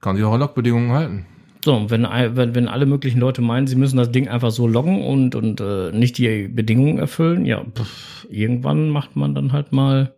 kann 0.00 0.16
sich 0.16 0.24
auch 0.24 0.32
an 0.34 0.40
Logbedingungen 0.40 0.92
halten. 0.92 1.26
so, 1.64 1.88
wenn, 1.90 2.04
ein- 2.04 2.36
wenn, 2.36 2.54
wenn 2.54 2.68
alle 2.68 2.86
möglichen 2.86 3.20
Leute 3.20 3.40
meinen, 3.42 3.66
sie 3.66 3.76
müssen 3.76 3.96
das 3.96 4.10
Ding 4.10 4.28
einfach 4.28 4.50
so 4.50 4.66
loggen 4.66 5.04
und, 5.04 5.34
und 5.34 5.60
äh, 5.60 5.92
nicht 5.92 6.18
die 6.18 6.48
Bedingungen 6.48 6.98
erfüllen, 6.98 7.44
ja, 7.46 7.64
pff, 7.64 8.26
irgendwann 8.30 8.88
macht 8.90 9.14
man 9.16 9.34
dann 9.34 9.52
halt 9.52 9.72
mal 9.72 10.16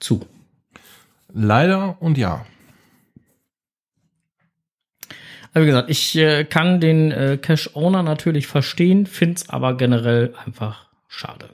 zu. 0.00 0.20
Leider 1.32 1.96
und 2.00 2.18
ja. 2.18 2.44
Aber 5.54 5.64
wie 5.64 5.66
gesagt, 5.68 5.90
ich 5.90 6.16
äh, 6.16 6.44
kann 6.44 6.80
den 6.80 7.10
äh, 7.10 7.38
Cache-Owner 7.40 8.02
natürlich 8.02 8.46
verstehen, 8.46 9.06
find's 9.06 9.48
aber 9.50 9.76
generell 9.76 10.34
einfach 10.46 10.86
schade. 11.08 11.50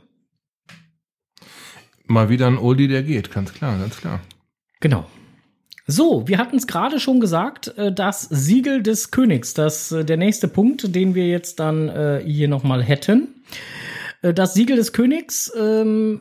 Mal 2.08 2.28
wieder 2.28 2.46
ein 2.46 2.58
Oldie, 2.58 2.88
der 2.88 3.02
geht, 3.02 3.30
ganz 3.30 3.52
klar, 3.52 3.78
ganz 3.78 3.98
klar. 3.98 4.20
Genau. 4.80 5.06
So, 5.86 6.28
wir 6.28 6.38
hatten 6.38 6.56
es 6.56 6.66
gerade 6.66 7.00
schon 7.00 7.18
gesagt, 7.18 7.68
äh, 7.78 7.92
das 7.92 8.22
Siegel 8.22 8.82
des 8.82 9.10
Königs, 9.10 9.54
das 9.54 9.92
äh, 9.92 10.04
der 10.04 10.18
nächste 10.18 10.48
Punkt, 10.48 10.94
den 10.94 11.14
wir 11.14 11.26
jetzt 11.26 11.60
dann 11.60 11.88
äh, 11.88 12.22
hier 12.24 12.48
nochmal 12.48 12.82
hätten. 12.82 13.28
Äh, 14.22 14.34
das 14.34 14.54
Siegel 14.54 14.76
des 14.76 14.92
Königs 14.92 15.50
ähm, 15.58 16.20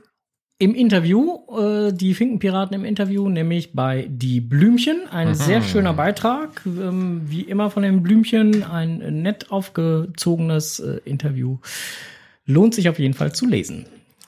im 0.59 0.73
Interview, 0.73 1.39
äh, 1.57 1.93
die 1.93 2.13
Finkenpiraten 2.13 2.75
im 2.75 2.85
Interview, 2.85 3.29
nämlich 3.29 3.73
bei 3.73 4.07
Die 4.09 4.41
Blümchen. 4.41 5.07
Ein 5.11 5.35
sehr 5.35 5.61
schöner 5.61 5.93
Beitrag, 5.93 6.61
ähm, 6.65 7.21
wie 7.25 7.41
immer 7.41 7.69
von 7.69 7.83
den 7.83 8.01
Blümchen, 8.01 8.63
ein 8.63 9.21
nett 9.21 9.51
aufgezogenes 9.51 10.79
äh, 10.79 10.99
Interview. 11.05 11.57
Lohnt 12.45 12.73
sich 12.73 12.89
auf 12.89 12.99
jeden 12.99 13.13
Fall 13.13 13.33
zu 13.33 13.45
lesen. 13.45 13.85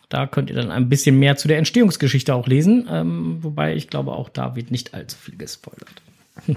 Da 0.10 0.26
könnt 0.26 0.50
ihr 0.50 0.56
dann 0.56 0.72
ein 0.72 0.90
bisschen 0.90 1.18
mehr 1.20 1.38
zu 1.38 1.48
der 1.48 1.60
Entstehungsgeschichte 1.60 2.34
auch 2.34 2.48
lesen, 2.48 2.88
ähm, 2.92 3.38
wobei 3.42 3.76
ich 3.76 3.90
glaube, 3.90 4.12
auch 4.12 4.30
da 4.30 4.56
wird 4.56 4.72
nicht 4.72 4.94
allzu 4.94 5.18
viel 5.18 5.38
gespoilert. 5.38 6.02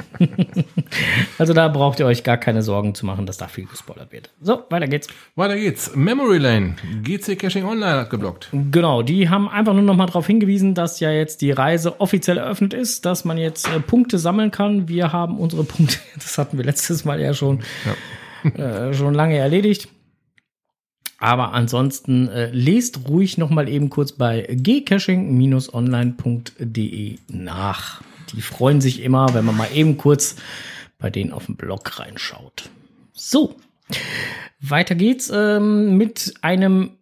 also 1.38 1.52
da 1.52 1.68
braucht 1.68 2.00
ihr 2.00 2.06
euch 2.06 2.24
gar 2.24 2.36
keine 2.36 2.62
Sorgen 2.62 2.94
zu 2.94 3.06
machen, 3.06 3.26
dass 3.26 3.36
da 3.36 3.48
viel 3.48 3.66
gespoilert 3.66 4.12
wird. 4.12 4.30
So, 4.40 4.62
weiter 4.70 4.86
geht's. 4.86 5.08
Weiter 5.36 5.56
geht's. 5.56 5.94
Memory 5.94 6.38
Lane. 6.38 6.76
GC 7.02 7.38
Caching 7.38 7.64
Online 7.64 8.00
hat 8.00 8.10
geblockt. 8.10 8.48
Genau, 8.52 9.02
die 9.02 9.28
haben 9.28 9.48
einfach 9.48 9.72
nur 9.72 9.82
noch 9.82 9.96
mal 9.96 10.06
darauf 10.06 10.26
hingewiesen, 10.26 10.74
dass 10.74 11.00
ja 11.00 11.10
jetzt 11.10 11.40
die 11.40 11.50
Reise 11.50 12.00
offiziell 12.00 12.38
eröffnet 12.38 12.74
ist, 12.74 13.04
dass 13.04 13.24
man 13.24 13.38
jetzt 13.38 13.68
äh, 13.68 13.80
Punkte 13.80 14.18
sammeln 14.18 14.50
kann. 14.50 14.88
Wir 14.88 15.12
haben 15.12 15.38
unsere 15.38 15.64
Punkte, 15.64 15.98
das 16.14 16.38
hatten 16.38 16.56
wir 16.56 16.64
letztes 16.64 17.04
Mal 17.04 17.20
ja 17.20 17.34
schon, 17.34 17.60
äh, 18.54 18.92
schon 18.94 19.14
lange 19.14 19.36
erledigt. 19.36 19.88
Aber 21.22 21.52
ansonsten 21.52 22.28
äh, 22.28 22.50
lest 22.50 23.08
ruhig 23.08 23.38
noch 23.38 23.48
mal 23.48 23.66
eben 23.68 23.88
kurz 23.90 24.10
bei 24.10 24.42
gcaching-online.de 24.50 27.18
nach. 27.28 28.02
Die 28.32 28.40
freuen 28.40 28.80
sich 28.80 29.04
immer, 29.04 29.32
wenn 29.32 29.44
man 29.44 29.56
mal 29.56 29.68
eben 29.72 29.98
kurz 29.98 30.34
bei 30.98 31.10
denen 31.10 31.30
auf 31.30 31.46
dem 31.46 31.54
Blog 31.54 32.00
reinschaut. 32.00 32.70
So, 33.12 33.54
weiter 34.58 34.96
geht's 34.96 35.30
ähm, 35.32 35.96
mit 35.96 36.34
einem 36.42 36.98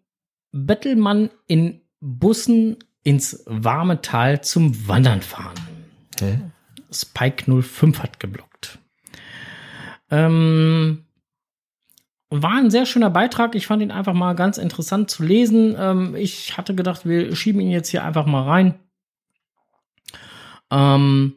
Bettelmann 0.52 1.30
in 1.46 1.80
Bussen 2.00 2.76
ins 3.02 3.42
warme 3.46 4.02
Tal 4.02 4.42
zum 4.42 4.86
Wandern 4.86 5.22
fahren. 5.22 5.56
Hä? 6.20 6.40
Spike 6.92 7.62
05 7.62 8.02
hat 8.02 8.20
geblockt. 8.20 8.80
Ähm, 10.10 11.06
war 12.30 12.56
ein 12.58 12.70
sehr 12.70 12.86
schöner 12.86 13.10
Beitrag. 13.10 13.54
Ich 13.56 13.66
fand 13.66 13.82
ihn 13.82 13.90
einfach 13.90 14.14
mal 14.14 14.34
ganz 14.34 14.56
interessant 14.56 15.10
zu 15.10 15.24
lesen. 15.24 15.76
Ähm, 15.78 16.14
ich 16.14 16.56
hatte 16.56 16.74
gedacht, 16.74 17.04
wir 17.04 17.34
schieben 17.34 17.60
ihn 17.60 17.70
jetzt 17.70 17.88
hier 17.88 18.04
einfach 18.04 18.26
mal 18.26 18.44
rein. 18.44 18.74
Ähm, 20.70 21.34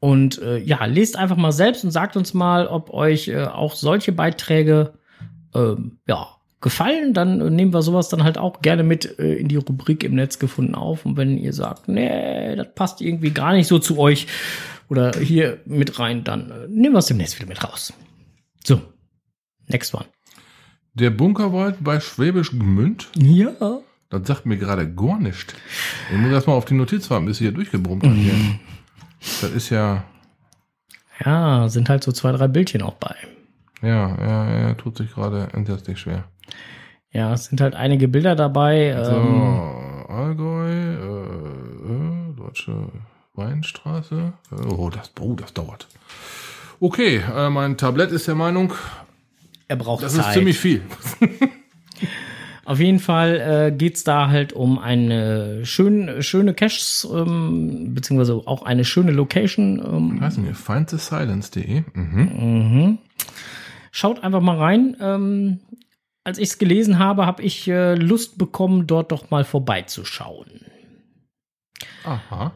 und 0.00 0.42
äh, 0.42 0.58
ja, 0.58 0.84
lest 0.84 1.16
einfach 1.16 1.36
mal 1.36 1.52
selbst 1.52 1.84
und 1.84 1.92
sagt 1.92 2.16
uns 2.16 2.34
mal, 2.34 2.66
ob 2.66 2.90
euch 2.90 3.28
äh, 3.28 3.44
auch 3.44 3.74
solche 3.74 4.10
Beiträge 4.10 4.94
ähm, 5.54 6.00
ja, 6.08 6.26
gefallen. 6.60 7.14
Dann 7.14 7.40
äh, 7.40 7.50
nehmen 7.50 7.72
wir 7.72 7.82
sowas 7.82 8.08
dann 8.08 8.24
halt 8.24 8.36
auch 8.36 8.62
gerne 8.62 8.82
mit 8.82 9.20
äh, 9.20 9.34
in 9.34 9.46
die 9.46 9.56
Rubrik 9.56 10.02
im 10.02 10.16
Netz 10.16 10.40
gefunden 10.40 10.74
auf. 10.74 11.06
Und 11.06 11.16
wenn 11.16 11.38
ihr 11.38 11.52
sagt, 11.52 11.86
nee, 11.86 12.56
das 12.56 12.74
passt 12.74 13.00
irgendwie 13.00 13.30
gar 13.30 13.52
nicht 13.52 13.68
so 13.68 13.78
zu 13.78 13.96
euch 13.98 14.26
oder 14.88 15.12
hier 15.12 15.60
mit 15.66 16.00
rein, 16.00 16.24
dann 16.24 16.50
äh, 16.50 16.66
nehmen 16.68 16.96
wir 16.96 16.98
es 16.98 17.06
demnächst 17.06 17.38
wieder 17.38 17.48
mit 17.48 17.62
raus. 17.62 17.92
So, 18.64 18.80
next 19.68 19.94
one. 19.94 20.06
Der 20.94 21.10
Bunkerwald 21.10 21.76
bei 21.82 22.00
Schwäbisch 22.00 22.50
Gmünd. 22.50 23.08
Ja. 23.16 23.50
Das 24.10 24.26
sagt 24.26 24.44
mir 24.44 24.58
gerade 24.58 24.86
gar 24.92 25.18
nicht. 25.18 25.54
Ich 26.12 26.18
muss 26.18 26.30
erstmal 26.32 26.56
auf 26.56 26.66
die 26.66 26.74
Notiz 26.74 27.08
warten, 27.10 27.24
bis 27.26 27.38
sie 27.38 27.44
hier 27.44 27.52
durchgebrummt 27.52 28.04
hat. 28.04 28.12
Hier. 28.12 28.34
Das 29.40 29.50
ist 29.52 29.70
ja, 29.70 30.04
Ja, 31.24 31.68
sind 31.68 31.88
halt 31.88 32.02
so 32.04 32.12
zwei, 32.12 32.32
drei 32.32 32.48
Bildchen 32.48 32.82
auch 32.82 32.94
bei. 32.94 33.14
ja, 33.80 34.16
ja, 34.20 34.58
ja, 34.60 34.74
tut 34.74 34.98
sich 34.98 35.12
gerade 35.14 35.48
entsetzlich 35.54 35.98
schwer. 35.98 36.24
Ja, 37.10 37.32
es 37.32 37.44
sind 37.46 37.60
halt 37.60 37.74
einige 37.74 38.08
Bilder 38.08 38.34
dabei. 38.36 38.94
So, 39.04 39.10
Ähm, 39.12 40.04
Allgäu, 40.08 40.68
äh, 40.70 41.92
äh, 41.92 42.34
Deutsche 42.36 42.88
Weinstraße. 43.34 44.32
Oh, 44.76 44.90
das, 44.90 45.12
oh, 45.20 45.34
das 45.34 45.54
dauert. 45.54 45.88
Okay, 46.80 47.22
äh, 47.34 47.48
mein 47.48 47.76
Tablett 47.78 48.10
ist 48.12 48.28
der 48.28 48.34
Meinung, 48.34 48.72
er 49.72 49.76
braucht 49.76 50.02
das 50.02 50.14
Zeit. 50.14 50.26
ist 50.26 50.32
ziemlich 50.34 50.58
viel. 50.58 50.82
Auf 52.66 52.78
jeden 52.78 53.00
Fall 53.00 53.40
äh, 53.40 53.72
geht's 53.76 54.04
da 54.04 54.28
halt 54.28 54.52
um 54.52 54.78
eine 54.78 55.64
schön, 55.64 56.22
schöne 56.22 56.52
Caches, 56.52 57.08
ähm, 57.10 57.94
beziehungsweise 57.94 58.34
auch 58.46 58.62
eine 58.62 58.84
schöne 58.84 59.12
Location. 59.12 59.78
Ähm, 59.78 60.20
denn 60.20 60.44
hier? 60.44 60.54
Findthesilence.de. 60.54 61.84
Mhm. 61.94 62.98
Schaut 63.90 64.22
einfach 64.22 64.42
mal 64.42 64.58
rein. 64.58 64.96
Ähm, 65.00 65.60
als 66.22 66.38
ich 66.38 66.50
es 66.50 66.58
gelesen 66.58 66.98
habe, 66.98 67.26
habe 67.26 67.42
ich 67.42 67.66
äh, 67.66 67.94
Lust 67.94 68.38
bekommen, 68.38 68.86
dort 68.86 69.10
doch 69.10 69.30
mal 69.30 69.44
vorbeizuschauen. 69.44 70.66
Aha. 72.04 72.52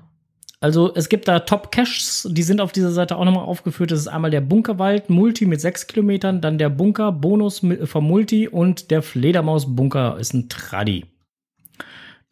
Also 0.66 0.92
es 0.96 1.09
gibt 1.09 1.29
da 1.29 1.38
Top-Caches, 1.38 2.26
die 2.33 2.42
sind 2.42 2.61
auf 2.61 2.72
dieser 2.72 2.90
Seite 2.90 3.16
auch 3.16 3.24
nochmal 3.24 3.44
aufgeführt. 3.44 3.92
Das 3.92 4.00
ist 4.00 4.09
einmal 4.09 4.33
der 4.33 4.40
Bunkerwald 4.40 5.09
Multi 5.11 5.46
mit 5.46 5.61
sechs 5.61 5.87
Kilometern, 5.87 6.40
dann 6.40 6.59
der 6.59 6.70
Bunker 6.70 7.12
Bonus 7.12 7.62
mit- 7.62 7.88
vom 7.88 8.05
Multi 8.09 8.48
und 8.48 8.90
der 8.90 9.02
Fledermaus-Bunker 9.02 10.16
ist 10.18 10.35
ein 10.35 10.48
Tradi. 10.48 11.07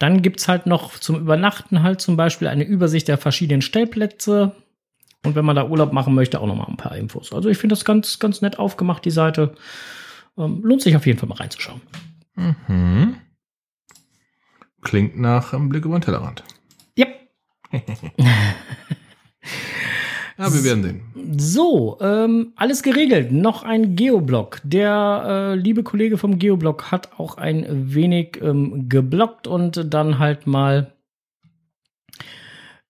Dann 0.00 0.20
gibt's 0.20 0.48
halt 0.48 0.66
noch 0.66 0.98
zum 0.98 1.14
Übernachten 1.20 1.84
halt 1.84 2.00
zum 2.00 2.16
Beispiel 2.16 2.48
eine 2.48 2.64
Übersicht 2.64 3.06
der 3.06 3.18
verschiedenen 3.18 3.62
Stellplätze. 3.62 4.56
Und 5.24 5.36
wenn 5.36 5.44
man 5.44 5.54
da 5.54 5.68
Urlaub 5.68 5.92
machen 5.92 6.12
möchte, 6.12 6.40
auch 6.40 6.48
nochmal 6.48 6.66
ein 6.66 6.76
paar 6.76 6.96
Infos. 6.96 7.32
Also 7.32 7.48
ich 7.50 7.58
finde 7.58 7.74
das 7.74 7.84
ganz, 7.84 8.18
ganz 8.18 8.42
nett 8.42 8.58
aufgemacht, 8.58 9.04
die 9.04 9.12
Seite. 9.12 9.54
Ähm, 10.36 10.60
lohnt 10.64 10.82
sich 10.82 10.96
auf 10.96 11.06
jeden 11.06 11.20
Fall 11.20 11.28
mal 11.28 11.36
reinzuschauen. 11.36 11.80
Mhm. 12.34 13.14
Klingt 14.82 15.20
nach 15.20 15.52
einem 15.52 15.68
Blick 15.68 15.84
über 15.84 15.96
den 16.00 16.02
Tellerrand. 16.02 16.42
Ja. 20.36 20.52
Wir 20.52 20.64
werden 20.64 20.82
sehen. 20.82 21.38
So, 21.38 21.96
ähm, 22.00 22.54
alles 22.56 22.82
geregelt. 22.82 23.30
Noch 23.30 23.62
ein 23.62 23.94
Geoblog. 23.94 24.60
Der 24.64 25.24
äh, 25.26 25.54
liebe 25.54 25.84
Kollege 25.84 26.18
vom 26.18 26.38
Geoblog 26.40 26.90
hat 26.90 27.20
auch 27.20 27.36
ein 27.36 27.94
wenig 27.94 28.40
ähm, 28.42 28.88
geblockt 28.88 29.46
und 29.46 29.94
dann 29.94 30.18
halt 30.18 30.48
mal 30.48 30.92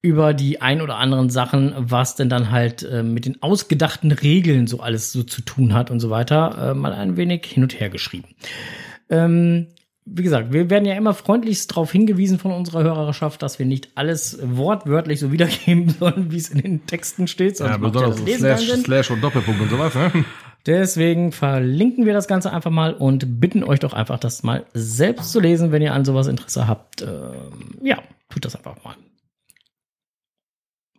über 0.01 0.35
die 0.35 0.61
ein 0.61 0.81
oder 0.81 0.97
anderen 0.97 1.31
Sachen, 1.31 1.75
was 1.77 2.15
denn 2.15 2.29
dann 2.29 2.51
halt 2.51 2.83
äh, 2.83 3.03
mit 3.03 3.27
den 3.27 3.43
ausgedachten 3.43 4.13
Regeln 4.13 4.67
so 4.67 4.81
alles 4.81 5.13
so 5.13 5.23
zu 5.23 5.43
tun 5.43 5.75
hat 5.75 5.91
und 5.91 6.01
so 6.01 6.11
weiter, 6.11 6.71
äh, 6.71 6.75
mal 6.75 6.93
ein 6.93 7.17
wenig 7.17 7.45
hin 7.47 7.63
und 7.63 7.79
her 7.79 7.91
geschrieben. 7.91 8.29
Ähm, 9.11 9.69
wie 10.07 10.23
gesagt, 10.23 10.53
wir 10.53 10.69
werden 10.69 10.85
ja 10.85 10.95
immer 10.95 11.15
freundlichst 11.15 11.71
darauf 11.71 11.91
hingewiesen 11.91 12.39
von 12.39 12.53
unserer 12.53 12.83
Hörerschaft, 12.83 13.43
dass 13.43 13.59
wir 13.59 13.67
nicht 13.67 13.89
alles 13.95 14.39
wortwörtlich 14.43 15.19
so 15.19 15.33
wiedergeben 15.33 15.89
sollen, 15.99 16.31
wie 16.31 16.37
es 16.37 16.51
in 16.51 16.61
den 16.61 16.87
Texten 16.87 17.27
steht. 17.27 17.57
sonst 17.57 17.71
Ja, 17.71 17.77
ja 17.77 17.89
besonders 17.89 18.21
Lesen 18.21 18.41
Slash. 18.41 18.83
Slash 18.83 19.11
und 19.11 19.23
Doppelpunkt 19.23 19.63
und 19.63 19.71
sowas, 19.71 19.95
ne? 19.95 20.13
Deswegen 20.67 21.33
verlinken 21.33 22.07
wir 22.07 22.15
das 22.15 22.27
Ganze 22.27 22.51
einfach 22.53 22.71
mal 22.71 22.95
und 22.95 23.39
bitten 23.41 23.65
euch 23.65 23.81
doch 23.81 23.93
einfach, 23.93 24.19
das 24.19 24.43
mal 24.43 24.65
selbst 24.73 25.31
zu 25.31 25.41
lesen, 25.41 25.73
wenn 25.73 25.83
ihr 25.83 25.93
an 25.93 26.05
sowas 26.07 26.27
Interesse 26.27 26.67
habt. 26.67 27.03
Ähm, 27.03 27.79
ja, 27.83 28.03
tut 28.31 28.45
das 28.45 28.57
einfach 28.57 28.77
mal. 28.83 28.97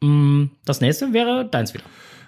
Mm, 0.01 0.51
Das 0.65 0.81
nächste 0.81 1.13
wäre 1.13 1.45
deins 1.49 1.73
wieder. 1.73 1.85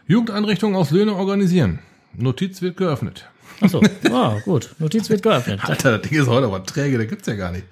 Jugendeinrichtungen 0.08 0.76
aus 0.76 0.90
Löhne 0.92 1.13
organisieren. 1.13 1.80
Notiz 2.16 2.62
wird 2.62 2.78
geöffnet. 2.78 3.30
Achso, 3.62 3.82
ah, 4.12 4.38
gut. 4.43 4.70
Notiz 4.80 5.10
wird 5.10 5.24
geöffnet. 5.24 5.62
Alter, 5.63 5.98
das 5.98 6.10
Ding 6.10 6.20
ist 6.20 6.28
heute 6.28 6.48
aber 6.48 6.63
träge, 6.63 6.98
der 6.98 7.08
gibt's 7.08 7.28
ja 7.28 7.36
gar 7.36 7.52
nicht. 7.52 7.65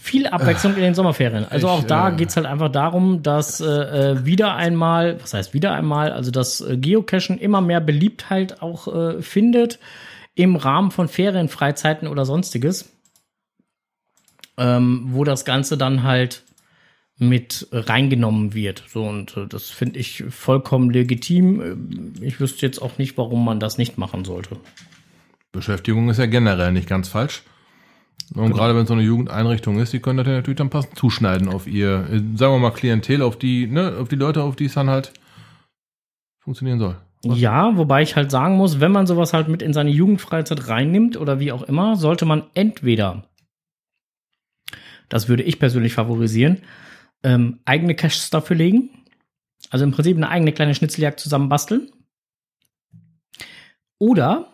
Viel 0.00 0.26
Abwechslung 0.26 0.74
in 0.74 0.82
den 0.82 0.94
Sommerferien. 0.94 1.44
Also 1.48 1.66
Ich, 1.66 1.72
auch 1.72 1.84
da 1.84 2.08
äh, 2.08 2.16
geht's 2.16 2.36
halt 2.36 2.46
einfach 2.46 2.70
darum, 2.70 3.22
dass 3.22 3.60
äh, 3.60 3.66
äh, 3.66 4.24
wieder 4.24 4.56
einmal, 4.56 5.20
was 5.20 5.34
heißt 5.34 5.54
wieder 5.54 5.72
einmal, 5.72 6.12
also 6.12 6.30
dass 6.30 6.60
äh, 6.60 6.76
Geocachen 6.76 7.38
immer 7.38 7.60
mehr 7.60 7.80
Beliebtheit 7.80 8.62
auch 8.62 8.88
äh, 8.92 9.22
findet 9.22 9.78
im 10.34 10.56
Rahmen 10.56 10.90
von 10.90 11.08
Ferienfreizeiten 11.08 12.08
oder 12.08 12.24
sonstiges, 12.24 12.90
ähm, 14.56 15.08
wo 15.10 15.24
das 15.24 15.44
Ganze 15.44 15.76
dann 15.76 16.02
halt 16.02 16.42
mit 17.28 17.68
reingenommen 17.72 18.54
wird. 18.54 18.84
So 18.88 19.04
und 19.04 19.36
äh, 19.36 19.46
das 19.46 19.70
finde 19.70 19.98
ich 19.98 20.24
vollkommen 20.28 20.90
legitim. 20.90 21.60
Ähm, 21.60 22.12
Ich 22.20 22.40
wüsste 22.40 22.66
jetzt 22.66 22.80
auch 22.80 22.98
nicht, 22.98 23.16
warum 23.16 23.44
man 23.44 23.60
das 23.60 23.78
nicht 23.78 23.98
machen 23.98 24.24
sollte. 24.24 24.56
Beschäftigung 25.52 26.08
ist 26.08 26.18
ja 26.18 26.26
generell 26.26 26.72
nicht 26.72 26.88
ganz 26.88 27.08
falsch. 27.08 27.42
Und 28.34 28.52
gerade 28.54 28.74
wenn 28.74 28.82
es 28.82 28.88
so 28.88 28.94
eine 28.94 29.02
Jugendeinrichtung 29.02 29.78
ist, 29.78 29.92
die 29.92 30.00
können 30.00 30.16
das 30.16 30.26
ja 30.26 30.32
natürlich 30.34 30.56
dann 30.56 30.70
passend 30.70 30.96
zuschneiden 30.98 31.48
auf 31.48 31.66
ihr, 31.66 32.06
äh, 32.10 32.18
sagen 32.36 32.54
wir 32.54 32.58
mal, 32.58 32.70
Klientel, 32.70 33.22
auf 33.22 33.38
die, 33.38 33.66
ne, 33.66 33.96
auf 33.98 34.08
die 34.08 34.16
Leute, 34.16 34.42
auf 34.42 34.56
die 34.56 34.66
es 34.66 34.74
dann 34.74 34.88
halt 34.88 35.12
funktionieren 36.40 36.78
soll. 36.78 36.96
Was? 37.24 37.38
Ja, 37.38 37.76
wobei 37.76 38.02
ich 38.02 38.16
halt 38.16 38.30
sagen 38.30 38.56
muss, 38.56 38.80
wenn 38.80 38.90
man 38.90 39.06
sowas 39.06 39.32
halt 39.32 39.48
mit 39.48 39.62
in 39.62 39.72
seine 39.72 39.90
Jugendfreizeit 39.90 40.68
reinnimmt 40.68 41.16
oder 41.16 41.38
wie 41.38 41.52
auch 41.52 41.62
immer, 41.62 41.96
sollte 41.96 42.24
man 42.24 42.44
entweder, 42.54 43.24
das 45.08 45.28
würde 45.28 45.42
ich 45.42 45.58
persönlich 45.58 45.92
favorisieren, 45.92 46.62
ähm, 47.22 47.60
eigene 47.64 47.94
Caches 47.94 48.30
dafür 48.30 48.56
legen. 48.56 48.90
Also 49.70 49.84
im 49.84 49.92
Prinzip 49.92 50.16
eine 50.16 50.28
eigene 50.28 50.52
kleine 50.52 50.74
Schnitzeljagd 50.74 51.20
zusammen 51.20 51.48
basteln. 51.48 51.90
Oder 53.98 54.48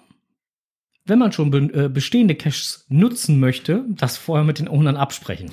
wenn 1.05 1.19
man 1.19 1.33
schon 1.33 1.51
be 1.51 1.59
äh, 1.73 1.89
bestehende 1.89 2.35
Caches 2.35 2.85
nutzen 2.89 3.41
möchte, 3.41 3.85
das 3.89 4.17
vorher 4.19 4.45
mit 4.45 4.59
den 4.59 4.69
Ownern 4.69 4.97
absprechen. 4.97 5.51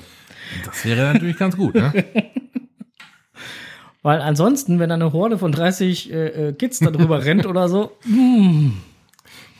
Das 0.64 0.84
wäre 0.84 1.12
natürlich 1.12 1.38
ganz 1.38 1.56
gut, 1.56 1.74
ne? 1.74 2.04
Weil 4.02 4.20
ansonsten, 4.20 4.78
wenn 4.78 4.90
da 4.90 4.94
eine 4.94 5.12
Horde 5.12 5.38
von 5.38 5.50
30 5.50 6.12
äh, 6.12 6.26
äh, 6.26 6.52
Kids 6.52 6.78
da 6.78 6.90
drüber 6.92 7.24
rennt 7.24 7.44
oder 7.46 7.68
so, 7.68 7.96
mm, 8.04 8.70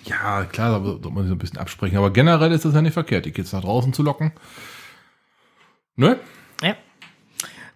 Ja, 0.04 0.44
klar, 0.44 0.78
da 0.78 0.84
sollte 0.84 1.10
man 1.10 1.24
sich 1.24 1.32
ein 1.32 1.38
bisschen 1.38 1.58
absprechen. 1.58 1.98
Aber 1.98 2.12
generell 2.12 2.52
ist 2.52 2.64
das 2.64 2.74
ja 2.74 2.82
nicht 2.82 2.92
verkehrt, 2.92 3.24
die 3.24 3.32
Kids 3.32 3.52
nach 3.52 3.62
draußen 3.62 3.92
zu 3.92 4.04
locken. 4.04 4.32
Ne? 5.96 6.20
Ja. 6.62 6.76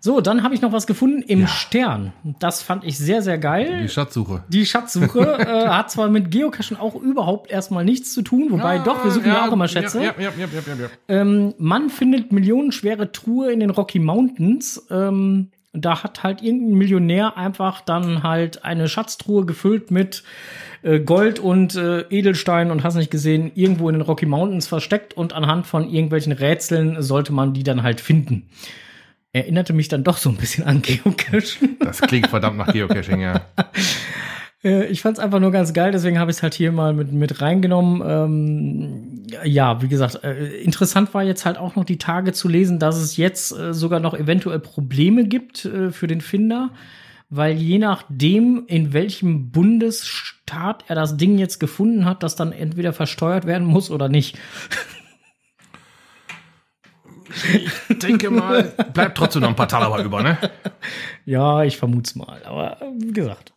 So, 0.02 0.22
dann 0.22 0.42
habe 0.42 0.54
ich 0.54 0.62
noch 0.62 0.72
was 0.72 0.86
gefunden 0.86 1.20
im 1.20 1.46
Stern. 1.46 2.14
Das 2.38 2.62
fand 2.62 2.84
ich 2.84 2.96
sehr, 2.96 3.20
sehr 3.20 3.36
geil. 3.36 3.82
Die 3.82 3.88
Schatzsuche. 3.90 4.44
Die 4.48 4.64
Schatzsuche 4.64 5.20
äh, 5.38 5.68
hat 5.68 5.90
zwar 5.90 6.08
mit 6.08 6.30
Geocachen 6.30 6.78
auch 6.78 6.94
überhaupt 6.94 7.50
erstmal 7.50 7.84
nichts 7.84 8.14
zu 8.14 8.22
tun, 8.22 8.46
wobei 8.48 8.78
doch, 8.78 9.04
wir 9.04 9.10
suchen 9.10 9.28
ja, 9.28 9.46
auch 9.46 9.52
immer 9.52 9.68
Schätze. 9.68 9.98
Ja, 10.02 10.14
ja, 10.18 10.30
ja, 10.38 10.46
ja, 10.46 10.46
ja, 10.66 10.74
ja. 10.74 10.88
Ähm, 11.08 11.52
man 11.58 11.90
findet 11.90 12.32
millionenschwere 12.32 13.12
Truhe 13.12 13.52
in 13.52 13.60
den 13.60 13.68
Rocky 13.68 13.98
Mountains. 13.98 14.86
Ähm, 14.90 15.50
da 15.74 16.02
hat 16.02 16.22
halt 16.22 16.42
irgendein 16.42 16.78
Millionär 16.78 17.36
einfach 17.36 17.82
dann 17.82 18.22
halt 18.22 18.64
eine 18.64 18.88
Schatztruhe 18.88 19.44
gefüllt 19.44 19.90
mit 19.90 20.24
äh, 20.82 20.98
Gold 20.98 21.38
und 21.38 21.76
äh, 21.76 22.00
Edelstein 22.08 22.70
und 22.70 22.84
hast 22.84 22.94
nicht 22.94 23.10
gesehen, 23.10 23.52
irgendwo 23.54 23.88
in 23.90 23.96
den 23.96 24.02
Rocky 24.02 24.26
Mountains 24.26 24.66
versteckt 24.66 25.14
und 25.14 25.34
anhand 25.34 25.66
von 25.66 25.88
irgendwelchen 25.88 26.32
Rätseln 26.32 27.02
sollte 27.02 27.34
man 27.34 27.52
die 27.52 27.64
dann 27.64 27.82
halt 27.82 28.00
finden. 28.00 28.48
Erinnerte 29.32 29.72
mich 29.72 29.88
dann 29.88 30.02
doch 30.02 30.16
so 30.16 30.28
ein 30.28 30.36
bisschen 30.36 30.64
an 30.64 30.82
Geocachen. 30.82 31.76
Das 31.78 32.00
klingt 32.00 32.28
verdammt 32.28 32.56
nach 32.56 32.72
Geocaching, 32.72 33.20
ja. 33.20 33.42
Äh, 34.62 34.86
Ich 34.86 35.00
fand 35.02 35.16
es 35.18 35.24
einfach 35.24 35.40
nur 35.40 35.52
ganz 35.52 35.72
geil, 35.72 35.92
deswegen 35.92 36.18
habe 36.18 36.30
ich 36.30 36.36
es 36.36 36.42
halt 36.42 36.54
hier 36.54 36.72
mal 36.72 36.92
mit, 36.92 37.12
mit 37.12 37.40
reingenommen. 37.40 38.02
Ähm, 38.04 39.22
ja, 39.44 39.80
wie 39.80 39.88
gesagt, 39.88 40.22
äh, 40.22 40.56
interessant 40.58 41.14
war 41.14 41.22
jetzt 41.22 41.46
halt 41.46 41.56
auch 41.56 41.76
noch 41.76 41.84
die 41.84 41.96
Tage 41.98 42.32
zu 42.32 42.48
lesen, 42.48 42.78
dass 42.78 42.96
es 42.96 43.16
jetzt 43.16 43.52
äh, 43.52 43.72
sogar 43.72 44.00
noch 44.00 44.12
eventuell 44.14 44.58
Probleme 44.58 45.24
gibt 45.24 45.64
äh, 45.64 45.90
für 45.92 46.06
den 46.06 46.20
Finder, 46.20 46.70
weil 47.30 47.56
je 47.56 47.78
nachdem, 47.78 48.64
in 48.66 48.92
welchem 48.92 49.50
Bundesstaat 49.50 50.84
er 50.88 50.94
das 50.96 51.16
Ding 51.16 51.38
jetzt 51.38 51.58
gefunden 51.58 52.04
hat, 52.04 52.22
das 52.22 52.36
dann 52.36 52.52
entweder 52.52 52.92
versteuert 52.92 53.46
werden 53.46 53.66
muss 53.66 53.90
oder 53.90 54.08
nicht. 54.08 54.36
Ich 57.88 57.98
denke 57.98 58.30
mal, 58.30 58.62
bleibt 58.92 59.16
trotzdem 59.16 59.42
noch 59.42 59.48
ein 59.48 59.56
paar 59.56 59.68
Talaber 59.68 60.02
über, 60.02 60.22
ne? 60.22 60.38
Ja, 61.24 61.62
ich 61.62 61.76
vermute 61.76 62.08
es 62.10 62.14
mal, 62.16 62.42
aber 62.44 62.80
äh, 62.82 62.86
wie 62.98 63.12
gesagt. 63.12 63.52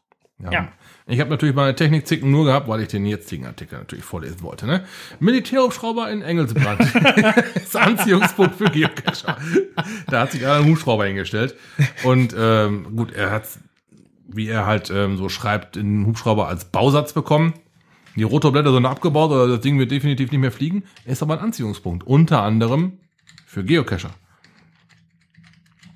Ja. 0.51 0.69
Ich 1.05 1.19
habe 1.19 1.29
natürlich 1.29 1.55
meine 1.55 1.75
Technikzicken 1.75 2.31
nur 2.31 2.45
gehabt, 2.45 2.67
weil 2.69 2.81
ich 2.81 2.87
den 2.87 3.05
jetzigen 3.05 3.45
Artikel 3.45 3.77
natürlich 3.77 4.05
vorlesen 4.05 4.41
wollte. 4.41 4.65
Ne? 4.65 4.85
Militärhubschrauber 5.19 6.09
in 6.09 6.21
Engelsbrand. 6.21 6.79
das 7.55 7.75
Anziehungspunkt 7.75 8.55
für 8.55 8.65
Geocacher. 8.65 9.37
Da 10.07 10.21
hat 10.21 10.31
sich 10.31 10.45
einer 10.45 10.55
einen 10.55 10.69
Hubschrauber 10.69 11.05
hingestellt. 11.05 11.55
Und 12.03 12.33
ähm, 12.37 12.95
gut, 12.95 13.11
er 13.11 13.31
hat, 13.31 13.43
wie 14.27 14.47
er 14.47 14.65
halt 14.65 14.89
ähm, 14.91 15.17
so 15.17 15.27
schreibt, 15.27 15.75
den 15.75 16.05
Hubschrauber 16.05 16.47
als 16.47 16.65
Bausatz 16.65 17.11
bekommen. 17.11 17.53
Die 18.15 18.23
Rotorblätter 18.23 18.71
sind 18.71 18.85
abgebaut 18.85 19.31
oder 19.31 19.47
das 19.47 19.59
Ding 19.59 19.79
wird 19.79 19.91
definitiv 19.91 20.31
nicht 20.31 20.39
mehr 20.39 20.51
fliegen. 20.51 20.83
Ist 21.03 21.21
aber 21.21 21.33
ein 21.33 21.43
Anziehungspunkt. 21.43 22.07
Unter 22.07 22.43
anderem 22.43 22.99
für 23.53 23.63
Geocacher. 23.63 24.09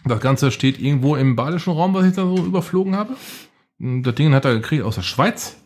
Das 0.05 0.19
Ganze 0.21 0.51
steht 0.51 0.79
irgendwo 0.79 1.15
im 1.15 1.35
badischen 1.35 1.73
Raum, 1.73 1.93
was 1.93 2.05
ich 2.05 2.13
da 2.15 2.21
so 2.23 2.37
überflogen 2.45 2.95
habe. 2.95 3.15
Das 3.79 4.15
Ding 4.15 4.33
hat 4.33 4.45
er 4.45 4.53
gekriegt 4.53 4.83
aus 4.83 4.95
der 4.95 5.01
Schweiz. 5.01 5.57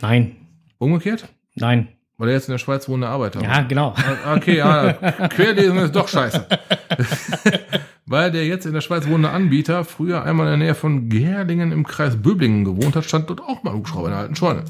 Nein, 0.00 0.36
Umgekehrt? 0.78 1.28
nein. 1.56 1.88
Weil 2.18 2.28
er 2.28 2.34
jetzt 2.34 2.46
in 2.48 2.52
der 2.52 2.58
Schweiz 2.58 2.88
wohnende 2.88 3.08
Arbeiter 3.08 3.42
Ja, 3.42 3.62
genau. 3.62 3.94
Ah, 4.24 4.36
Okay, 4.36 4.58
ja, 4.58 4.92
Querlesen 4.92 5.76
ist 5.78 5.96
doch 5.96 6.06
scheiße. 6.06 6.46
Weil 8.06 8.30
der 8.30 8.46
jetzt 8.46 8.64
in 8.66 8.74
der 8.74 8.80
Schweiz 8.80 9.06
wohnende 9.08 9.30
Anbieter 9.30 9.84
früher 9.84 10.22
einmal 10.22 10.46
in 10.46 10.58
der 10.60 10.66
Nähe 10.68 10.74
von 10.76 11.08
Gerlingen 11.08 11.72
im 11.72 11.84
Kreis 11.84 12.14
Böblingen 12.22 12.64
gewohnt 12.64 12.94
hat, 12.94 13.04
stand 13.06 13.28
dort 13.28 13.40
auch 13.40 13.64
mal 13.64 13.70
ein 13.72 13.76
Hubschrauber 13.78 14.06
in 14.06 14.12
der 14.12 14.20
alten 14.20 14.36
Scheune. 14.36 14.64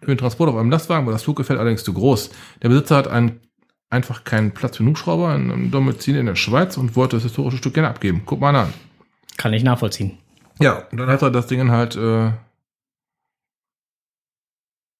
Für 0.00 0.06
den 0.06 0.18
Transport 0.18 0.50
auf 0.50 0.56
einem 0.56 0.70
Lastwagen 0.70 1.06
war 1.06 1.12
das 1.12 1.22
Fluggefährt 1.22 1.60
allerdings 1.60 1.84
zu 1.84 1.92
groß. 1.92 2.30
Der 2.62 2.70
Besitzer 2.70 2.96
hat 2.96 3.06
einen, 3.08 3.40
einfach 3.90 4.24
keinen 4.24 4.52
Platz 4.52 4.76
für 4.76 4.82
einen 4.82 4.90
Hubschrauber 4.90 5.34
in 5.34 5.50
einem 5.50 5.70
Domizil 5.70 6.16
in 6.16 6.26
der 6.26 6.36
Schweiz 6.36 6.76
und 6.76 6.96
wollte 6.96 7.16
das 7.16 7.22
historische 7.24 7.58
Stück 7.58 7.74
gerne 7.74 7.88
abgeben. 7.88 8.22
Guck 8.26 8.40
mal 8.40 8.54
an. 8.54 8.72
Kann 9.36 9.52
ich 9.52 9.62
nachvollziehen. 9.62 10.18
Ja, 10.60 10.86
und 10.90 10.98
dann 10.98 11.08
hat 11.08 11.22
er 11.22 11.30
das 11.30 11.46
Ding 11.46 11.70
halt 11.70 11.96
äh, 11.96 12.32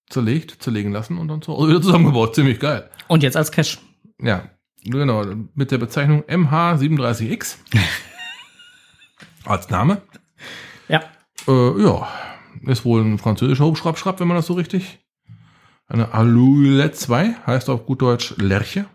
zerlegt, 0.08 0.62
zerlegen 0.62 0.92
lassen 0.92 1.18
und 1.18 1.28
dann 1.28 1.40
Hause 1.46 1.70
wieder 1.70 1.82
zusammengebaut. 1.82 2.34
Ziemlich 2.34 2.60
geil. 2.60 2.88
Und 3.08 3.22
jetzt 3.22 3.36
als 3.36 3.50
Cache. 3.50 3.78
Ja, 4.20 4.50
genau, 4.84 5.24
mit 5.54 5.70
der 5.70 5.78
Bezeichnung 5.78 6.22
MH37X 6.24 7.56
als 9.44 9.70
Name. 9.70 10.02
Ja. 10.88 11.02
Äh, 11.48 11.82
ja, 11.82 12.08
ist 12.66 12.84
wohl 12.84 13.02
ein 13.02 13.18
französischer 13.18 13.64
Hubschraubschraub, 13.64 14.20
wenn 14.20 14.28
man 14.28 14.36
das 14.36 14.46
so 14.46 14.54
richtig. 14.54 14.98
Eine 15.88 16.12
Alule 16.12 16.90
2 16.90 17.36
heißt 17.46 17.68
auf 17.70 17.86
gut 17.86 18.02
Deutsch 18.02 18.34
Lerche. 18.38 18.86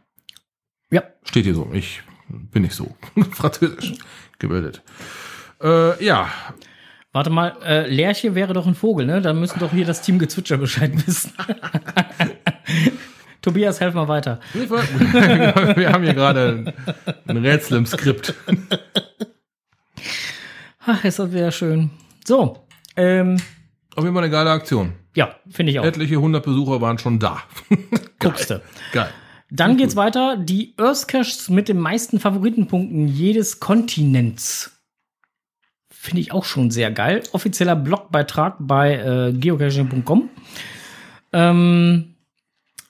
Ja. 0.91 1.03
Steht 1.23 1.45
hier 1.45 1.55
so. 1.55 1.69
Ich 1.73 2.03
bin 2.27 2.63
nicht 2.63 2.75
so 2.75 2.95
französisch 3.31 3.93
gebildet. 4.39 4.81
Äh, 5.61 6.03
ja, 6.03 6.29
Warte 7.13 7.29
mal, 7.29 7.57
äh, 7.65 7.93
Lerche 7.93 8.35
wäre 8.35 8.53
doch 8.53 8.65
ein 8.65 8.75
Vogel, 8.75 9.05
ne? 9.05 9.21
Dann 9.21 9.37
müssen 9.37 9.59
doch 9.59 9.71
hier 9.71 9.83
das 9.83 10.01
Team 10.01 10.17
Gezwitscher 10.17 10.57
Bescheid 10.57 10.93
wissen. 11.05 11.33
Tobias, 13.41 13.81
helf 13.81 13.93
mal 13.93 14.07
weiter. 14.07 14.39
wir 14.53 15.91
haben 15.91 16.03
hier 16.03 16.13
gerade 16.13 16.73
ein 17.27 17.37
Rätsel 17.37 17.79
im 17.79 17.85
Skript. 17.85 18.33
Ach, 20.85 21.03
ist 21.03 21.19
das 21.19 21.33
wieder 21.33 21.51
schön. 21.51 21.89
So, 22.25 22.65
ähm, 22.95 23.37
Auf 23.95 24.03
jeden 24.03 24.15
Fall 24.15 24.23
eine 24.23 24.31
geile 24.31 24.51
Aktion. 24.51 24.93
ja, 25.15 25.35
finde 25.49 25.71
ich 25.71 25.79
auch. 25.79 25.83
Etliche 25.85 26.17
hundert 26.17 26.45
Besucher 26.45 26.79
waren 26.81 26.97
schon 26.97 27.19
da. 27.19 27.43
Guckste. 28.19 28.61
Geil. 28.93 29.09
Dann 29.49 29.75
geht's 29.75 29.97
weiter. 29.97 30.37
Die 30.37 30.73
Earth 30.77 31.09
Caches 31.09 31.49
mit 31.49 31.67
den 31.67 31.77
meisten 31.79 32.19
Favoritenpunkten 32.21 33.07
jedes 33.09 33.59
Kontinents. 33.59 34.71
Finde 35.89 36.21
ich 36.21 36.31
auch 36.31 36.45
schon 36.45 36.71
sehr 36.71 36.89
geil. 36.89 37.21
Offizieller 37.33 37.75
Blogbeitrag 37.75 38.55
bei 38.59 38.95
äh, 38.95 39.33
geocaching.com. 39.33 40.29
Ähm, 41.33 42.15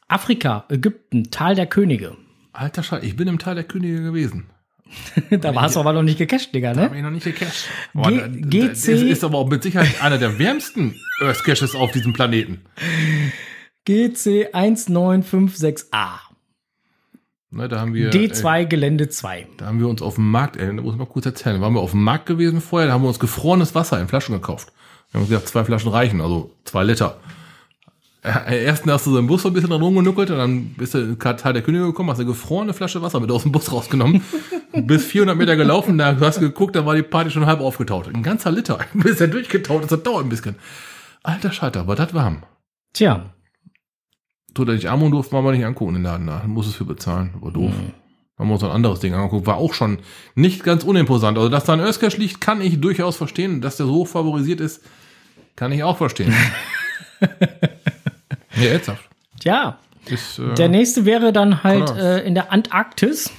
Afrika, 0.08 0.66
Ägypten, 0.70 1.32
Tal 1.32 1.56
der 1.56 1.66
Könige. 1.66 2.16
Alter 2.54 2.84
Scheiße, 2.84 3.06
ich 3.06 3.16
bin 3.16 3.28
im 3.28 3.40
Tal 3.40 3.56
der 3.56 3.64
Könige 3.64 4.04
gewesen. 4.04 4.46
Da 5.30 5.56
warst 5.56 5.76
du 5.76 5.80
aber 5.80 5.94
noch 5.94 6.04
nicht 6.04 6.18
gecached, 6.18 6.54
Digga, 6.54 6.70
Hab 6.76 6.92
ne? 6.92 6.98
ich 6.98 7.04
noch 7.04 7.12
nicht 7.12 7.24
gecached. 7.24 7.68
G- 7.94 8.02
da- 8.04 8.10
da- 8.10 8.28
GC 8.28 8.70
Das 8.70 8.88
ist 8.88 9.24
aber 9.24 9.38
auch 9.38 9.48
mit 9.50 9.64
Sicherheit 9.64 10.02
einer 10.02 10.18
der 10.18 10.40
wärmsten 10.40 10.96
Earth 11.22 11.44
Caches 11.44 11.76
auf 11.76 11.92
diesem 11.92 12.14
Planeten. 12.14 12.62
GC1956A. 13.88 16.20
Ne, 17.54 17.68
da 17.68 17.82
haben 17.82 17.94
wir, 17.94 18.12
D2 18.12 18.66
Gelände 18.66 19.10
2. 19.10 19.46
Da 19.58 19.66
haben 19.66 19.80
wir 19.80 19.90
uns 19.90 20.02
auf 20.02 20.16
dem 20.16 20.32
Markt, 20.32 20.56
ey, 20.56 20.68
da 20.68 20.74
muss 20.82 20.94
ich 20.94 21.00
mal 21.00 21.06
kurz 21.06 21.26
erzählen, 21.26 21.58
da 21.58 21.62
waren 21.62 21.74
wir 21.74 21.82
auf 21.82 21.92
dem 21.92 22.02
Markt 22.04 22.26
gewesen 22.26 22.62
vorher, 22.62 22.88
da 22.88 22.94
haben 22.94 23.02
wir 23.04 23.10
uns 23.10 23.20
gefrorenes 23.20 23.76
Wasser 23.76 24.00
in 24.00 24.08
Flaschen 24.08 24.34
gekauft. 24.36 24.72
Wir 25.12 25.20
haben 25.20 25.28
gesagt, 25.28 25.50
zwei 25.50 25.66
Flaschen 25.66 25.92
reichen, 25.92 26.22
also 26.22 26.56
zwei 26.64 26.84
Liter. 26.84 27.20
Äh, 28.24 28.66
Erst 28.66 28.86
hast 28.86 29.08
du 29.08 29.12
so 29.12 29.20
im 29.20 29.28
Bus 29.28 29.42
so 29.42 29.50
ein 29.50 29.54
bisschen 29.54 29.70
dran 29.70 29.82
rumgenuckelt 29.82 30.30
und 30.30 30.38
dann 30.38 30.66
bist 30.76 30.94
du 30.94 31.00
in 31.00 31.20
Teil 31.20 31.54
der 31.54 31.62
Könige 31.62 31.86
gekommen, 31.86 32.10
hast 32.10 32.20
eine 32.20 32.28
gefrorene 32.28 32.74
Flasche 32.74 33.02
Wasser 33.02 33.20
mit 33.20 33.32
aus 33.32 33.44
dem 33.44 33.52
Bus 33.52 33.72
rausgenommen, 33.72 34.22
bis 34.74 35.06
400 35.06 35.36
Meter 35.36 35.56
gelaufen, 35.56 35.98
da 35.98 36.16
hast 36.20 36.38
du 36.38 36.42
geguckt, 36.42 36.76
da 36.76 36.86
war 36.86 36.96
die 36.96 37.02
Party 37.04 37.32
schon 37.32 37.46
halb 37.46 37.62
aufgetaut. 37.62 38.08
Ein 38.08 38.24
ganzer 38.24 38.52
Liter, 38.52 38.80
bis 38.94 39.20
er 39.20 39.28
durchgetaut 39.28 39.92
das 39.92 40.04
dauert 40.04 40.26
ein 40.26 40.30
bisschen. 40.30 40.56
Alter 41.24 41.52
Scheiter, 41.52 41.88
war 41.88 41.96
das 41.96 42.14
warm. 42.14 42.44
Tja, 42.94 43.34
Tut 44.54 44.68
er 44.68 44.74
nicht 44.76 44.90
arm 44.90 45.02
und 45.02 45.12
durfte 45.12 45.34
man 45.34 45.44
aber 45.46 45.54
nicht 45.54 45.66
angucken 45.66 45.96
in 45.96 46.02
den 46.02 46.04
Laden, 46.04 46.28
da 46.28 46.44
muss 46.46 46.68
es 46.68 46.76
für 46.76 46.84
bezahlen, 46.84 47.34
war 47.40 47.52
doof. 47.52 47.72
Haben 48.38 48.50
wir 48.50 48.54
uns 48.54 48.64
ein 48.64 48.72
anderes 48.72 49.00
Ding 49.00 49.14
angeguckt, 49.14 49.48
war 49.48 49.58
auch 49.58 49.74
schon 49.74 50.00
nicht 50.36 50.64
ganz 50.64 50.84
unimposant. 50.84 51.38
Also, 51.38 51.48
dass 51.50 51.66
da 51.66 51.74
ein 51.74 51.80
Earthcache 51.80 52.18
liegt, 52.18 52.42
kann 52.42 52.60
ich 52.60 52.82
durchaus 52.82 53.16
verstehen. 53.16 53.62
Dass 53.62 53.78
der 53.78 53.86
so 53.86 53.94
hoch 53.94 54.08
favorisiert 54.08 54.60
ist, 54.60 54.82
kann 55.56 55.72
ich 55.72 55.84
auch 55.84 55.98
verstehen. 55.98 56.34
ja, 58.62 58.70
ernsthaft. 58.72 59.10
tja. 59.40 59.80
Ist, 60.06 60.40
äh, 60.40 60.54
Der 60.56 60.68
nächste 60.70 61.06
wäre 61.06 61.32
dann 61.32 61.62
halt 61.64 61.92
äh, 61.92 62.22
in 62.26 62.34
der 62.34 62.52
Antarktis. 62.52 63.30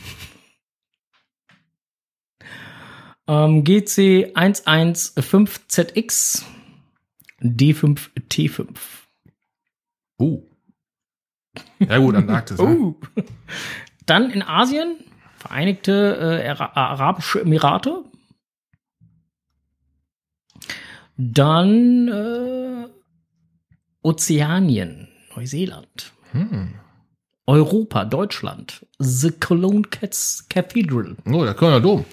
Ähm, 3.26 3.64
GC 3.64 4.32
115ZX 4.36 6.44
D5T5. 7.40 8.68
oh. 10.18 10.42
Ja 11.80 11.98
gut, 11.98 12.14
Antarktis. 12.14 12.58
ne? 12.58 12.64
Oh. 12.64 12.94
Dann 14.06 14.30
in 14.30 14.42
Asien, 14.42 14.96
Vereinigte 15.36 16.40
äh, 16.42 16.48
Ara 16.48 16.72
Arabische 16.74 17.40
Emirate. 17.40 18.04
Dann 21.16 22.08
äh, 22.08 22.88
Ozeanien, 24.02 25.08
Neuseeland. 25.36 26.12
Hm. 26.32 26.74
Europa, 27.46 28.04
Deutschland. 28.04 28.86
The 28.98 29.30
Cologne 29.32 29.82
Cats 29.90 30.46
Cathedral. 30.48 31.16
Oh, 31.26 31.44
der 31.44 31.54
Kölner 31.54 31.80
Dom. 31.80 32.04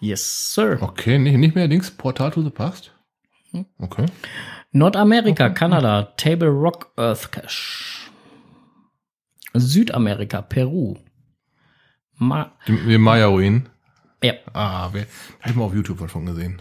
Yes, 0.00 0.54
sir. 0.54 0.78
Okay, 0.80 1.18
nicht, 1.18 1.36
nicht 1.38 1.54
mehr 1.54 1.68
Dings, 1.68 1.90
Portal 1.90 2.30
to 2.30 2.42
the 2.42 2.50
Past. 2.50 2.92
Okay. 3.78 4.06
Nordamerika, 4.72 5.48
Kanada, 5.50 6.12
Table 6.16 6.48
Rock 6.48 6.92
Earth 6.96 7.32
Cache. 7.32 8.10
Südamerika, 9.54 10.42
Peru. 10.42 10.96
Ma 12.16 12.52
Die, 12.66 12.98
Maya-Ruinen. 12.98 13.68
ja. 14.22 14.34
Ah, 14.52 14.88
wer, 14.92 15.06
hab 15.40 15.50
ich 15.50 15.56
mal 15.56 15.64
auf 15.64 15.74
YouTube 15.74 16.00
was 16.00 16.10
von 16.12 16.26
gesehen. 16.26 16.60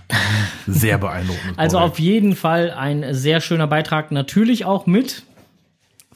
Sehr 0.67 0.97
beeindruckend. 0.97 1.53
Also 1.57 1.79
auf 1.79 1.99
jeden 1.99 2.35
Fall 2.35 2.71
ein 2.71 3.13
sehr 3.13 3.41
schöner 3.41 3.67
Beitrag, 3.67 4.11
natürlich 4.11 4.65
auch 4.65 4.85
mit 4.85 5.23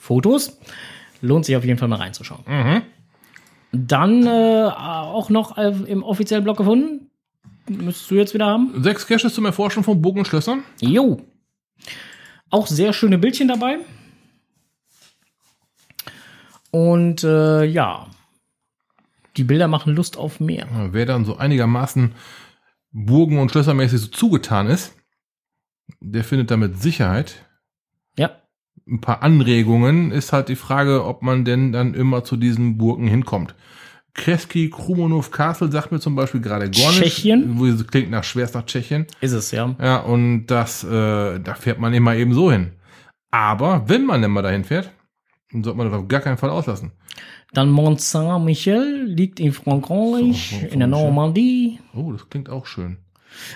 Fotos. 0.02 0.58
Lohnt 1.20 1.44
sich 1.44 1.54
auf 1.54 1.64
jeden 1.64 1.78
Fall 1.78 1.86
mal 1.86 1.96
reinzuschauen. 1.96 2.42
Dann 3.70 4.26
äh, 4.26 4.68
auch 4.74 5.30
noch 5.30 5.56
äh, 5.56 5.72
im 5.86 6.02
offiziellen 6.02 6.42
Blog 6.42 6.56
gefunden. 6.56 7.08
Müsstest 7.68 8.10
du 8.10 8.16
jetzt 8.16 8.34
wieder 8.34 8.46
haben? 8.46 8.82
Sechs 8.82 9.06
Caches 9.06 9.32
zum 9.32 9.44
Erforschen 9.44 9.84
von 9.84 10.02
Burgen 10.02 10.18
und 10.18 10.26
Schlössern. 10.26 10.64
Jo. 10.80 11.20
Auch 12.50 12.66
sehr 12.66 12.92
schöne 12.92 13.16
Bildchen 13.16 13.46
dabei. 13.46 13.78
Und 16.72 17.22
äh, 17.22 17.64
ja, 17.64 18.08
die 19.36 19.44
Bilder 19.44 19.68
machen 19.68 19.94
Lust 19.94 20.16
auf 20.16 20.40
mehr. 20.40 20.66
Ja, 20.68 20.92
Wer 20.92 21.06
dann 21.06 21.24
so 21.24 21.36
einigermaßen 21.36 22.12
Burgen- 22.90 23.38
und 23.38 23.52
Schlössermäßig 23.52 24.00
so 24.00 24.08
zugetan 24.08 24.66
ist, 24.66 24.94
der 26.00 26.24
findet 26.24 26.50
da 26.50 26.56
mit 26.56 26.82
Sicherheit 26.82 27.46
ein 28.88 29.00
paar 29.00 29.22
Anregungen. 29.22 30.10
Ist 30.10 30.32
halt 30.32 30.48
die 30.48 30.56
Frage, 30.56 31.04
ob 31.04 31.22
man 31.22 31.44
denn 31.44 31.72
dann 31.72 31.94
immer 31.94 32.24
zu 32.24 32.36
diesen 32.36 32.78
Burgen 32.78 33.06
hinkommt. 33.06 33.54
Kreski 34.14 34.68
Krumonov 34.68 35.30
Castle 35.30 35.72
sagt 35.72 35.90
mir 35.90 36.00
zum 36.00 36.14
Beispiel 36.14 36.40
gerade 36.40 36.70
gar 36.70 36.90
nicht. 36.90 36.98
Tschechien? 37.02 37.58
Wo 37.58 37.66
es 37.66 37.86
klingt 37.86 38.10
nach 38.10 38.24
schwerst 38.24 38.54
nach 38.54 38.66
Tschechien. 38.66 39.06
ist 39.20 39.32
es, 39.32 39.50
ja. 39.52 39.74
Ja, 39.80 39.98
und 39.98 40.46
das, 40.46 40.84
äh, 40.84 41.40
da 41.40 41.54
fährt 41.54 41.78
man 41.78 41.94
immer 41.94 42.14
eben 42.14 42.34
so 42.34 42.52
hin. 42.52 42.72
Aber 43.30 43.88
wenn 43.88 44.04
man 44.04 44.20
denn 44.20 44.30
mal 44.30 44.42
dahin 44.42 44.64
fährt, 44.64 44.90
dann 45.50 45.64
sollte 45.64 45.78
man 45.78 45.90
das 45.90 45.98
auf 45.98 46.08
gar 46.08 46.20
keinen 46.20 46.36
Fall 46.36 46.50
auslassen. 46.50 46.92
Dann 47.54 47.70
Mont 47.70 48.00
Saint-Michel 48.00 49.04
liegt 49.06 49.40
in 49.40 49.52
Frankreich, 49.52 50.58
So, 50.60 50.66
in 50.66 50.78
der. 50.78 50.88
Normandie. 50.88 51.78
Oh, 51.94 52.12
das 52.12 52.28
klingt 52.28 52.48
auch 52.50 52.66
schön. 52.66 52.98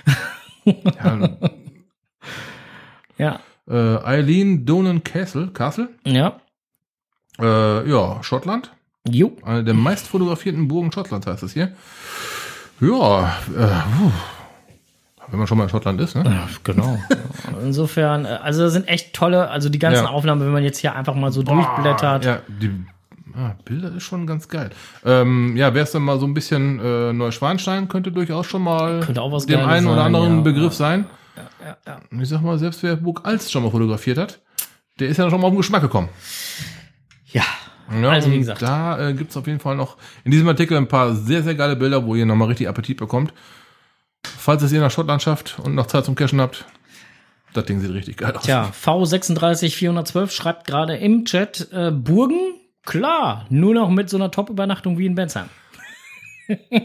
ja, 0.64 1.38
Ja, 3.18 3.40
äh, 3.68 3.74
Eileen 3.74 4.64
Donan 4.66 5.04
Castle, 5.04 5.48
Castle, 5.48 5.88
ja. 6.06 6.40
äh, 7.40 7.88
ja, 7.88 8.22
Schottland. 8.22 8.72
Jo. 9.08 9.36
Eine 9.44 9.64
der 9.64 9.74
meist 9.74 10.06
fotografierten 10.08 10.68
Burgen 10.68 10.92
Schottlands 10.92 11.26
heißt 11.26 11.42
es 11.42 11.52
hier. 11.52 11.72
Ja, 12.80 13.36
äh, 13.56 13.68
wenn 15.28 15.38
man 15.38 15.46
schon 15.48 15.58
mal 15.58 15.64
in 15.64 15.70
Schottland 15.70 16.00
ist, 16.00 16.14
ne? 16.14 16.24
Ja, 16.24 16.48
genau. 16.62 16.98
Insofern, 17.62 18.24
äh, 18.24 18.38
also 18.42 18.62
das 18.62 18.72
sind 18.72 18.88
echt 18.88 19.14
tolle, 19.14 19.48
also 19.48 19.68
die 19.68 19.78
ganzen 19.78 20.04
Ja. 20.04 20.10
Aufnahmen, 20.10 20.40
wenn 20.42 20.52
man 20.52 20.62
jetzt 20.62 20.78
hier 20.78 20.94
einfach 20.94 21.14
mal 21.14 21.32
so 21.32 21.42
durchblättert. 21.42 22.24
Ja, 22.24 22.38
die 22.48 22.70
ah, 23.36 23.54
Bilder 23.64 23.94
ist 23.96 24.04
schon 24.04 24.26
ganz 24.26 24.48
geil. 24.48 24.70
Ähm, 25.04 25.56
ja, 25.56 25.74
wer 25.74 25.82
es 25.82 25.92
dann 25.92 26.02
mal 26.02 26.18
so 26.18 26.26
ein 26.26 26.34
bisschen 26.34 26.78
äh, 26.80 27.12
Neuschwanstein 27.12 27.88
könnte 27.88 28.12
durchaus 28.12 28.46
schon 28.46 28.62
mal 28.62 29.00
dem 29.00 29.60
einen 29.60 29.86
oder 29.86 29.96
sein, 29.96 30.06
anderen 30.06 30.36
ja. 30.36 30.42
Begriff 30.42 30.74
sein. 30.74 31.06
Ja, 31.60 31.76
ja. 31.86 32.00
Ich 32.20 32.28
sag 32.28 32.40
mal, 32.42 32.58
selbst 32.58 32.82
wer 32.82 32.96
Burg 32.96 33.20
Alst 33.24 33.50
schon 33.52 33.62
mal 33.62 33.70
fotografiert 33.70 34.18
hat, 34.18 34.40
der 34.98 35.08
ist 35.08 35.16
ja 35.18 35.28
schon 35.30 35.40
mal 35.40 35.48
auf 35.48 35.52
den 35.52 35.58
Geschmack 35.58 35.82
gekommen. 35.82 36.08
ja. 37.26 37.42
Ja, 38.02 38.10
Also, 38.10 38.30
wie 38.30 38.34
und 38.34 38.40
gesagt. 38.40 38.62
Da 38.62 39.08
äh, 39.10 39.14
gibt's 39.14 39.36
auf 39.36 39.46
jeden 39.46 39.60
Fall 39.60 39.76
noch 39.76 39.96
in 40.24 40.32
diesem 40.32 40.48
Artikel 40.48 40.76
ein 40.76 40.88
paar 40.88 41.14
sehr, 41.14 41.44
sehr 41.44 41.54
geile 41.54 41.76
Bilder, 41.76 42.04
wo 42.04 42.16
ihr 42.16 42.26
nochmal 42.26 42.48
richtig 42.48 42.68
Appetit 42.68 42.96
bekommt. 42.96 43.32
Falls 44.24 44.60
es 44.64 44.72
ihr 44.72 44.80
nach 44.80 44.90
Schottland 44.90 45.22
schafft 45.22 45.60
und 45.60 45.76
noch 45.76 45.86
Zeit 45.86 46.04
zum 46.04 46.16
Cashen 46.16 46.40
habt, 46.40 46.64
das 47.52 47.64
Ding 47.66 47.78
sieht 47.80 47.92
richtig 47.92 48.16
geil 48.16 48.32
aus. 48.36 48.42
Tja, 48.42 48.72
V36412 48.84 50.30
schreibt 50.30 50.66
gerade 50.66 50.96
im 50.96 51.24
Chat, 51.24 51.68
äh, 51.72 51.92
Burgen? 51.92 52.40
Klar, 52.84 53.46
nur 53.50 53.74
noch 53.74 53.88
mit 53.90 54.10
so 54.10 54.16
einer 54.16 54.32
Top-Übernachtung 54.32 54.98
wie 54.98 55.06
in 55.06 55.14
Bensheim. 55.14 55.48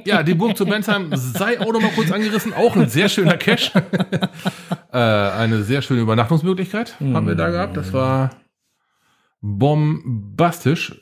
Ja, 0.05 0.23
die 0.23 0.33
Burg 0.33 0.57
zu 0.57 0.65
Bensheim 0.65 1.09
sei 1.15 1.59
auch 1.59 1.71
noch 1.71 1.81
mal 1.81 1.91
kurz 1.91 2.11
angerissen. 2.11 2.53
Auch 2.53 2.75
ein 2.75 2.89
sehr 2.89 3.09
schöner 3.09 3.37
Cache. 3.37 3.83
äh, 4.91 4.97
eine 4.97 5.63
sehr 5.63 5.81
schöne 5.81 6.01
Übernachtungsmöglichkeit 6.01 6.95
haben 6.99 7.27
wir 7.27 7.35
da 7.35 7.49
gehabt. 7.49 7.77
Das 7.77 7.93
war 7.93 8.31
bombastisch. 9.41 11.01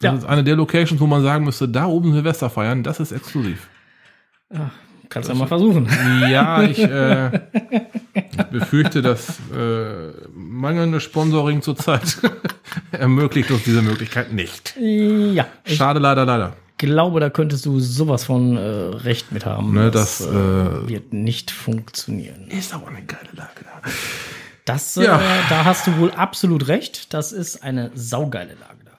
Das 0.00 0.12
Ja. 0.12 0.18
ist 0.18 0.24
eine 0.24 0.44
der 0.44 0.56
Locations, 0.56 1.00
wo 1.00 1.06
man 1.06 1.22
sagen 1.22 1.44
müsste, 1.44 1.68
da 1.68 1.86
oben 1.86 2.12
Silvester 2.12 2.50
feiern, 2.50 2.82
das 2.82 2.98
ist 3.00 3.12
exklusiv. 3.12 3.68
Kannst 5.08 5.28
du 5.28 5.32
ja 5.34 5.38
mal 5.38 5.46
versuchen. 5.46 5.86
Ja, 6.28 6.62
ich 6.62 6.78
äh, 6.82 7.40
befürchte, 8.50 9.00
dass 9.02 9.38
äh, 9.54 10.10
mangelnde 10.34 11.00
Sponsoring 11.00 11.62
zurzeit 11.62 12.18
ermöglicht 12.92 13.50
uns 13.50 13.62
diese 13.64 13.82
Möglichkeit 13.82 14.32
nicht. 14.32 14.74
Ja, 14.78 15.46
Schade, 15.64 16.00
leider, 16.00 16.24
leider. 16.24 16.56
Glaube, 16.82 17.18
da 17.20 17.30
könntest 17.30 17.64
du 17.64 17.80
sowas 17.80 18.24
von 18.24 18.56
äh, 18.56 18.60
Recht 18.60 19.32
mit 19.32 19.46
haben. 19.46 19.72
Ne, 19.72 19.90
das, 19.90 20.20
äh, 20.20 20.28
wird 20.88 21.12
nicht 21.14 21.50
funktionieren. 21.50 22.48
ist 22.48 22.74
aber 22.74 22.88
eine 22.88 23.02
geile 23.02 23.30
Lage 23.34 23.64
da. 23.64 23.90
Das, 24.66 24.96
äh, 24.96 25.04
Ja. 25.04 25.20
da 25.48 25.64
hast 25.64 25.86
du 25.86 25.96
wohl 25.98 26.10
absolut 26.12 26.68
recht. 26.68 27.14
Das 27.14 27.32
ist 27.32 27.62
eine 27.62 27.90
saugeile 27.94 28.54
Lage 28.60 28.84
da. 28.84 28.92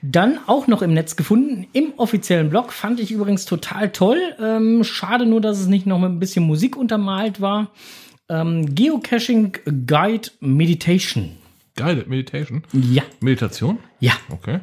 Dann 0.00 0.38
auch 0.46 0.66
noch 0.68 0.80
im 0.80 0.94
Netz 0.94 1.16
gefunden, 1.16 1.66
im 1.74 1.92
offiziellen 1.98 2.48
Blog, 2.48 2.72
fand 2.72 3.00
ich 3.00 3.10
übrigens 3.10 3.44
total 3.44 3.90
toll. 3.90 4.18
Ähm, 4.40 4.84
schade 4.84 5.26
nur, 5.26 5.40
dass 5.42 5.58
es 5.58 5.66
nicht 5.66 5.84
noch 5.86 5.98
mit 5.98 6.10
ein 6.10 6.20
bisschen 6.20 6.44
Musik 6.46 6.76
untermalt 6.76 7.40
war. 7.42 7.70
Ähm, 8.30 8.74
Geocaching 8.74 9.52
Guide 9.86 10.30
Meditation. 10.40 11.32
Guided 11.76 12.06
Meditation. 12.08 12.62
Ja, 12.72 13.02
Meditation? 13.20 13.78
ja. 14.00 14.12
Okay. 14.30 14.60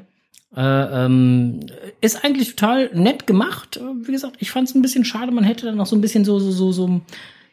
Äh, 0.55 0.61
ähm, 1.05 1.59
ist 2.01 2.23
eigentlich 2.25 2.55
total 2.55 2.89
nett 2.93 3.27
gemacht. 3.27 3.79
Wie 4.03 4.11
gesagt, 4.11 4.37
ich 4.39 4.49
fand 4.51 4.67
es 4.67 4.75
ein 4.75 4.81
bisschen 4.81 5.05
schade. 5.05 5.31
Man 5.31 5.43
hätte 5.43 5.65
dann 5.67 5.75
noch 5.77 5.85
so 5.85 5.95
ein 5.95 6.01
bisschen 6.01 6.25
so, 6.25 6.39
so, 6.39 6.51
so, 6.51 6.71
so 6.71 7.01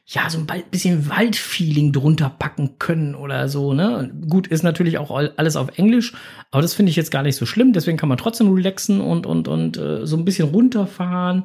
ja, 0.08 0.30
so 0.30 0.38
ein 0.38 0.46
bisschen 0.70 1.08
Waldfeeling 1.10 1.92
drunter 1.92 2.30
packen 2.30 2.78
können 2.78 3.16
oder 3.16 3.48
so, 3.48 3.74
ne? 3.74 4.08
Gut, 4.28 4.46
ist 4.46 4.62
natürlich 4.62 4.98
auch 4.98 5.10
all- 5.10 5.32
alles 5.36 5.56
auf 5.56 5.76
Englisch, 5.78 6.14
aber 6.52 6.62
das 6.62 6.74
finde 6.74 6.90
ich 6.90 6.96
jetzt 6.96 7.10
gar 7.10 7.24
nicht 7.24 7.34
so 7.34 7.44
schlimm, 7.44 7.72
deswegen 7.72 7.96
kann 7.98 8.08
man 8.08 8.16
trotzdem 8.16 8.52
relaxen 8.54 9.00
und, 9.00 9.26
und, 9.26 9.48
und 9.48 9.76
äh, 9.78 10.06
so 10.06 10.16
ein 10.16 10.24
bisschen 10.24 10.48
runterfahren. 10.50 11.44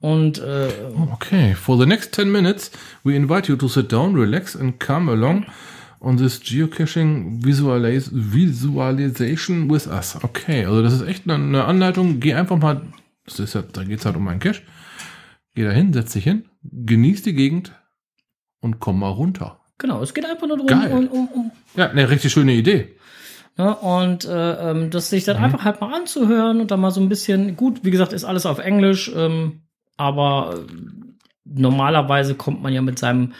Und 0.00 0.38
äh, 0.38 0.68
Okay, 1.12 1.54
for 1.54 1.78
the 1.78 1.84
next 1.84 2.14
10 2.14 2.32
minutes, 2.32 2.70
we 3.04 3.14
invite 3.14 3.46
you 3.52 3.56
to 3.56 3.68
sit 3.68 3.92
down, 3.92 4.14
relax 4.16 4.56
and 4.56 4.80
come 4.80 5.10
along 5.12 5.44
on 6.02 6.16
this 6.16 6.40
geocaching 6.40 7.44
visualis 7.44 8.10
visualization 8.12 9.70
with 9.70 9.86
us. 9.86 10.16
Okay, 10.22 10.66
also 10.66 10.82
das 10.82 10.92
ist 10.94 11.02
echt 11.02 11.28
eine, 11.28 11.64
Anleitung. 11.64 12.20
Geh 12.20 12.34
einfach 12.34 12.58
mal, 12.58 12.82
das 13.24 13.38
ist 13.38 13.54
ja, 13.54 13.62
da 13.62 13.84
geht's 13.84 14.04
halt 14.04 14.16
um 14.16 14.26
einen 14.28 14.40
Cache. 14.40 14.62
Geh 15.54 15.64
da 15.64 15.70
hin, 15.70 15.92
setz 15.92 16.12
dich 16.12 16.24
hin, 16.24 16.46
genieß 16.62 17.22
die 17.22 17.34
Gegend 17.34 17.72
und 18.60 18.80
komm 18.80 18.98
mal 19.00 19.10
runter. 19.10 19.60
genau, 19.78 20.02
es 20.02 20.14
geht 20.14 20.24
einfach 20.24 20.46
nur 20.46 20.64
darum, 20.64 20.92
um, 20.92 21.08
um, 21.08 21.28
um 21.28 21.50
Ja, 21.76 21.90
eine 21.90 22.08
richtig 22.08 22.32
schöne 22.32 22.54
Idee. 22.54 22.96
Ne? 23.58 23.74
Und 23.76 24.24
äh, 24.24 24.70
ähm, 24.70 24.90
das 24.90 25.10
sich 25.10 25.24
dann 25.24 25.36
einfach 25.36 25.64
halt 25.64 25.80
mal 25.80 25.94
anzuhören 25.94 26.60
und 26.60 26.70
dann 26.70 26.80
mal 26.80 26.90
so 26.90 27.00
ein 27.00 27.08
bisschen, 27.08 27.56
gut, 27.56 27.84
wie 27.84 27.90
gesagt, 27.90 28.12
ist 28.12 28.24
alles 28.24 28.46
auf 28.46 28.58
Englisch, 28.58 29.12
ähm, 29.14 29.62
aber 29.96 30.54
äh, 30.56 30.72
normalerweise 31.44 32.34
kommt 32.34 32.62
man 32.62 32.72
ja 32.72 32.80
mit 32.80 32.98
seinem 32.98 33.34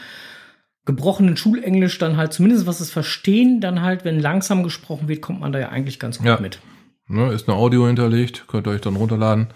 gebrochenen 0.85 1.37
Schulenglisch 1.37 1.99
dann 1.99 2.17
halt, 2.17 2.33
zumindest 2.33 2.67
was 2.67 2.81
es 2.81 2.91
verstehen, 2.91 3.61
dann 3.61 3.83
halt, 3.83 4.05
wenn 4.05 4.19
langsam 4.21 4.63
gesprochen 4.63 5.09
wird, 5.09 5.23
kommt 5.23 5.41
man 5.41 5.53
da 5.53 5.59
ja 5.61 5.69
eigentlich 5.69 5.99
ganz 6.01 6.19
gut 6.19 6.27
Ja. 6.27 6.41
mit. 6.41 6.61
Ne, 7.07 7.33
ist 7.33 7.49
eine 7.49 7.57
Audio 7.59 7.87
hinterlegt, 7.87 8.45
könnt 8.49 8.67
ihr 8.67 8.71
euch 8.71 8.81
dann 8.81 8.97
runterladen. 8.97 9.49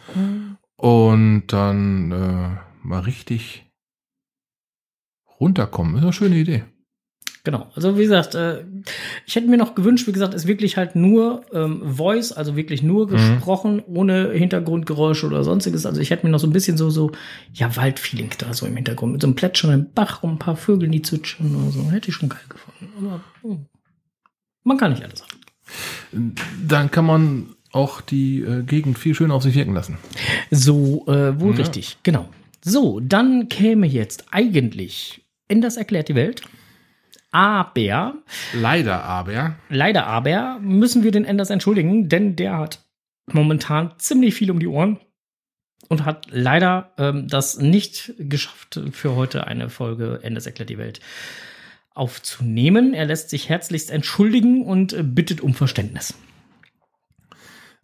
Und 0.76 1.44
dann 1.48 2.12
äh, 2.12 2.56
mal 2.86 3.00
richtig 3.00 3.66
runterkommen. 5.40 5.96
Ist 5.96 6.02
eine 6.02 6.12
schöne 6.12 6.36
Idee. 6.36 6.64
Genau. 7.46 7.68
Also 7.76 7.96
wie 7.96 8.02
gesagt, 8.02 8.34
äh, 8.34 8.64
ich 9.24 9.36
hätte 9.36 9.46
mir 9.46 9.56
noch 9.56 9.76
gewünscht, 9.76 10.08
wie 10.08 10.12
gesagt, 10.12 10.34
ist 10.34 10.48
wirklich 10.48 10.76
halt 10.76 10.96
nur 10.96 11.44
ähm, 11.52 11.80
Voice, 11.94 12.32
also 12.32 12.56
wirklich 12.56 12.82
nur 12.82 13.06
gesprochen, 13.06 13.84
ohne 13.86 14.32
Hintergrundgeräusche 14.32 15.26
oder 15.26 15.44
sonstiges. 15.44 15.86
Also 15.86 16.00
ich 16.00 16.10
hätte 16.10 16.26
mir 16.26 16.32
noch 16.32 16.40
so 16.40 16.48
ein 16.48 16.52
bisschen 16.52 16.76
so, 16.76 16.90
so, 16.90 17.12
ja, 17.54 17.76
Waldfeeling 17.76 18.30
da 18.38 18.52
so 18.52 18.66
im 18.66 18.74
Hintergrund, 18.74 19.12
mit 19.12 19.22
so 19.22 19.28
einem 19.28 19.36
plätschernden 19.36 19.92
Bach 19.94 20.24
und 20.24 20.30
ein 20.30 20.38
paar 20.40 20.56
Vögeln, 20.56 20.90
die 20.90 21.02
zwitschern 21.02 21.54
oder 21.54 21.70
so. 21.70 21.88
Hätte 21.92 22.08
ich 22.08 22.16
schon 22.16 22.30
geil 22.30 22.40
gefunden. 22.48 22.92
Aber 22.98 23.20
hm, 23.42 23.66
man 24.64 24.76
kann 24.76 24.90
nicht 24.90 25.04
alles 25.04 25.22
haben. 25.22 26.34
Dann 26.66 26.90
kann 26.90 27.06
man 27.06 27.54
auch 27.70 28.00
die 28.00 28.40
äh, 28.40 28.64
Gegend 28.64 28.98
viel 28.98 29.14
schöner 29.14 29.34
auf 29.34 29.44
sich 29.44 29.54
wirken 29.54 29.72
lassen. 29.74 29.98
So, 30.50 31.04
äh, 31.06 31.38
wohl 31.38 31.52
Ja. 31.52 31.58
richtig, 31.58 31.98
genau. 32.02 32.28
So, 32.64 32.98
dann 32.98 33.48
käme 33.48 33.86
jetzt 33.86 34.24
eigentlich 34.32 35.22
in 35.46 35.60
das 35.60 35.76
erklärt 35.76 36.08
die 36.08 36.16
Welt. 36.16 36.42
Aber 37.36 38.14
Leider 38.54 39.04
aber. 39.04 39.56
Leider 39.68 40.06
aber 40.06 40.58
müssen 40.58 41.02
wir 41.02 41.10
den 41.10 41.26
Enders 41.26 41.50
entschuldigen, 41.50 42.08
denn 42.08 42.34
der 42.34 42.56
hat 42.56 42.82
momentan 43.30 43.92
ziemlich 43.98 44.34
viel 44.34 44.50
um 44.50 44.58
die 44.58 44.66
Ohren 44.66 44.98
und 45.90 46.06
hat 46.06 46.28
leider 46.30 46.92
ähm, 46.96 47.28
das 47.28 47.58
nicht 47.58 48.14
geschafft, 48.18 48.80
für 48.90 49.16
heute 49.16 49.46
eine 49.46 49.68
Folge 49.68 50.20
Enders 50.22 50.46
erklärt 50.46 50.70
die 50.70 50.78
Welt 50.78 51.00
aufzunehmen. 51.92 52.94
Er 52.94 53.04
lässt 53.04 53.28
sich 53.28 53.50
herzlichst 53.50 53.90
entschuldigen 53.90 54.64
und 54.64 54.94
äh, 54.94 55.02
bittet 55.02 55.42
um 55.42 55.52
Verständnis. 55.52 56.14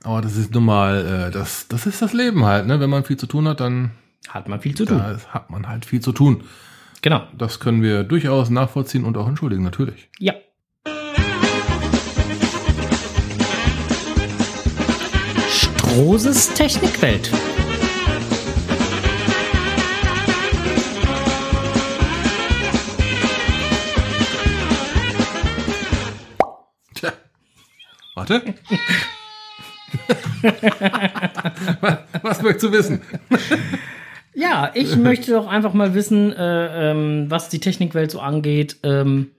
Aber 0.03 0.23
das 0.23 0.37
ist 0.39 0.55
nun 0.55 0.65
mal, 0.65 1.27
äh, 1.29 1.31
das, 1.31 1.69
das 1.69 1.85
ist 1.85 2.01
das 2.01 2.15
Leben 2.15 2.47
halt, 2.47 2.67
ne? 2.67 2.81
Wenn 2.81 2.89
man 2.89 3.05
viel 3.05 3.19
zu 3.19 3.27
tun 3.27 3.47
hat, 3.47 3.61
dann 3.61 3.91
Hat 4.29 4.49
man 4.49 4.63
viel 4.63 4.75
zu 4.75 4.87
tun. 4.87 4.99
hat 5.29 5.51
man 5.51 5.69
halt 5.69 5.85
viel 5.85 6.01
zu 6.01 6.13
tun. 6.13 6.45
Genau. 7.03 7.27
Das 7.37 7.59
können 7.59 7.83
wir 7.83 8.05
durchaus 8.05 8.49
nachvollziehen 8.49 9.05
und 9.05 9.17
auch 9.17 9.27
entschuldigen, 9.27 9.65
natürlich. 9.65 10.09
Ja. 10.21 10.35
Strohses 15.49 16.55
Technikwelt. 16.55 17.33
Tja. 26.95 27.13
Warte. 28.15 28.55
was, 31.81 31.99
was 32.23 32.43
möchtest 32.43 32.63
du 32.63 32.73
wissen? 32.73 33.03
Ja, 34.35 34.71
ich 34.75 34.97
möchte 34.97 35.33
doch 35.33 35.47
einfach 35.47 35.75
mal 35.75 35.95
wissen, 35.95 36.33
äh, 36.33 36.91
ähm, 36.91 37.31
was 37.31 37.49
die 37.49 37.61
Technikwelt 37.61 38.11
so 38.11 38.21
angeht. 38.21 38.77
Ähm, 38.83 39.31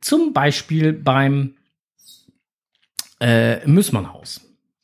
zum 0.00 0.32
Beispiel 0.32 0.92
beim 0.92 1.54
äh, 3.20 3.66
Müssmannhaus. 3.66 4.40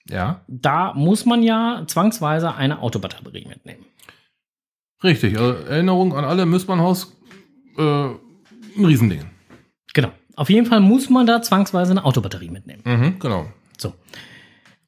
Ja, 0.09 0.42
Da 0.49 0.92
muss 0.95 1.24
man 1.24 1.42
ja 1.42 1.84
zwangsweise 1.86 2.55
eine 2.55 2.80
Autobatterie 2.82 3.47
mitnehmen. 3.47 3.86
richtig. 5.03 5.38
Also 5.38 5.55
Erinnerung 5.66 6.14
an 6.14 6.24
alle 6.24 6.45
Müssmannhaus, 6.45 7.16
äh, 7.78 7.82
ein 7.82 8.84
Riesending. 8.84 9.24
Genau. 9.95 10.11
Auf 10.36 10.51
jeden 10.51 10.66
Fall 10.66 10.80
muss 10.80 11.09
man 11.09 11.26
da 11.26 11.40
zwangsweise 11.40 11.92
eine 11.92 12.05
Autobatterie 12.05 12.51
mitnehmen. 12.51 12.82
Mhm, 12.84 13.18
genau. 13.18 13.47
So. 13.78 13.95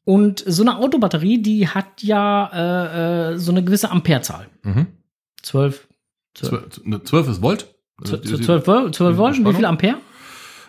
Und 0.09 0.45
so 0.47 0.63
eine 0.63 0.77
Autobatterie, 0.79 1.39
die 1.43 1.67
hat 1.69 2.01
ja 2.01 2.47
äh, 3.33 3.33
äh, 3.35 3.39
so 3.39 3.51
eine 3.51 3.65
gewisse 3.65 3.91
Amperezahl. 3.91 4.47
Mhm. 4.63 4.87
12, 5.43 5.89
12, 6.35 6.51
Zwölf, 6.71 6.81
ne, 6.87 7.03
12 7.03 7.29
ist 7.29 7.43
Volt. 7.43 7.75
Also 8.01 8.17
12, 8.19 8.37
die- 8.39 8.45
12, 8.45 8.67
Volt, 8.69 8.95
12 8.95 9.17
Volt. 9.17 9.45
Wie 9.45 9.53
viel 9.53 9.65
Ampere? 9.65 9.97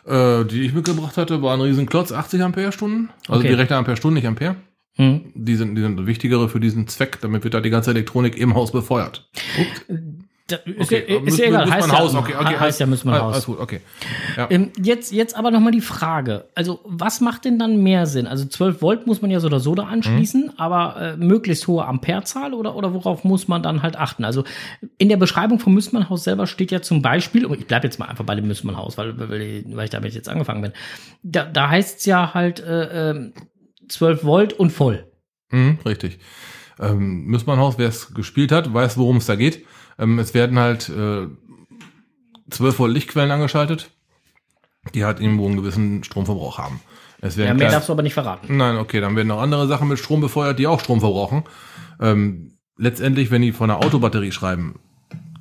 Äh, 0.08 0.44
die 0.46 0.62
ich 0.62 0.74
mitgebracht 0.74 1.18
hatte, 1.18 1.42
war 1.44 1.54
ein 1.54 1.62
Riesenklotz, 1.62 2.12
80 2.12 2.42
Ampere-Stunden. 2.42 3.10
Also 3.28 3.40
Okay. 3.42 3.50
die 3.50 3.54
rechte 3.54 3.76
Ampere-Stunden, 3.76 4.16
nicht 4.16 4.28
Ampere. 4.28 4.56
Hm. 4.96 5.32
Die 5.36 5.56
sind, 5.56 5.76
die 5.76 5.82
sind 5.82 6.08
wichtigere 6.08 6.50
für 6.50 6.60
diesen 6.60 6.88
Zweck, 6.88 7.20
damit 7.22 7.44
wird 7.44 7.54
da 7.54 7.62
die 7.62 7.70
ganze 7.70 7.92
Elektronik 7.92 8.36
im 8.38 8.56
Haus 8.56 8.72
befeuert. 8.72 9.30
Ups. 9.60 9.86
Da, 10.50 10.56
ist, 10.56 10.80
Okay, 10.80 11.22
ist 11.26 11.38
ja 11.40 11.48
egal. 11.48 11.66
muss 11.66 11.74
Heißt 11.76 11.88
ja, 11.90 12.00
Haus, 12.00 12.16
okay, 12.16 12.34
okay, 12.40 12.56
heißt 12.58 12.80
ja, 12.80 12.86
müssen 12.86 13.10
wir 13.10 13.22
Alles 13.22 13.36
Haus. 13.40 13.46
gut, 13.48 13.60
okay. 13.60 13.82
Ja. 14.38 14.48
Ähm, 14.50 14.72
jetzt, 14.82 15.12
jetzt 15.12 15.36
aber 15.36 15.52
noch 15.52 15.60
mal 15.60 15.72
die 15.72 15.82
Frage. 15.82 16.46
Also, 16.56 16.80
was 16.86 17.20
macht 17.20 17.44
denn 17.44 17.60
dann 17.60 17.84
mehr 17.84 18.06
Sinn? 18.06 18.28
Also, 18.28 18.46
12 18.46 18.82
Volt 18.82 19.08
muss 19.08 19.22
man 19.22 19.30
ja 19.30 19.42
so 19.42 19.48
oder 19.48 19.60
so 19.60 19.76
da 19.76 19.84
anschließen, 19.88 20.44
Mhm. 20.46 20.52
aber 20.56 20.96
äh, 21.02 21.18
möglichst 21.18 21.68
hohe 21.68 21.84
Amperezahl 21.86 22.54
oder, 22.54 22.76
oder 22.78 22.94
worauf 22.94 23.26
muss 23.26 23.50
man 23.50 23.62
dann 23.62 23.84
halt 23.84 23.98
achten? 23.98 24.24
Also, 24.24 24.46
in 24.98 25.10
der 25.10 25.18
Beschreibung 25.18 25.60
vom 25.60 25.74
Müssmannhaus 25.74 26.24
selber 26.24 26.48
steht 26.48 26.72
ja 26.72 26.82
zum 26.82 27.02
Beispiel, 27.02 27.46
und 27.46 27.60
ich 27.60 27.68
bleibe 27.68 27.86
jetzt 27.86 28.00
mal 28.00 28.06
einfach 28.06 28.24
bei 28.24 28.36
dem 28.36 28.48
Müssmannhaus, 28.48 28.98
weil, 28.98 29.20
weil, 29.20 29.66
weil 29.68 29.84
ich 29.84 29.90
damit 29.92 30.14
jetzt 30.14 30.30
angefangen 30.30 30.62
bin. 30.62 30.72
Da, 31.24 31.44
da 31.44 31.70
heißt 31.70 32.00
es 32.00 32.06
ja 32.06 32.34
halt 32.34 32.62
äh, 32.62 33.10
ähm, 33.10 33.34
12 33.90 34.24
Volt 34.24 34.54
und 34.54 34.72
voll. 34.72 35.08
Mhm, 35.52 35.80
richtig. 35.86 36.20
Ähm, 36.80 37.26
Müssmannhaus, 37.26 37.78
wer 37.78 37.90
es 37.90 38.14
gespielt 38.14 38.54
hat, 38.54 38.74
weiß, 38.74 38.98
worum 38.98 39.18
es 39.18 39.26
da 39.26 39.36
geht. 39.36 39.66
Ähm, 40.00 40.20
es 40.20 40.34
werden 40.34 40.60
halt 40.60 40.90
äh, 40.90 41.28
12 42.50 42.80
Volt 42.80 42.94
Lichtquellen 42.94 43.32
angeschaltet, 43.32 43.92
die 44.94 45.04
halt 45.06 45.20
irgendwo 45.20 45.46
einen 45.48 45.58
gewissen 45.58 46.04
Stromverbrauch 46.04 46.58
haben. 46.58 46.80
Es 47.20 47.36
Ja, 47.36 47.46
werden 47.46 47.58
mehr 47.58 47.66
klein- 47.68 47.72
darfst 47.74 47.90
du 47.90 47.94
aber 47.94 48.04
nicht 48.04 48.14
verraten. 48.14 48.58
Nein, 48.58 48.78
okay, 48.78 49.02
dann 49.02 49.16
werden 49.16 49.28
noch 49.28 49.42
andere 49.42 49.68
Sachen 49.68 49.88
mit 49.88 50.00
Strom 50.00 50.22
befeuert, 50.22 50.60
die 50.60 50.68
auch 50.68 50.80
Strom 50.80 51.00
verbrauchen. 51.00 51.44
Ähm, 52.00 52.54
letztendlich, 52.78 53.32
wenn 53.32 53.42
die 53.42 53.52
von 53.52 53.70
einer 53.70 53.84
Autobatterie 53.84 54.32
schreiben, 54.32 54.80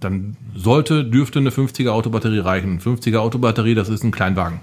dann 0.01 0.37
sollte, 0.55 1.05
dürfte 1.05 1.39
eine 1.39 1.51
50er 1.51 1.91
Autobatterie 1.91 2.39
reichen. 2.41 2.81
50er 2.81 3.19
Autobatterie, 3.19 3.75
das 3.75 3.89
ist 3.89 4.05
ein 4.05 4.11
Kleinwagen, 4.11 4.61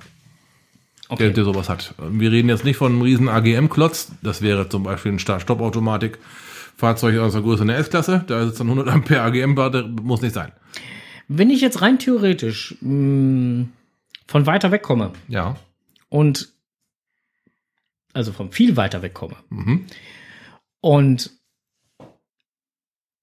der, 1.09 1.13
Okay. 1.27 1.33
der 1.33 1.43
sowas 1.43 1.69
hat. 1.69 1.93
Wir 2.11 2.31
reden 2.31 2.49
jetzt 2.49 2.63
nicht 2.65 2.77
von 2.77 2.91
einem 2.91 3.01
riesen 3.03 3.29
AGM-Klotz, 3.29 4.11
das 4.23 4.41
wäre 4.41 4.67
zum 4.69 4.83
Beispiel 4.83 5.11
ein 5.13 5.19
Start-Stopp-Automatik. 5.19 6.17
Fahrzeug 6.75 7.17
aus 7.19 7.33
der 7.33 7.41
Größe 7.41 7.63
einer 7.63 7.75
S-Klasse, 7.77 8.23
da 8.27 8.43
ist 8.43 8.59
dann 8.59 8.67
100 8.67 8.87
Ampere 8.89 9.21
AGM-Batterie, 9.21 9.89
muss 10.01 10.21
nicht 10.21 10.33
sein. 10.33 10.51
Wenn 11.27 11.49
ich 11.49 11.61
jetzt 11.61 11.81
rein 11.81 11.99
theoretisch 11.99 12.75
mh, 12.81 13.65
von 14.27 14.45
weiter 14.45 14.71
weg 14.71 14.83
komme 14.83 15.11
Ja. 15.27 15.55
und 16.09 16.49
also 18.13 18.31
von 18.31 18.51
viel 18.51 18.75
weiter 18.77 19.01
weg 19.01 19.13
komme 19.13 19.35
Mhm. 19.49 19.85
und 20.81 21.31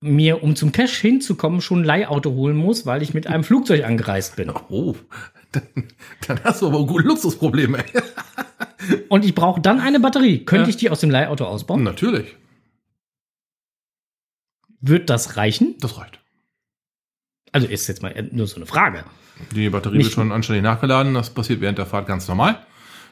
mir, 0.03 0.43
um 0.43 0.57
zum 0.57 0.73
Cash 0.73 0.97
hinzukommen, 0.99 1.61
schon 1.61 1.81
ein 1.83 1.85
Leihauto 1.85 2.31
holen 2.31 2.57
muss, 2.57 2.87
weil 2.87 3.03
ich 3.03 3.13
mit 3.13 3.27
einem 3.27 3.45
Flugzeug 3.45 3.85
angereist 3.85 4.37
bin. 4.37 4.51
Oh, 4.71 4.95
dann, 5.53 5.63
dann 6.27 6.43
hast 6.45 6.63
du 6.63 6.69
aber 6.69 6.87
gute 6.87 7.07
Luxusprobleme. 7.09 7.85
Und 9.09 9.25
ich 9.25 9.35
brauche 9.35 9.61
dann 9.61 9.81
eine 9.81 9.99
Batterie. 10.01 10.45
Könnte 10.45 10.65
Ja. 10.65 10.69
ich 10.71 10.77
die 10.77 10.89
aus 10.91 11.01
dem 11.01 11.11
Leihauto 11.11 11.45
ausbauen? 11.45 11.83
Natürlich, 11.83 12.37
Wird 14.81 15.11
das 15.11 15.37
reichen? 15.37 15.75
das 15.81 15.99
reicht. 15.99 16.21
Also 17.53 17.67
ist 17.67 17.87
jetzt 17.89 18.03
mal 18.03 18.15
nur 18.33 18.47
so 18.47 18.57
eine 18.57 18.67
Frage. 18.67 19.05
Die 19.55 19.69
Batterie 19.71 19.97
Nicht- 19.99 20.07
wird 20.07 20.15
schon 20.15 20.33
anständig 20.33 20.63
nachgeladen. 20.63 21.15
Das 21.15 21.31
passiert 21.31 21.61
während 21.61 21.79
der 21.79 21.87
Fahrt 21.87 22.07
ganz 22.07 22.29
normal. 22.29 22.65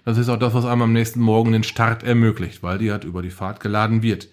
Das 0.04 0.16
ist 0.16 0.28
auch 0.28 0.38
das, 0.38 0.54
was 0.54 0.64
einem 0.64 0.82
am 0.82 0.92
nächsten 0.92 1.20
Morgen 1.20 1.52
den 1.52 1.64
Start 1.64 2.02
ermöglicht, 2.02 2.62
weil 2.62 2.78
die 2.78 2.90
halt 2.92 3.04
über 3.04 3.20
die 3.22 3.30
Fahrt 3.30 3.60
geladen 3.60 4.02
wird. 4.02 4.28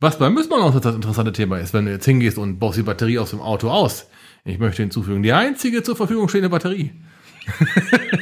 Was 0.00 0.18
beim 0.18 0.34
Müssmann 0.34 0.60
auch 0.62 0.78
das 0.78 0.94
interessante 0.94 1.32
Thema 1.32 1.58
ist, 1.58 1.74
wenn 1.74 1.84
du 1.86 1.92
jetzt 1.92 2.04
hingehst 2.04 2.38
und 2.38 2.58
baust 2.58 2.78
die 2.78 2.82
Batterie 2.82 3.18
aus 3.18 3.30
dem 3.30 3.40
Auto 3.40 3.70
aus, 3.70 4.08
Ich 4.44 4.58
möchte 4.58 4.82
hinzufügen, 4.82 5.22
die 5.22 5.32
einzige 5.32 5.82
zur 5.82 5.96
Verfügung 5.96 6.28
stehende 6.28 6.48
Batterie. 6.48 6.92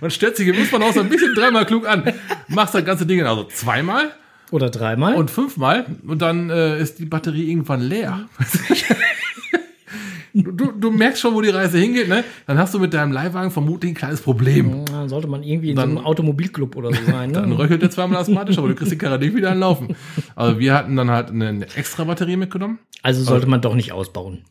Man 0.00 0.10
stellt 0.10 0.36
sich 0.36 0.48
im 0.48 0.64
so 0.64 0.76
ein 1.00 1.08
bisschen 1.08 1.34
dreimal 1.34 1.66
klug 1.66 1.86
an. 1.86 2.12
Machst 2.48 2.74
das 2.74 2.84
ganze 2.84 3.06
Ding 3.06 3.22
also 3.22 3.44
zweimal 3.44 4.12
Oder 4.50 4.70
dreimal. 4.70 5.14
und 5.14 5.30
fünfmal 5.30 5.86
und 6.06 6.20
dann 6.22 6.50
äh, 6.50 6.80
ist 6.80 6.98
die 6.98 7.04
Batterie 7.06 7.50
irgendwann 7.50 7.80
leer. 7.80 8.28
du, 10.34 10.52
du, 10.52 10.72
du 10.72 10.90
merkst 10.90 11.20
schon, 11.20 11.34
wo 11.34 11.40
die 11.40 11.48
Reise 11.50 11.78
hingeht, 11.78 12.08
ne? 12.08 12.24
Dann 12.46 12.58
hast 12.58 12.72
du 12.74 12.78
mit 12.78 12.94
deinem 12.94 13.12
Leihwagen 13.12 13.50
vermutlich 13.50 13.92
ein 13.92 13.94
kleines 13.94 14.20
Problem. 14.20 14.84
Ja, 14.90 15.08
sollte 15.08 15.26
man 15.28 15.42
irgendwie 15.42 15.70
in 15.70 15.76
Dann- 15.76 15.92
so 15.92 15.96
einem 15.98 16.06
Automobilclub 16.06 16.76
oder 16.76 16.92
so 16.92 17.04
sein. 17.10 17.32
Dann 17.32 17.50
Ne? 17.50 17.58
röchelt 17.58 17.82
der 17.82 17.90
zweimal 17.90 18.20
asthmatisch, 18.20 18.58
aber 18.58 18.68
du 18.68 18.74
kriegst 18.74 18.92
die 18.92 18.98
Karre 18.98 19.18
nicht 19.18 19.34
wieder 19.34 19.50
anlaufen. 19.50 19.96
Also 20.36 20.58
wir 20.58 20.74
hatten 20.74 20.96
dann 20.96 21.10
halt 21.10 21.30
eine, 21.30 21.48
eine 21.48 21.66
extra 21.76 22.04
Batterie 22.04 22.36
mitgenommen. 22.36 22.78
Also 23.02 23.22
sollte 23.22 23.46
man 23.48 23.60
doch 23.60 23.74
nicht 23.74 23.92
ausbauen. 23.92 24.44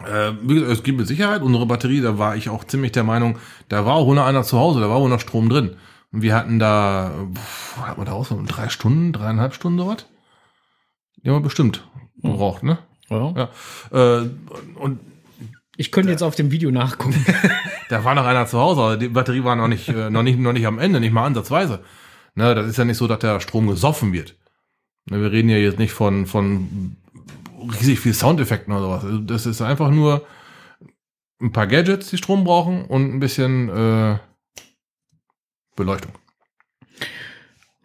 Äh, 0.00 0.32
wie 0.42 0.54
gesagt, 0.54 0.72
es 0.72 0.82
gibt 0.82 0.98
mit 0.98 1.06
Sicherheit 1.06 1.42
unsere 1.42 1.66
Batterie, 1.66 2.00
da 2.00 2.18
war 2.18 2.36
ich 2.36 2.48
auch 2.48 2.64
ziemlich 2.64 2.92
der 2.92 3.04
Meinung, 3.04 3.38
da 3.68 3.86
war 3.86 3.94
auch 3.94 4.12
noch 4.12 4.26
einer 4.26 4.42
zu 4.42 4.58
Hause, 4.58 4.80
da 4.80 4.88
war 4.90 5.00
wohl 5.00 5.08
noch 5.08 5.20
Strom 5.20 5.48
drin. 5.48 5.70
Und 6.14 6.22
wir 6.22 6.36
hatten 6.36 6.60
da, 6.60 7.10
pff, 7.34 7.76
was 7.76 7.86
hat 7.88 7.96
man 7.98 8.06
da 8.06 8.12
aus, 8.12 8.32
drei 8.46 8.68
Stunden, 8.68 9.12
dreieinhalb 9.12 9.52
Stunden 9.52 9.80
sowas? 9.80 10.06
Die 11.16 11.28
haben 11.28 11.34
wir 11.34 11.40
bestimmt 11.40 11.88
gebraucht, 12.22 12.62
ne? 12.62 12.78
Ja. 13.10 13.34
Ja. 13.90 14.20
Äh, 14.20 14.30
und 14.76 15.00
Ich 15.76 15.90
könnte 15.90 16.12
jetzt 16.12 16.22
auf 16.22 16.36
dem 16.36 16.52
Video 16.52 16.70
nachgucken. 16.70 17.26
da 17.88 18.04
war 18.04 18.14
noch 18.14 18.26
einer 18.26 18.46
zu 18.46 18.60
Hause, 18.60 18.80
aber 18.80 18.96
die 18.96 19.08
Batterie 19.08 19.42
war 19.42 19.56
noch 19.56 19.66
nicht, 19.66 19.88
äh, 19.88 20.08
noch 20.08 20.22
nicht, 20.22 20.38
noch 20.38 20.52
nicht 20.52 20.68
am 20.68 20.78
Ende, 20.78 21.00
nicht 21.00 21.12
mal 21.12 21.26
ansatzweise. 21.26 21.80
Ne, 22.36 22.54
das 22.54 22.68
ist 22.68 22.76
ja 22.76 22.84
nicht 22.84 22.98
so, 22.98 23.08
dass 23.08 23.18
der 23.18 23.40
Strom 23.40 23.66
gesoffen 23.66 24.12
wird. 24.12 24.36
Ne, 25.10 25.20
wir 25.20 25.32
reden 25.32 25.48
ja 25.48 25.56
jetzt 25.56 25.80
nicht 25.80 25.92
von, 25.92 26.26
von 26.26 26.96
riesig 27.58 27.98
viel 27.98 28.14
Soundeffekten 28.14 28.72
oder 28.72 29.00
sowas. 29.00 29.22
Das 29.26 29.46
ist 29.46 29.62
einfach 29.62 29.90
nur 29.90 30.24
ein 31.40 31.50
paar 31.50 31.66
Gadgets, 31.66 32.10
die 32.10 32.18
Strom 32.18 32.44
brauchen 32.44 32.84
und 32.84 33.12
ein 33.12 33.18
bisschen 33.18 33.68
äh, 33.68 34.18
Beleuchtung. 35.76 36.12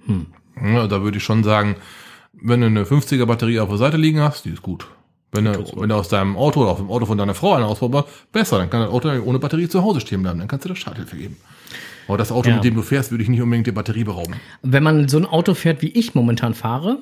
Hm. 0.05 0.27
Ja, 0.61 0.87
da 0.87 1.01
würde 1.03 1.17
ich 1.17 1.23
schon 1.23 1.43
sagen, 1.43 1.75
wenn 2.33 2.61
du 2.61 2.67
eine 2.67 2.83
50er 2.83 3.25
Batterie 3.25 3.59
auf 3.59 3.69
der 3.69 3.77
Seite 3.77 3.97
liegen 3.97 4.21
hast, 4.21 4.45
die 4.45 4.49
ist 4.51 4.61
gut. 4.61 4.87
Wenn 5.31 5.45
du, 5.45 5.51
wenn 5.75 5.89
du 5.89 5.95
aus 5.95 6.09
deinem 6.09 6.35
Auto 6.37 6.61
oder 6.61 6.71
auf 6.71 6.77
dem 6.77 6.89
Auto 6.89 7.05
von 7.05 7.17
deiner 7.17 7.35
Frau 7.35 7.53
eine 7.53 7.65
ausbaust, 7.65 8.07
besser, 8.31 8.57
dann 8.57 8.69
kann 8.69 8.81
das 8.81 8.89
Auto 8.89 9.09
ohne 9.23 9.37
Batterie 9.39 9.67
zu 9.69 9.83
Hause 9.83 10.01
stehen 10.01 10.23
bleiben, 10.23 10.39
dann 10.39 10.47
kannst 10.47 10.65
du 10.65 10.69
das 10.69 10.79
Starthilfe 10.79 11.15
geben. 11.17 11.37
Aber 12.07 12.17
das 12.17 12.31
Auto, 12.31 12.49
Ja. 12.49 12.55
mit 12.55 12.63
dem 12.63 12.73
du 12.73 12.81
fährst, 12.81 13.11
würde 13.11 13.23
ich 13.23 13.29
nicht 13.29 13.41
unbedingt 13.41 13.67
die 13.67 13.71
Batterie 13.71 14.03
berauben. 14.03 14.35
Wenn 14.63 14.81
man 14.81 15.07
so 15.07 15.17
ein 15.17 15.27
Auto 15.27 15.53
fährt, 15.53 15.83
wie 15.83 15.89
ich 15.89 16.15
momentan 16.15 16.55
fahre, 16.55 16.97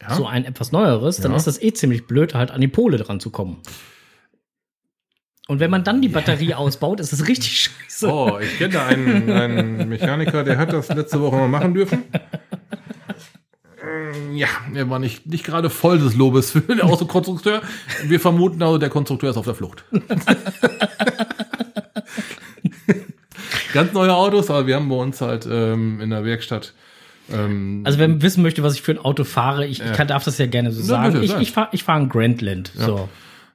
Ja? 0.00 0.14
so 0.16 0.26
ein 0.26 0.44
etwas 0.44 0.72
neueres, 0.72 1.18
dann 1.18 1.32
ist 1.34 1.46
das 1.46 1.62
eh 1.62 1.72
ziemlich 1.72 2.08
blöd, 2.08 2.34
halt 2.34 2.50
an 2.50 2.60
die 2.60 2.66
Pole 2.68 2.96
dran 2.98 3.20
zu 3.20 3.30
kommen. 3.30 3.58
Und 5.52 5.60
wenn 5.60 5.70
man 5.70 5.84
dann 5.84 6.00
die 6.00 6.08
Batterie 6.08 6.54
ausbaut, 6.54 6.98
ist 6.98 7.12
es 7.12 7.28
richtig 7.28 7.70
scheiße. 7.88 8.08
Oh, 8.10 8.38
ich 8.40 8.56
kenne 8.56 8.72
da 8.72 8.86
einen, 8.86 9.30
einen 9.30 9.86
Mechaniker, 9.90 10.44
der 10.44 10.56
hat 10.56 10.72
das 10.72 10.88
letzte 10.88 11.20
Woche 11.20 11.36
mal 11.36 11.46
machen 11.48 11.74
dürfen. 11.74 12.04
Mm, 13.82 14.34
Ja, 14.34 14.48
er 14.74 14.88
war 14.88 14.98
nicht, 14.98 15.26
nicht 15.26 15.44
gerade 15.44 15.68
voll 15.68 15.98
des 15.98 16.14
Lobes 16.16 16.52
für 16.52 16.60
den 16.62 16.80
Autokonstrukteur. 16.80 17.60
Wir 18.06 18.18
vermuten 18.18 18.62
also, 18.62 18.78
der 18.78 18.88
Konstrukteur 18.88 19.28
ist 19.30 19.36
auf 19.36 19.44
der 19.44 19.54
Flucht. 19.54 19.84
Ganz 23.74 23.92
neue 23.92 24.14
Autos, 24.14 24.50
aber 24.50 24.66
wir 24.66 24.76
haben 24.76 24.88
bei 24.88 24.94
uns 24.96 25.20
halt 25.20 25.46
ähm, 25.50 26.00
in 26.00 26.08
der 26.10 26.24
Werkstatt. 26.24 26.72
Ähm, 27.32 27.82
Also 27.84 27.98
wer 27.98 28.22
wissen 28.22 28.42
möchte, 28.42 28.62
was 28.62 28.74
ich 28.74 28.82
für 28.82 28.92
ein 28.92 28.98
Auto 28.98 29.24
fahre, 29.24 29.66
ich, 29.66 29.82
ich 29.82 29.92
kann, 29.92 30.08
darf 30.08 30.24
das 30.24 30.38
ja 30.38 30.46
gerne 30.46 30.72
so 30.72 30.80
Ja, 30.80 30.86
sagen. 30.86 31.12
bitte, 31.20 31.24
ich 31.26 31.34
ich 31.40 31.52
fahre 31.52 31.68
ich 31.72 31.84
fahr 31.84 31.96
ein 31.96 32.08
Grandland. 32.08 32.70
So. 32.74 33.08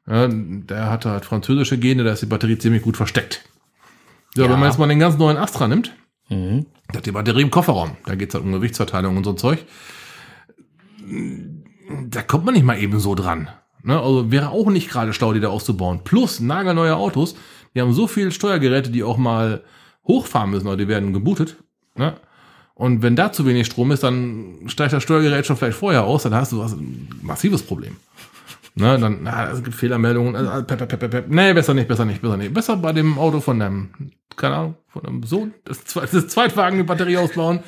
Ja, 0.10 0.28
der 0.30 0.90
hatte 0.90 1.10
halt 1.12 1.26
französische 1.26 1.78
Gene, 1.78 2.04
da 2.04 2.14
ist 2.14 2.22
die 2.22 2.26
Batterie 2.28 2.58
ziemlich 2.58 2.82
gut 2.84 2.98
versteckt. 2.98 3.44
Ja, 4.36 4.44
Ja. 4.46 4.50
wenn 4.52 4.60
man 4.60 4.70
jetzt 4.70 4.78
mal 4.80 4.88
den 4.88 5.00
ganz 5.00 5.18
neuen 5.18 5.38
Astra 5.38 5.68
nimmt, 5.68 5.94
Mhm. 6.30 6.66
Da 6.92 6.98
hat 6.98 7.06
die 7.06 7.14
Batterie 7.14 7.42
im 7.42 7.52
Kofferraum. 7.52 7.92
Da 8.06 8.16
geht's 8.16 8.34
halt 8.36 8.44
um 8.44 8.52
Gewichtsverteilung 8.52 9.16
und 9.16 9.24
so 9.24 9.30
ein 9.30 9.38
Zeug. 9.38 9.60
Da 12.10 12.22
kommt 12.22 12.46
man 12.46 12.54
nicht 12.54 12.64
mal 12.66 12.78
eben 12.80 13.00
so 13.00 13.16
dran. 13.16 13.48
Ne? 13.84 13.98
Also 14.00 14.32
wäre 14.32 14.50
auch 14.50 14.68
nicht 14.70 14.90
gerade 14.90 15.14
schlau, 15.14 15.34
die 15.34 15.40
da 15.40 15.48
auszubauen. 15.50 16.02
Plus 16.04 16.40
nagelneue 16.42 16.96
Autos, 16.98 17.36
die 17.74 17.82
haben 17.82 17.94
so 17.94 18.08
viele 18.08 18.32
Steuergeräte, 18.32 18.90
die 18.92 19.04
auch 19.04 19.18
mal 19.18 19.64
hochfahren 20.06 20.50
müssen, 20.50 20.68
oder 20.68 20.76
die 20.78 20.88
werden 20.90 21.14
gebootet. 21.14 21.58
Ne? 21.96 22.16
Und 22.74 23.02
wenn 23.04 23.16
da 23.16 23.32
zu 23.32 23.46
wenig 23.46 23.66
Strom 23.68 23.92
ist, 23.92 24.04
dann 24.04 24.56
steigt 24.68 24.94
das 24.94 25.04
Steuergerät 25.04 25.46
schon 25.46 25.56
vielleicht 25.58 25.78
vorher 25.78 26.04
aus, 26.04 26.24
dann 26.24 26.34
hast 26.34 26.52
du 26.52 26.62
hast 26.64 26.74
ein 26.74 27.08
massives 27.22 27.64
Problem. 27.64 27.96
Ne, 28.80 29.00
dann, 29.00 29.24
na, 29.24 29.50
es 29.50 29.64
gibt 29.64 29.76
Fehlermeldungen. 29.76 30.36
Also, 30.36 30.64
pep, 30.64 30.88
pep, 30.88 31.00
pep, 31.00 31.12
pep. 31.12 31.26
Nee, 31.30 31.54
besser 31.54 31.74
nicht, 31.74 31.88
besser 31.88 32.06
nicht, 32.06 32.22
besser 32.22 32.38
nicht. 32.38 32.54
Besser 32.54 32.78
bei 32.78 32.94
dem 32.94 33.18
Auto 33.18 33.40
von 33.40 33.60
deinem, 33.60 33.90
keine 34.36 34.56
Ahnung, 34.56 34.76
von 34.88 35.02
deinem 35.02 35.24
Sohn, 35.24 35.56
das, 35.66 35.84
das 35.84 36.28
Zweitwagen 36.28 36.76
eine 36.76 36.84
Batterie 36.84 37.18
ausbauen. 37.18 37.62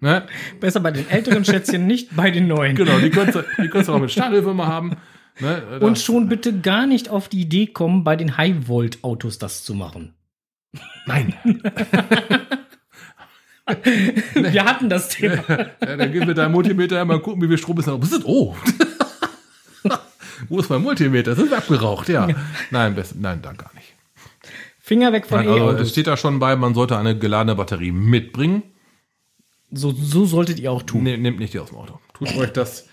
Ne? 0.00 0.26
Besser 0.60 0.80
bei 0.80 0.90
den 0.90 1.08
älteren 1.08 1.46
Schätzchen, 1.46 1.86
nicht 1.86 2.14
bei 2.14 2.30
den 2.30 2.48
neuen. 2.48 2.76
Genau, 2.76 2.98
die 2.98 3.08
könntest 3.08 3.38
du, 3.38 3.62
die 3.62 3.68
könntest 3.68 3.88
du 3.88 3.94
auch 3.94 4.00
mit 4.00 4.10
Starthilfe 4.10 4.52
mal 4.52 4.66
haben. 4.66 4.96
Ne? 5.40 5.78
Und 5.80 5.98
schon 5.98 6.28
bitte 6.28 6.60
gar 6.60 6.86
nicht 6.86 7.08
auf 7.08 7.30
die 7.30 7.40
Idee 7.40 7.68
kommen, 7.68 8.04
bei 8.04 8.16
den 8.16 8.36
High-Volt-Autos 8.36 9.38
das 9.38 9.64
zu 9.64 9.72
machen. 9.74 10.12
nein. 11.06 11.32
Wir 14.34 14.64
hatten 14.64 14.90
das 14.90 15.08
Thema. 15.08 15.44
Ja, 15.48 15.96
dann 15.96 16.12
gib 16.12 16.26
mir 16.26 16.34
dein 16.34 16.52
Multimeter 16.52 17.02
mal 17.04 17.20
gucken, 17.20 17.40
wie 17.40 17.48
viel 17.48 17.58
Strom 17.58 17.78
ist? 17.78 17.88
Oh. 18.24 18.54
Wo 20.52 20.58
ist 20.58 20.68
mein 20.68 20.82
Multimeter? 20.82 21.34
Das 21.34 21.42
ist 21.42 21.50
abgeraucht, 21.50 22.10
ja. 22.10 22.28
Nein, 22.70 22.94
best, 22.94 23.18
nein, 23.18 23.40
dann 23.40 23.56
gar 23.56 23.70
nicht. 23.74 23.94
Finger 24.78 25.10
weg 25.10 25.24
von 25.24 25.38
Nein, 25.38 25.48
also, 25.48 25.64
es 25.64 25.72
E-Autos. 25.72 25.90
steht 25.92 26.06
da 26.08 26.18
schon 26.18 26.40
bei, 26.40 26.56
man 26.56 26.74
sollte 26.74 26.98
eine 26.98 27.18
geladene 27.18 27.54
Batterie 27.54 27.90
mitbringen. 27.90 28.62
So, 29.70 29.92
so 29.92 30.26
solltet 30.26 30.60
ihr 30.60 30.70
auch 30.70 30.82
tun. 30.82 31.04
Ne, 31.04 31.16
nehmt 31.16 31.38
nicht 31.38 31.54
die 31.54 31.58
aus 31.58 31.70
dem 31.70 31.78
Auto. 31.78 32.00
Tut 32.12 32.36
euch 32.36 32.52
das 32.52 32.86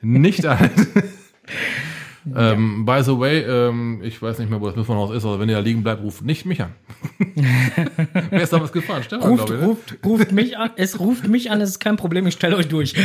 nicht 0.00 0.46
an. 0.46 0.70
ähm, 2.36 2.86
by 2.86 3.02
the 3.02 3.18
way, 3.18 3.40
ähm, 3.40 4.02
ich 4.04 4.22
weiß 4.22 4.38
nicht 4.38 4.48
mehr, 4.48 4.60
wo 4.60 4.66
das 4.66 4.76
Mitfahrhaus 4.76 5.12
ist, 5.12 5.24
aber 5.24 5.40
wenn 5.40 5.48
ihr 5.48 5.56
da 5.56 5.62
liegen 5.62 5.82
bleibt, 5.82 6.04
ruft 6.04 6.22
nicht 6.22 6.46
mich 6.46 6.62
an. 6.62 6.76
Wer 8.30 8.40
ist 8.40 8.52
damals 8.52 8.70
gefahren? 8.70 9.02
Stefan, 9.02 9.30
Ruft, 9.30 9.46
glaube 9.46 9.54
ich. 9.54 9.60
Ne? 9.60 9.66
ruft, 9.66 9.98
ruft 10.06 10.30
mich 10.30 10.56
an. 10.56 10.70
Es 10.76 11.00
ruft 11.00 11.26
mich 11.26 11.50
an, 11.50 11.60
es 11.60 11.70
ist 11.70 11.80
kein 11.80 11.96
Problem, 11.96 12.28
ich 12.28 12.34
stelle 12.34 12.54
euch 12.54 12.68
durch. 12.68 12.94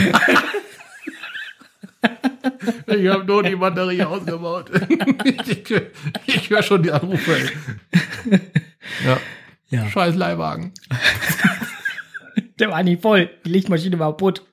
Ich 2.88 3.08
habe 3.08 3.26
nur 3.26 3.43
die 3.43 3.56
Batterie 3.56 4.03
ausgebaut. 4.03 4.70
ich 5.47 5.74
ich 6.26 6.49
höre 6.49 6.64
schon 6.64 6.84
die 6.84 6.91
Anrufe. 6.91 7.36
ey. 7.36 8.39
Ja. 9.06 9.18
Ja. 9.70 9.89
Scheiß 9.89 10.16
Leihwagen. 10.16 10.74
Der 12.60 12.70
war 12.70 12.84
nicht 12.84 13.01
voll. 13.01 13.30
Die 13.45 13.49
Lichtmaschine 13.49 13.99
war 13.99 14.12
kaputt. 14.12 14.43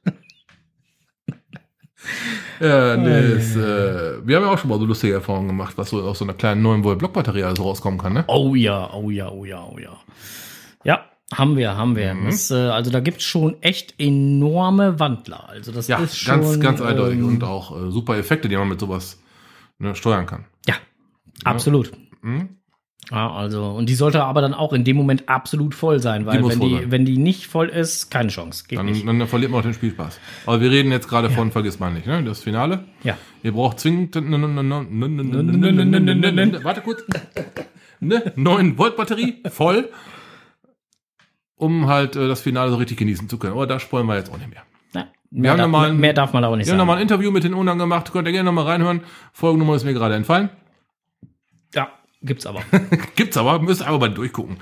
Ja, 2.61 2.97
nee, 2.97 3.33
ist, 3.35 3.57
äh, 3.57 4.27
wir 4.27 4.37
haben 4.37 4.45
ja 4.45 4.51
auch 4.51 4.59
schon 4.59 4.71
mal 4.71 4.79
so 4.79 4.85
lustige 4.85 5.15
Erfahrungen 5.15 5.49
gemacht, 5.49 5.75
was 5.77 5.91
so 5.91 6.01
aus 6.03 6.19
so 6.19 6.25
einer 6.25 6.35
kleinen 6.35 6.63
9 6.63 6.85
Volt 6.85 6.99
Blockbatterie 6.99 7.45
also 7.45 7.65
rauskommen 7.65 7.99
kann, 7.99 8.13
ne? 8.13 8.25
Oh 8.29 8.55
ja, 8.55 8.93
oh 8.93 9.11
ja, 9.11 9.31
oh 9.31 9.45
ja, 9.45 9.65
oh 9.65 9.79
ja. 9.79 10.01
Ja, 10.85 11.05
haben 11.33 11.57
wir, 11.57 11.77
haben 11.77 11.97
wir. 11.97 12.15
Mhm. 12.15 12.27
Das, 12.27 12.51
äh, 12.51 12.55
also 12.55 12.91
da 12.91 13.01
gibt's 13.01 13.25
schon 13.25 13.61
echt 13.63 13.95
enorme 13.99 14.99
Wandler. 15.01 15.49
Also 15.49 15.73
das 15.73 15.89
Ja, 15.89 15.99
ist 15.99 16.17
schon. 16.19 16.41
ganz, 16.41 16.61
ganz 16.61 16.81
eindeutig 16.81 17.19
ähm, 17.19 17.29
und 17.29 17.45
auch 17.45 17.77
äh, 17.77 17.91
super 17.91 18.17
Effekte, 18.17 18.49
die 18.49 18.57
man 18.57 18.69
mit 18.69 18.81
sowas 18.81 19.21
ne, 19.79 19.95
steuern 19.95 20.27
kann. 20.27 20.45
Ja, 20.67 20.75
absolut. 21.45 21.93
Mhm. 22.23 22.57
Ja, 23.11 23.31
also, 23.33 23.67
und 23.67 23.89
die 23.89 23.95
sollte 23.97 24.23
aber 24.23 24.41
dann 24.41 24.55
auch 24.55 24.73
in 24.73 24.85
dem 24.85 24.97
Moment 24.97 25.29
absolut 25.29 25.75
voll 25.75 25.99
sein, 25.99 26.25
weil 26.25 26.41
Die 26.41 26.49
wenn 26.49 26.61
die, 26.61 26.75
sein. 26.77 26.91
wenn 26.91 27.05
die 27.05 27.19
nicht 27.19 27.47
voll 27.49 27.69
ist, 27.69 28.11
keine 28.13 28.29
Chance. 28.29 28.65
Geht 28.69 28.81
nicht. 28.85 29.07
Dann, 29.07 29.19
dann 29.19 29.27
verliert 29.29 29.51
man 29.51 29.59
auch 29.61 29.65
den 29.65 29.75
Spielspaß. 29.75 30.21
Aber 30.47 30.61
wir 30.61 30.71
reden 30.71 30.93
jetzt 30.93 31.09
gerade 31.09 31.29
von, 31.29 31.51
vergiss 31.51 31.81
mal 31.81 31.93
nicht, 31.93 32.07
ne? 32.07 32.23
Das 32.23 32.41
Finale. 32.43 32.85
Ja. 33.03 33.19
Ihr 33.43 33.53
braucht 33.53 33.81
zwingend. 33.81 34.15
Warte 36.65 36.81
kurz. 36.81 37.03
Ne? 38.01 38.33
9 38.37 38.79
Volt 38.79 38.97
Batterie, 38.97 39.43
voll. 39.51 39.91
Um 41.57 41.87
halt 41.87 42.17
äh, 42.17 42.27
das 42.29 42.41
Finale 42.41 42.71
so 42.71 42.77
richtig 42.77 42.99
genießen 42.99 43.29
zu 43.29 43.39
können. 43.39 43.53
Aber 43.55 43.67
da 43.67 43.79
spoilen 43.79 44.07
wir 44.07 44.17
jetzt 44.17 44.31
auch 44.33 44.39
nicht 44.39 44.51
mehr. 44.51 44.63
Ja, 44.95 45.07
mehr, 45.31 45.51
haben 45.53 45.59
darf, 45.59 45.69
mal 45.71 45.89
ein- 45.91 45.97
mehr 45.97 46.13
darf 46.13 46.33
man 46.35 46.43
da 46.43 46.49
auch 46.51 46.57
nicht 46.57 46.67
Wir 46.67 46.73
haben 46.73 46.79
sagen. 46.79 46.87
nochmal 46.87 46.97
ein 46.97 47.03
Interview 47.03 47.31
mit 47.31 47.43
den 47.45 47.55
Ungarn 47.55 47.79
gemacht. 47.79 48.13
Könnt 48.13 48.29
ihr 48.29 48.33
gerne 48.33 48.47
nochmal 48.47 48.67
reinhören. 48.67 49.01
Folgennummer 49.33 49.75
ist 49.77 49.85
mir 49.85 49.95
gerade 49.95 50.15
entfallen. 50.15 50.51
ja, 51.75 51.89
gibt's 52.23 52.45
aber. 52.47 52.61
Gibt's 53.17 53.37
aber, 53.39 53.59
müsst 53.61 53.83
aber 53.87 53.99
mal 53.99 54.11
durchgucken. 54.13 54.59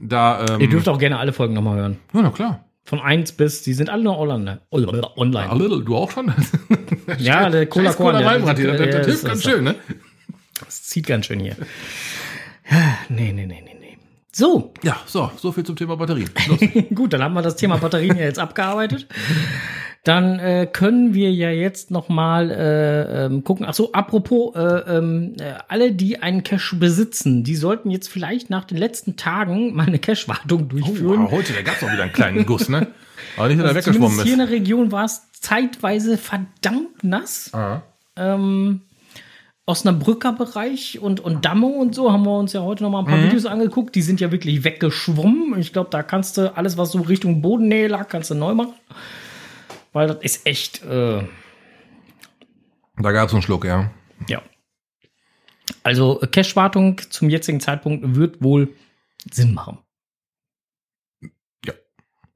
Da, 0.00 0.46
ähm, 0.48 0.60
Ihr 0.60 0.68
dürft 0.70 0.88
auch 0.88 0.98
gerne 0.98 1.18
alle 1.18 1.32
Folgen 1.34 1.52
nochmal 1.54 1.76
hören. 1.78 1.98
ja, 2.14 2.22
na 2.22 2.30
klar. 2.30 2.64
Von 2.84 3.00
1 3.00 3.32
bis, 3.32 3.62
die 3.62 3.74
sind 3.74 3.90
alle 3.90 4.04
noch 4.04 4.16
online. 4.18 4.60
online. 4.70 5.50
A 5.50 5.54
little, 5.54 5.82
du 5.84 5.96
auch 5.96 6.10
schon? 6.10 6.32
Ja, 7.18 7.50
der 7.50 7.66
Cola 7.66 7.92
Korn, 7.92 8.16
der- 8.22 8.54
der- 8.54 8.76
das, 8.76 8.78
der- 8.78 9.04
hilft 9.04 9.24
ganz 9.24 9.42
schön, 9.42 9.64
ne? 9.64 9.74
Das 10.64 10.84
zieht 10.84 11.06
ganz 11.06 11.26
schön 11.26 11.40
hier. 11.40 11.56
Ja, 12.70 12.76
nee, 13.08 13.32
nee, 13.32 13.46
nee, 13.46 13.62
nee. 13.64 13.75
So, 14.38 14.74
Ja, 14.82 15.00
so, 15.06 15.30
so 15.38 15.50
viel 15.50 15.64
zum 15.64 15.76
Thema 15.76 15.96
Batterien. 15.96 16.28
Gut, 16.94 17.14
dann 17.14 17.22
haben 17.22 17.32
wir 17.32 17.40
das 17.40 17.56
Thema 17.56 17.78
Batterien 17.78 18.18
ja 18.18 18.24
jetzt 18.24 18.38
abgearbeitet. 18.38 19.06
dann 20.04 20.38
äh, 20.38 20.68
können 20.70 21.14
wir 21.14 21.32
ja 21.32 21.48
jetzt 21.48 21.90
noch 21.90 22.10
mal 22.10 22.50
äh, 22.50 23.24
ähm, 23.24 23.44
gucken. 23.44 23.64
Ach 23.66 23.72
so, 23.72 23.92
apropos, 23.92 24.54
äh, 24.54 24.58
ähm, 24.60 25.36
äh, 25.40 25.54
alle, 25.68 25.92
die 25.92 26.18
einen 26.22 26.42
Cache 26.42 26.76
besitzen, 26.76 27.44
die 27.44 27.56
sollten 27.56 27.90
jetzt 27.90 28.08
vielleicht 28.08 28.50
nach 28.50 28.64
den 28.64 28.76
letzten 28.76 29.16
Tagen 29.16 29.74
mal 29.74 29.86
eine 29.86 29.98
Cache-Wartung 29.98 30.68
durchführen. 30.68 31.28
Oh, 31.28 31.30
heute, 31.30 31.54
da 31.54 31.62
gab's 31.62 31.82
auch 31.82 31.90
wieder 31.90 32.02
einen 32.02 32.12
kleinen 32.12 32.44
Guss, 32.44 32.68
ne? 32.68 32.88
Aber 33.38 33.48
nicht, 33.48 33.58
dass 33.58 33.64
er 33.70 33.74
Also 33.74 33.86
weggeschwommen 33.88 34.18
zumindest 34.18 34.26
hier 34.26 34.34
in 34.34 34.40
ist. 34.40 34.50
der 34.50 34.54
Region 34.60 34.92
war 34.92 35.04
es 35.06 35.22
zeitweise 35.32 36.18
verdammt 36.18 37.02
nass. 37.02 37.54
Ah. 37.54 37.80
Ähm, 38.16 38.82
Osnabrücker 39.66 40.32
Bereich 40.32 41.00
und, 41.00 41.18
und 41.20 41.44
Damme 41.44 41.66
und 41.66 41.94
so 41.94 42.12
haben 42.12 42.24
wir 42.24 42.38
uns 42.38 42.52
ja 42.52 42.62
heute 42.62 42.84
noch 42.84 42.90
mal 42.90 43.00
ein 43.00 43.04
Mhm. 43.04 43.08
paar 43.10 43.22
Videos 43.24 43.46
angeguckt. 43.46 43.94
Die 43.96 44.02
sind 44.02 44.20
ja 44.20 44.30
wirklich 44.30 44.62
weggeschwommen. 44.62 45.58
Ich 45.58 45.72
glaube, 45.72 45.90
da 45.90 46.02
kannst 46.04 46.38
du 46.38 46.56
alles, 46.56 46.78
was 46.78 46.92
so 46.92 47.00
Richtung 47.00 47.42
Bodennähe 47.42 47.88
lag, 47.88 48.08
kannst 48.08 48.30
du 48.30 48.34
neu 48.34 48.54
machen. 48.54 48.74
Weil 49.92 50.06
das 50.06 50.18
ist 50.22 50.46
echt, 50.46 50.84
äh, 50.84 51.22
Da 52.98 53.12
gab's 53.12 53.32
einen 53.32 53.42
Schluck, 53.42 53.64
ja. 53.64 53.90
ja. 54.28 54.40
Also 55.82 56.20
Cache-Wartung 56.30 57.00
zum 57.10 57.28
jetzigen 57.28 57.60
Zeitpunkt 57.60 58.14
wird 58.14 58.42
wohl 58.42 58.72
Sinn 59.32 59.52
machen. 59.52 59.78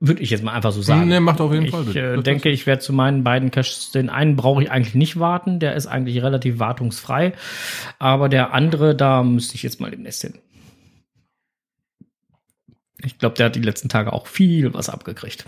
Würde 0.03 0.23
ich 0.23 0.31
jetzt 0.31 0.43
mal 0.43 0.53
einfach 0.53 0.73
so 0.73 0.81
sagen. 0.81 1.09
Ne, 1.09 1.21
macht 1.21 1.43
auf 1.43 1.53
jeden 1.53 1.67
ich 1.67 1.71
Fall 1.73 1.85
Sinn. 1.85 2.21
äh, 2.21 2.23
denke, 2.23 2.49
ich 2.49 2.67
werde 2.67 2.81
zu 2.81 2.95
meinen 2.95 3.23
beiden 3.23 3.51
Caches, 3.51 3.91
den 3.91 4.09
einen 4.09 4.35
brauche 4.35 4.63
ich 4.63 4.71
eigentlich 4.71 4.95
nicht 4.95 5.21
warten, 5.21 5.61
der 5.61 5.75
ist 5.75 5.87
eigentlich 5.87 6.23
relativ 6.23 6.59
wartungsfrei, 6.59 7.35
aber 7.99 8.31
der 8.31 8.55
andere, 8.55 8.97
da 8.97 9.23
müsste 9.23 9.57
ich 9.57 9.63
jetzt 9.63 9.79
mal 9.79 9.91
demnächst 9.91 10.23
hin. 10.23 10.35
Ich 13.05 13.19
glaube, 13.19 13.35
der 13.37 13.47
hat 13.47 13.57
die 13.57 13.63
letzten 13.63 13.89
Tage 13.89 14.13
auch 14.13 14.27
viel 14.27 14.73
was 14.73 14.89
abgekriegt. 14.89 15.45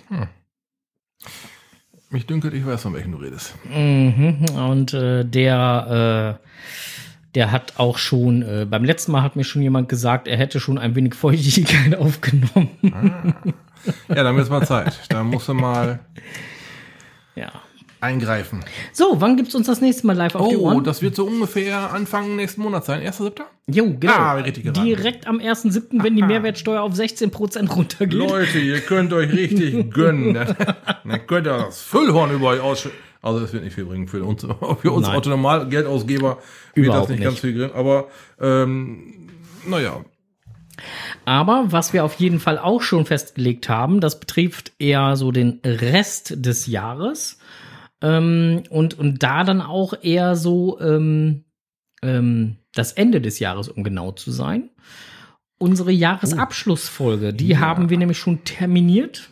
Mich 2.10 2.26
dünkelt, 2.26 2.52
ich 2.52 2.66
weiß, 2.66 2.82
von 2.82 2.92
welchem 2.92 3.12
du 3.12 3.18
redest. 3.18 3.54
Mhm. 3.74 4.44
Und 4.54 4.92
äh, 4.92 5.24
der, 5.24 6.38
äh, 6.42 6.46
der 7.34 7.52
hat 7.52 7.78
auch 7.78 7.96
schon, 7.96 8.42
äh, 8.42 8.66
beim 8.68 8.84
letzten 8.84 9.12
Mal 9.12 9.22
hat 9.22 9.36
mir 9.36 9.44
schon 9.44 9.62
jemand 9.62 9.88
gesagt, 9.88 10.28
er 10.28 10.36
hätte 10.36 10.60
schon 10.60 10.76
ein 10.76 10.94
wenig 10.94 11.14
Feuchtigkeit 11.14 11.94
aufgenommen. 11.98 12.68
Ja, 14.08 14.22
dann 14.22 14.36
wird's 14.36 14.50
mal 14.50 14.66
Zeit. 14.66 14.98
Da 15.08 15.22
musst 15.24 15.48
du 15.48 15.54
mal 15.54 16.00
Ja. 17.34 17.50
eingreifen. 18.00 18.64
So, 18.92 19.20
wann 19.20 19.36
gibt's 19.36 19.54
uns 19.54 19.66
das 19.66 19.80
nächste 19.80 20.06
Mal 20.06 20.16
live 20.16 20.34
auf 20.34 20.48
die 20.48 20.56
Oh, 20.56 20.62
Ohren? 20.72 20.84
das 20.84 21.02
wird 21.02 21.14
so 21.16 21.24
ungefähr 21.24 21.92
Anfang 21.92 22.34
nächsten 22.36 22.60
Monat 22.62 22.84
sein. 22.84 23.00
1.7.? 23.00 23.42
Jo, 23.68 23.94
genau. 23.98 24.12
Ah, 24.12 24.32
richtig 24.34 24.64
geraten. 24.64 24.84
Direkt 24.84 25.26
am 25.26 25.38
1.7., 25.38 26.02
wenn 26.02 26.16
die. 26.16 26.22
Mehrwertsteuer 26.22 26.82
auf 26.82 26.92
16% 26.94 27.70
runtergeht. 27.70 28.12
Leute, 28.18 28.58
ihr 28.58 28.80
könnt 28.80 29.12
euch 29.12 29.32
richtig 29.32 29.90
gönnen. 29.94 30.34
Dann 30.34 31.26
könnt 31.26 31.46
ihr 31.46 31.56
das 31.58 31.80
Füllhorn 31.82 32.32
über 32.32 32.48
euch 32.48 32.60
ausschütten. 32.60 32.98
Also 33.24 33.38
es 33.44 33.52
wird 33.52 33.62
nicht 33.62 33.74
viel 33.74 33.84
bringen 33.84 34.08
für 34.08 34.24
uns, 34.24 34.42
für 34.82 34.90
uns 34.90 35.06
Nein. 35.06 35.16
Autonormal-Geldausgeber 35.16 36.38
wird 36.74 36.88
das 36.88 37.08
nicht, 37.08 37.18
nicht. 37.20 37.24
ganz 37.28 37.38
viel 37.38 37.56
drin. 37.56 37.70
Aber 37.72 38.08
ähm, 38.40 39.28
naja, 39.64 40.04
Aber 41.24 41.66
was 41.70 41.92
wir 41.92 42.04
auf 42.04 42.14
jeden 42.14 42.40
Fall 42.40 42.58
auch 42.58 42.82
schon 42.82 43.06
festgelegt 43.06 43.68
haben, 43.68 44.00
das 44.00 44.18
betrifft 44.18 44.72
eher 44.78 45.16
so 45.16 45.30
den 45.30 45.60
Rest 45.64 46.44
des 46.44 46.66
Jahres. 46.66 47.38
Ähm, 48.00 48.64
und, 48.70 48.98
und 48.98 49.22
da 49.22 49.44
dann 49.44 49.60
auch 49.60 49.94
eher 50.02 50.34
so 50.34 50.80
ähm, 50.80 51.44
ähm, 52.02 52.56
das 52.74 52.92
Ende 52.92 53.20
des 53.20 53.38
Jahres, 53.38 53.68
um 53.68 53.84
genau 53.84 54.12
zu 54.12 54.30
sein. 54.30 54.70
Unsere 55.58 55.92
Jahresabschlussfolge, 55.92 57.32
die 57.32 57.58
haben 57.58 57.88
wir 57.88 57.98
nämlich 57.98 58.18
schon 58.18 58.42
terminiert. 58.42 59.30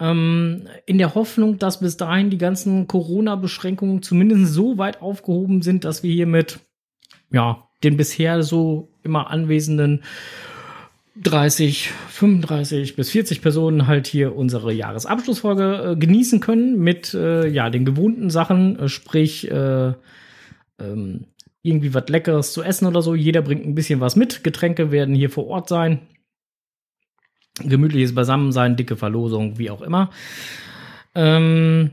Ähm, 0.00 0.66
in 0.86 0.96
der 0.96 1.14
Hoffnung, 1.14 1.58
dass 1.58 1.80
bis 1.80 1.98
dahin 1.98 2.30
die 2.30 2.38
ganzen 2.38 2.86
Corona-Beschränkungen 2.86 4.02
zumindest 4.02 4.54
so 4.54 4.78
weit 4.78 5.02
aufgehoben 5.02 5.60
sind, 5.60 5.84
dass 5.84 6.02
wir 6.02 6.12
hier 6.12 6.26
mit 6.26 6.60
ja, 7.30 7.68
den 7.84 7.96
bisher 7.96 8.42
so 8.42 8.88
immer 9.02 9.30
anwesenden 9.30 10.02
30, 11.20 11.90
35 12.08 12.96
bis 12.96 13.10
40 13.10 13.42
Personen 13.42 13.86
halt 13.86 14.06
hier 14.06 14.34
unsere 14.34 14.72
Jahresabschlussfolge 14.72 15.92
äh, 15.92 15.96
genießen 15.96 16.40
können 16.40 16.78
mit 16.78 17.12
äh, 17.12 17.46
ja 17.48 17.68
den 17.68 17.84
gewohnten 17.84 18.30
Sachen, 18.30 18.78
äh, 18.78 18.88
sprich 18.88 19.50
äh, 19.50 19.92
ähm, 20.78 21.26
irgendwie 21.62 21.94
was 21.94 22.08
Leckeres 22.08 22.52
zu 22.52 22.62
essen 22.62 22.86
oder 22.86 23.02
so. 23.02 23.14
Jeder 23.14 23.42
bringt 23.42 23.66
ein 23.66 23.74
bisschen 23.74 24.00
was 24.00 24.16
mit. 24.16 24.42
Getränke 24.42 24.90
werden 24.90 25.14
hier 25.14 25.30
vor 25.30 25.46
Ort 25.48 25.68
sein. 25.68 26.00
Gemütliches 27.62 28.14
Beisammensein, 28.14 28.76
dicke 28.76 28.96
Verlosung, 28.96 29.58
wie 29.58 29.70
auch 29.70 29.82
immer. 29.82 30.10
Ähm, 31.14 31.90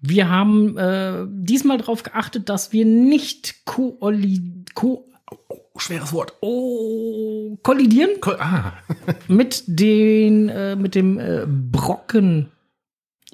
wir 0.00 0.28
haben 0.28 0.76
äh, 0.76 1.24
diesmal 1.28 1.78
darauf 1.78 2.02
geachtet, 2.02 2.48
dass 2.48 2.72
wir 2.72 2.84
nicht 2.84 3.64
kooli 3.64 4.64
ko 4.74 5.07
schweres 5.76 6.12
Wort. 6.12 6.34
oh, 6.40 7.56
kollidieren 7.62 8.20
Ko- 8.20 8.32
Ah, 8.38 8.72
mit 9.28 9.62
den 9.66 10.48
äh, 10.48 10.74
mit 10.76 10.94
dem 10.94 11.18
äh, 11.18 11.44
Brocken 11.46 12.50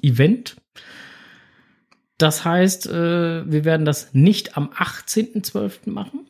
Event. 0.01 0.55
Das 2.17 2.45
heißt, 2.45 2.85
äh, 2.87 3.51
wir 3.51 3.65
werden 3.65 3.85
das 3.85 4.13
nicht 4.13 4.55
am 4.57 4.69
18.12. 4.69 5.89
machen, 5.89 6.27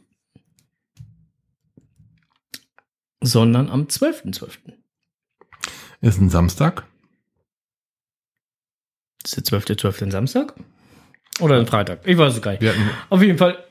sondern 3.22 3.70
am 3.70 3.84
12.12. 3.84 4.58
ist 6.02 6.20
ein 6.20 6.30
Samstag. 6.30 6.86
Ist 9.24 9.38
der 9.38 9.44
12.12. 9.60 10.04
ein 10.04 10.12
Samstag? 10.12 10.54
Oder 11.40 11.60
ein 11.60 11.68
Freitag? 11.68 12.08
Ich 12.08 12.18
weiß 12.18 12.36
es 12.36 12.42
gar 12.42 12.52
nicht. 12.52 12.64
Auf 13.10 13.22
jeden 13.22 13.38
Fall 13.38 13.64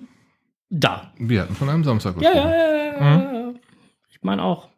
da. 0.70 1.12
wir 1.18 1.42
hatten 1.42 1.54
von 1.54 1.68
einem 1.68 1.84
Samstag 1.84 2.14
Ja, 2.20 2.30
gesprochen. 2.32 2.50
ja, 2.50 2.66
ja, 2.98 3.22
ja, 3.32 3.32
ja. 3.32 3.54
Ich 4.10 4.22
meine 4.22 4.42
auch. 4.42 4.68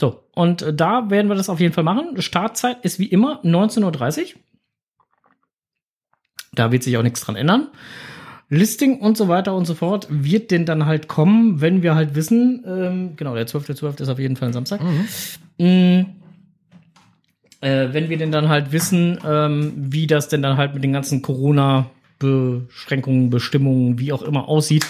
So, 0.00 0.24
und 0.34 0.62
äh, 0.62 0.74
da 0.74 1.08
werden 1.10 1.28
wir 1.28 1.34
das 1.36 1.48
auf 1.48 1.60
jeden 1.60 1.72
Fall 1.72 1.84
machen. 1.84 2.20
Startzeit 2.20 2.84
ist 2.84 2.98
wie 2.98 3.06
immer 3.06 3.40
19.30 3.44 4.34
Uhr. 4.34 4.40
Da 6.52 6.72
wird 6.72 6.82
sich 6.82 6.96
auch 6.96 7.02
nichts 7.02 7.20
dran 7.20 7.36
ändern. 7.36 7.68
Listing 8.48 9.00
und 9.00 9.16
so 9.16 9.28
weiter 9.28 9.54
und 9.54 9.64
so 9.64 9.74
fort 9.74 10.06
wird 10.10 10.50
denn 10.50 10.66
dann 10.66 10.86
halt 10.86 11.08
kommen, 11.08 11.60
wenn 11.60 11.82
wir 11.82 11.94
halt 11.94 12.14
wissen, 12.14 12.62
ähm, 12.66 13.16
genau, 13.16 13.34
der 13.34 13.46
12.12. 13.46 14.02
ist 14.02 14.08
auf 14.08 14.18
jeden 14.18 14.36
Fall 14.36 14.48
ein 14.48 14.52
Samstag. 14.52 14.80
Mm, 15.58 16.02
äh, 17.60 17.92
wenn 17.92 18.10
wir 18.10 18.18
denn 18.18 18.30
dann 18.30 18.48
halt 18.48 18.70
wissen, 18.70 19.18
ähm, 19.26 19.72
wie 19.76 20.06
das 20.06 20.28
denn 20.28 20.42
dann 20.42 20.56
halt 20.58 20.74
mit 20.74 20.84
den 20.84 20.92
ganzen 20.92 21.22
Corona-Beschränkungen, 22.18 23.30
Bestimmungen, 23.30 23.98
wie 23.98 24.12
auch 24.12 24.22
immer 24.22 24.48
aussieht. 24.48 24.86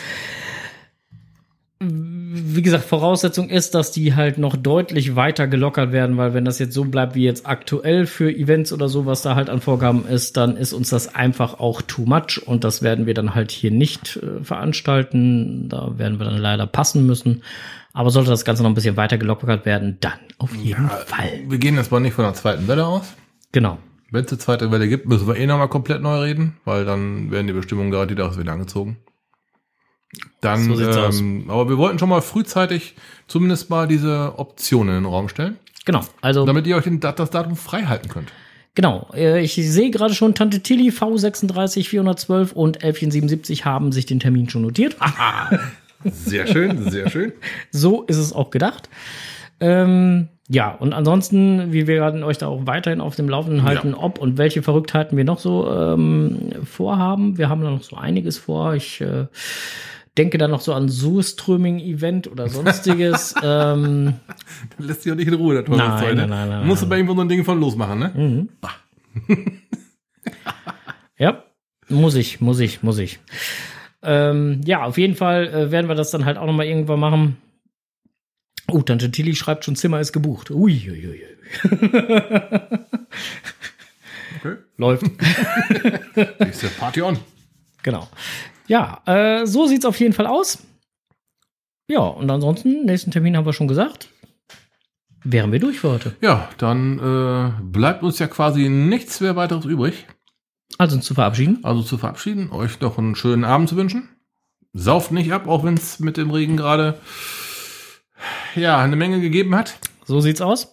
Wie 1.81 2.63
gesagt, 2.63 2.85
Voraussetzung 2.85 3.51
ist, 3.51 3.75
dass 3.75 3.91
die 3.91 4.15
halt 4.15 4.39
noch 4.39 4.57
deutlich 4.57 5.17
weiter 5.17 5.47
gelockert 5.47 5.93
werden, 5.93 6.17
weil 6.17 6.33
wenn 6.33 6.45
das 6.45 6.59
jetzt 6.59 6.73
so 6.73 6.85
bleibt 6.85 7.15
wie 7.15 7.25
jetzt 7.25 7.47
aktuell 7.47 8.07
für 8.07 8.33
Events 8.33 8.73
oder 8.73 8.89
so, 8.89 9.05
was 9.05 9.23
da 9.23 9.35
halt 9.35 9.51
an 9.51 9.61
Vorgaben 9.61 10.07
ist, 10.07 10.37
dann 10.37 10.57
ist 10.57 10.73
uns 10.73 10.89
das 10.89 11.15
einfach 11.15 11.61
auch 11.61 11.83
too 11.83 12.07
much 12.07 12.41
und 12.47 12.65
das 12.65 12.83
werden 12.83 13.07
wir 13.07 13.13
dann 13.13 13.35
halt 13.35 13.51
hier 13.51 13.71
nicht 13.71 14.17
äh, 14.17 14.43
veranstalten. 14.43 15.69
Da 15.69 15.99
werden 15.99 16.19
wir 16.19 16.25
dann 16.25 16.39
leider 16.39 16.67
passen 16.67 17.05
müssen. 17.07 17.43
Aber 17.93 18.11
sollte 18.11 18.31
das 18.31 18.45
Ganze 18.45 18.63
noch 18.63 18.71
ein 18.71 18.75
bisschen 18.75 18.97
weiter 18.97 19.19
gelockert 19.19 19.67
werden, 19.67 19.99
dann 20.01 20.19
auf 20.39 20.55
jeden 20.57 20.89
Fall. 20.89 21.43
Wir 21.47 21.59
gehen 21.59 21.77
jetzt 21.77 21.93
mal 21.93 22.01
nicht 22.01 22.15
von 22.15 22.25
der 22.25 22.35
zweiten 22.35 22.67
Welle 22.67 22.87
aus. 22.87 23.15
Genau. 23.53 23.79
Wenn 24.15 24.25
es 24.25 24.31
eine 24.31 24.39
zweite 24.39 24.71
Welle 24.71 24.89
gibt, 24.89 25.07
müssen 25.07 25.27
wir 25.27 25.37
eh 25.37 25.47
nochmal 25.47 25.69
komplett 25.69 26.01
neu 26.01 26.21
reden, 26.21 26.57
weil 26.65 26.85
dann 26.85 27.31
werden 27.31 27.47
die 27.47 27.53
Bestimmungen 27.53 27.91
gerade 27.91 28.11
wieder 28.11 28.39
wieder 28.39 28.53
angezogen. 28.53 28.97
Dann, 30.41 30.75
So 30.77 30.81
ähm, 30.81 31.47
aber 31.49 31.69
wir 31.69 31.77
wollten 31.77 31.99
schon 31.99 32.09
mal 32.09 32.23
frühzeitig 32.23 32.95
zumindest 33.27 33.71
mal 33.71 33.89
diese 33.89 34.39
Optionen 34.39 34.97
in 34.97 35.03
den 35.03 35.11
Raum 35.11 35.29
stellen, 35.29 35.59
Genau. 35.85 36.01
Also 36.21 36.47
damit 36.47 36.67
ihr 36.67 36.77
euch 36.77 36.85
den, 36.85 37.01
das 37.01 37.31
Datum 37.31 37.57
frei 37.57 37.83
halten 37.83 38.09
könnt. 38.09 38.33
Genau, 38.75 39.09
äh, 39.15 39.43
ich 39.43 39.55
sehe 39.55 39.91
gerade 39.91 40.15
schon, 40.15 40.35
Tante 40.35 40.61
Tilly 40.61 40.91
V36 40.91 41.89
412 41.89 42.53
und 42.53 42.83
Elfchen 42.83 43.11
77 43.11 43.65
haben 43.65 43.93
sich 43.93 44.07
den 44.07 44.21
Termin 44.21 44.49
schon 44.49 44.63
notiert. 44.63 44.97
Sehr 46.05 46.47
schön, 46.47 46.91
sehr 46.91 47.09
schön. 47.09 47.33
So 47.71 48.03
ist 48.03 48.19
es 48.19 48.35
auch 48.35 48.51
gedacht. 48.51 48.91
Ähm, 49.65 50.29
ja, 50.49 50.73
und 50.73 50.93
ansonsten, 50.93 51.73
wir 51.73 51.87
werden 51.87 52.23
euch 52.23 52.37
da 52.37 52.49
auch 52.49 52.67
weiterhin 52.67 53.01
auf 53.01 53.17
dem 53.17 53.31
Laufenden 53.31 53.63
halten, 53.63 53.93
Ja. 53.93 53.99
ob 53.99 54.19
und 54.19 54.37
welche 54.37 54.63
Verrücktheiten 54.63 55.17
wir 55.17 55.25
noch 55.25 55.39
so 55.39 55.71
ähm, 55.73 56.51
vorhaben. 56.65 57.39
Wir 57.39 57.49
haben 57.49 57.63
da 57.63 57.71
noch 57.71 57.83
so 57.83 57.97
einiges 57.97 58.37
vor. 58.37 58.75
Ich 58.75 59.01
äh, 59.01 59.27
denke 60.19 60.37
da 60.37 60.47
noch 60.47 60.61
so 60.61 60.75
an 60.75 60.91
Surströming-Event 60.91 62.31
oder 62.31 62.49
sonstiges. 62.51 63.35
ähm, 63.43 64.15
Lässt 64.77 65.05
sich 65.05 65.13
auch 65.13 65.17
nicht 65.17 65.29
in 65.29 65.35
Ruhe, 65.35 65.55
der 65.55 65.65
Teufelszeug, 65.65 66.15
Nein, 66.15 66.17
ne? 66.17 66.27
nein, 66.27 66.49
nein, 66.49 66.59
nein, 66.61 66.67
Musst 66.67 66.83
du 66.83 66.89
bei 66.91 66.97
irgendwo 66.97 67.15
so 67.15 67.23
ein 67.23 67.29
Ding 67.29 67.43
von 67.43 67.59
losmachen, 67.59 67.99
ne? 67.99 68.11
Mhm. 68.15 68.49
ja, 71.19 71.43
muss 71.89 72.17
ich, 72.17 72.43
muss 72.43 72.61
ich, 72.61 72.83
muss 72.83 72.99
ich. 72.99 73.19
Ähm, 74.03 74.61
ja, 74.67 74.85
auf 74.85 74.99
jeden 74.99 75.15
Fall 75.15 75.47
äh, 75.49 75.71
werden 75.71 75.89
wir 75.89 75.95
das 75.95 76.11
dann 76.11 76.27
halt 76.27 76.37
auch 76.37 76.45
noch 76.47 76.53
mal 76.53 76.67
irgendwann 76.67 77.01
machen. 77.01 77.37
Oh, 78.75 78.83
Tante 78.83 79.09
Tilly 79.09 79.37
schreibt 79.37 79.65
schon, 79.65 79.77
Zimmer 79.77 80.01
ist 80.01 80.13
gebucht. 80.13 80.51
Ui, 80.51 80.91
ui, 80.91 81.07
ui. 81.07 81.23
Okay. 84.41 84.57
Läuft. 84.77 85.05
Nächste 86.41 86.67
Party 86.77 87.03
on. 87.03 87.17
genau. 87.85 88.09
Ja, 88.67 89.01
äh, 89.07 89.47
so 89.47 89.69
sieht's 89.69 89.85
auf 89.85 90.01
jeden 90.01 90.13
Fall 90.13 90.27
aus. 90.27 90.59
Ja, 91.89 92.01
und 92.01 92.29
ansonsten, 92.29 92.85
nächsten 92.85 93.13
Termin 93.13 93.37
haben 93.37 93.47
wir 93.47 93.53
schon 93.53 93.69
gesagt. 93.69 94.09
Wären 95.23 95.53
wir 95.53 95.61
durch 95.61 95.79
für 95.79 95.91
heute. 95.91 96.17
Ja, 96.21 96.49
dann 96.59 96.99
äh, 96.99 97.53
bleibt 97.63 98.03
uns 98.03 98.19
ja 98.19 98.27
quasi 98.27 98.69
nichts 98.69 99.21
mehr 99.21 99.37
weiteres 99.37 99.67
übrig. 99.67 100.05
Also 100.79 100.97
uns 100.97 101.07
zu 101.07 101.15
verabschieden. 101.15 101.61
Also 101.63 101.83
zu 101.83 101.97
verabschieden, 101.97 102.51
euch 102.51 102.81
noch 102.81 102.99
einen 102.99 103.15
schönen 103.15 103.45
Abend 103.45 103.69
zu 103.69 103.77
wünschen. 103.77 104.09
Sauft 104.73 105.13
nicht 105.13 105.33
ab, 105.33 105.47
auch 105.47 105.63
wenn 105.63 105.75
es 105.75 106.01
mit 106.01 106.17
dem 106.17 106.33
Regen 106.33 106.57
gerade 106.57 106.99
ja 108.55 108.79
eine 108.79 108.97
Menge 108.97 109.21
gegeben 109.21 109.55
hat. 109.55 109.79
So 110.05 110.21
sieht's 110.21 110.41
aus. 110.41 110.73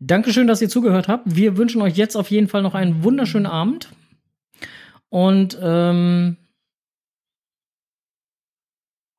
Dankeschön, 0.00 0.46
dass 0.46 0.62
ihr 0.62 0.68
zugehört 0.68 1.08
habt. 1.08 1.24
Wir 1.26 1.56
wünschen 1.56 1.82
euch 1.82 1.96
jetzt 1.96 2.16
auf 2.16 2.30
jeden 2.30 2.48
Fall 2.48 2.62
noch 2.62 2.74
einen 2.74 3.02
wunderschönen 3.02 3.46
Abend. 3.46 3.88
Und 5.08 5.58
ähm, 5.60 6.36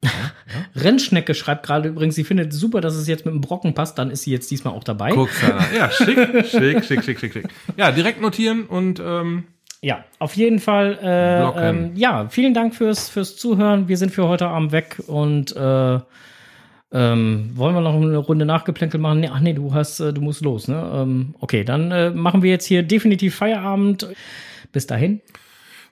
Rennschnecke 0.76 1.34
schreibt 1.34 1.66
gerade 1.66 1.90
übrigens, 1.90 2.16
sie 2.16 2.24
findet 2.24 2.54
super, 2.54 2.80
dass 2.80 2.96
es 2.96 3.08
jetzt 3.08 3.26
mit 3.26 3.34
dem 3.34 3.42
Brocken 3.42 3.74
passt, 3.74 3.98
dann 3.98 4.12
ist 4.12 4.22
sie 4.24 4.32
jetzt 4.32 4.50
diesmal 4.52 4.74
auch 4.74 4.84
dabei. 4.84 5.12
Guck's 5.12 5.44
an. 5.44 5.66
Ja, 5.76 5.90
schick, 5.92 6.16
schick, 6.46 6.86
schick, 6.86 7.04
schick, 7.04 7.20
schick, 7.20 7.34
schick. 7.34 7.48
Ja, 7.76 7.92
direkt 7.92 8.22
notieren 8.22 8.66
und 8.66 9.02
ähm, 9.04 9.46
Ja, 9.82 10.06
auf 10.20 10.36
jeden 10.36 10.60
Fall. 10.60 10.98
Äh, 11.02 11.70
ähm, 11.70 11.92
ja, 11.96 12.30
vielen 12.30 12.54
Dank 12.54 12.76
fürs, 12.76 13.10
fürs 13.10 13.36
Zuhören. 13.36 13.88
Wir 13.88 13.98
sind 13.98 14.12
für 14.12 14.28
heute 14.28 14.48
Abend 14.48 14.72
weg 14.72 15.02
und 15.08 15.56
äh, 15.56 16.00
ähm, 16.92 17.52
wollen 17.54 17.76
wir 17.76 17.82
noch 17.82 17.96
eine 17.96 18.18
Runde 18.18 18.46
Nachgeplänkel 18.46 19.00
machen? 19.00 19.20
Nee, 19.20 19.30
ach 19.32 19.40
nee, 19.40 19.54
du 19.54 19.74
hast, 19.74 20.00
äh, 20.00 20.12
du 20.12 20.22
musst 20.22 20.42
los, 20.42 20.68
ne? 20.68 20.92
Ähm, 20.96 21.36
okay, 21.40 21.64
dann 21.64 21.92
äh, 21.92 22.10
machen 22.10 22.42
wir 22.42 22.50
jetzt 22.50 22.66
hier 22.66 22.84
definitiv 22.84 23.36
Feierabend. 23.36 24.08
Bis 24.72 24.88
dahin. 24.88 25.22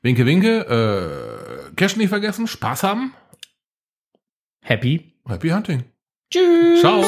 winke, 0.02 0.26
winke. 0.26 1.70
Äh, 1.70 1.76
Cash 1.76 1.98
nicht 1.98 2.10
vergessen, 2.10 2.48
Spaß 2.48 2.84
haben. 2.84 3.14
Happy. 4.64 5.14
Happy 5.28 5.50
Hunting. 5.50 5.84
Tschüss. 6.32 6.82
Ciao. 6.82 7.06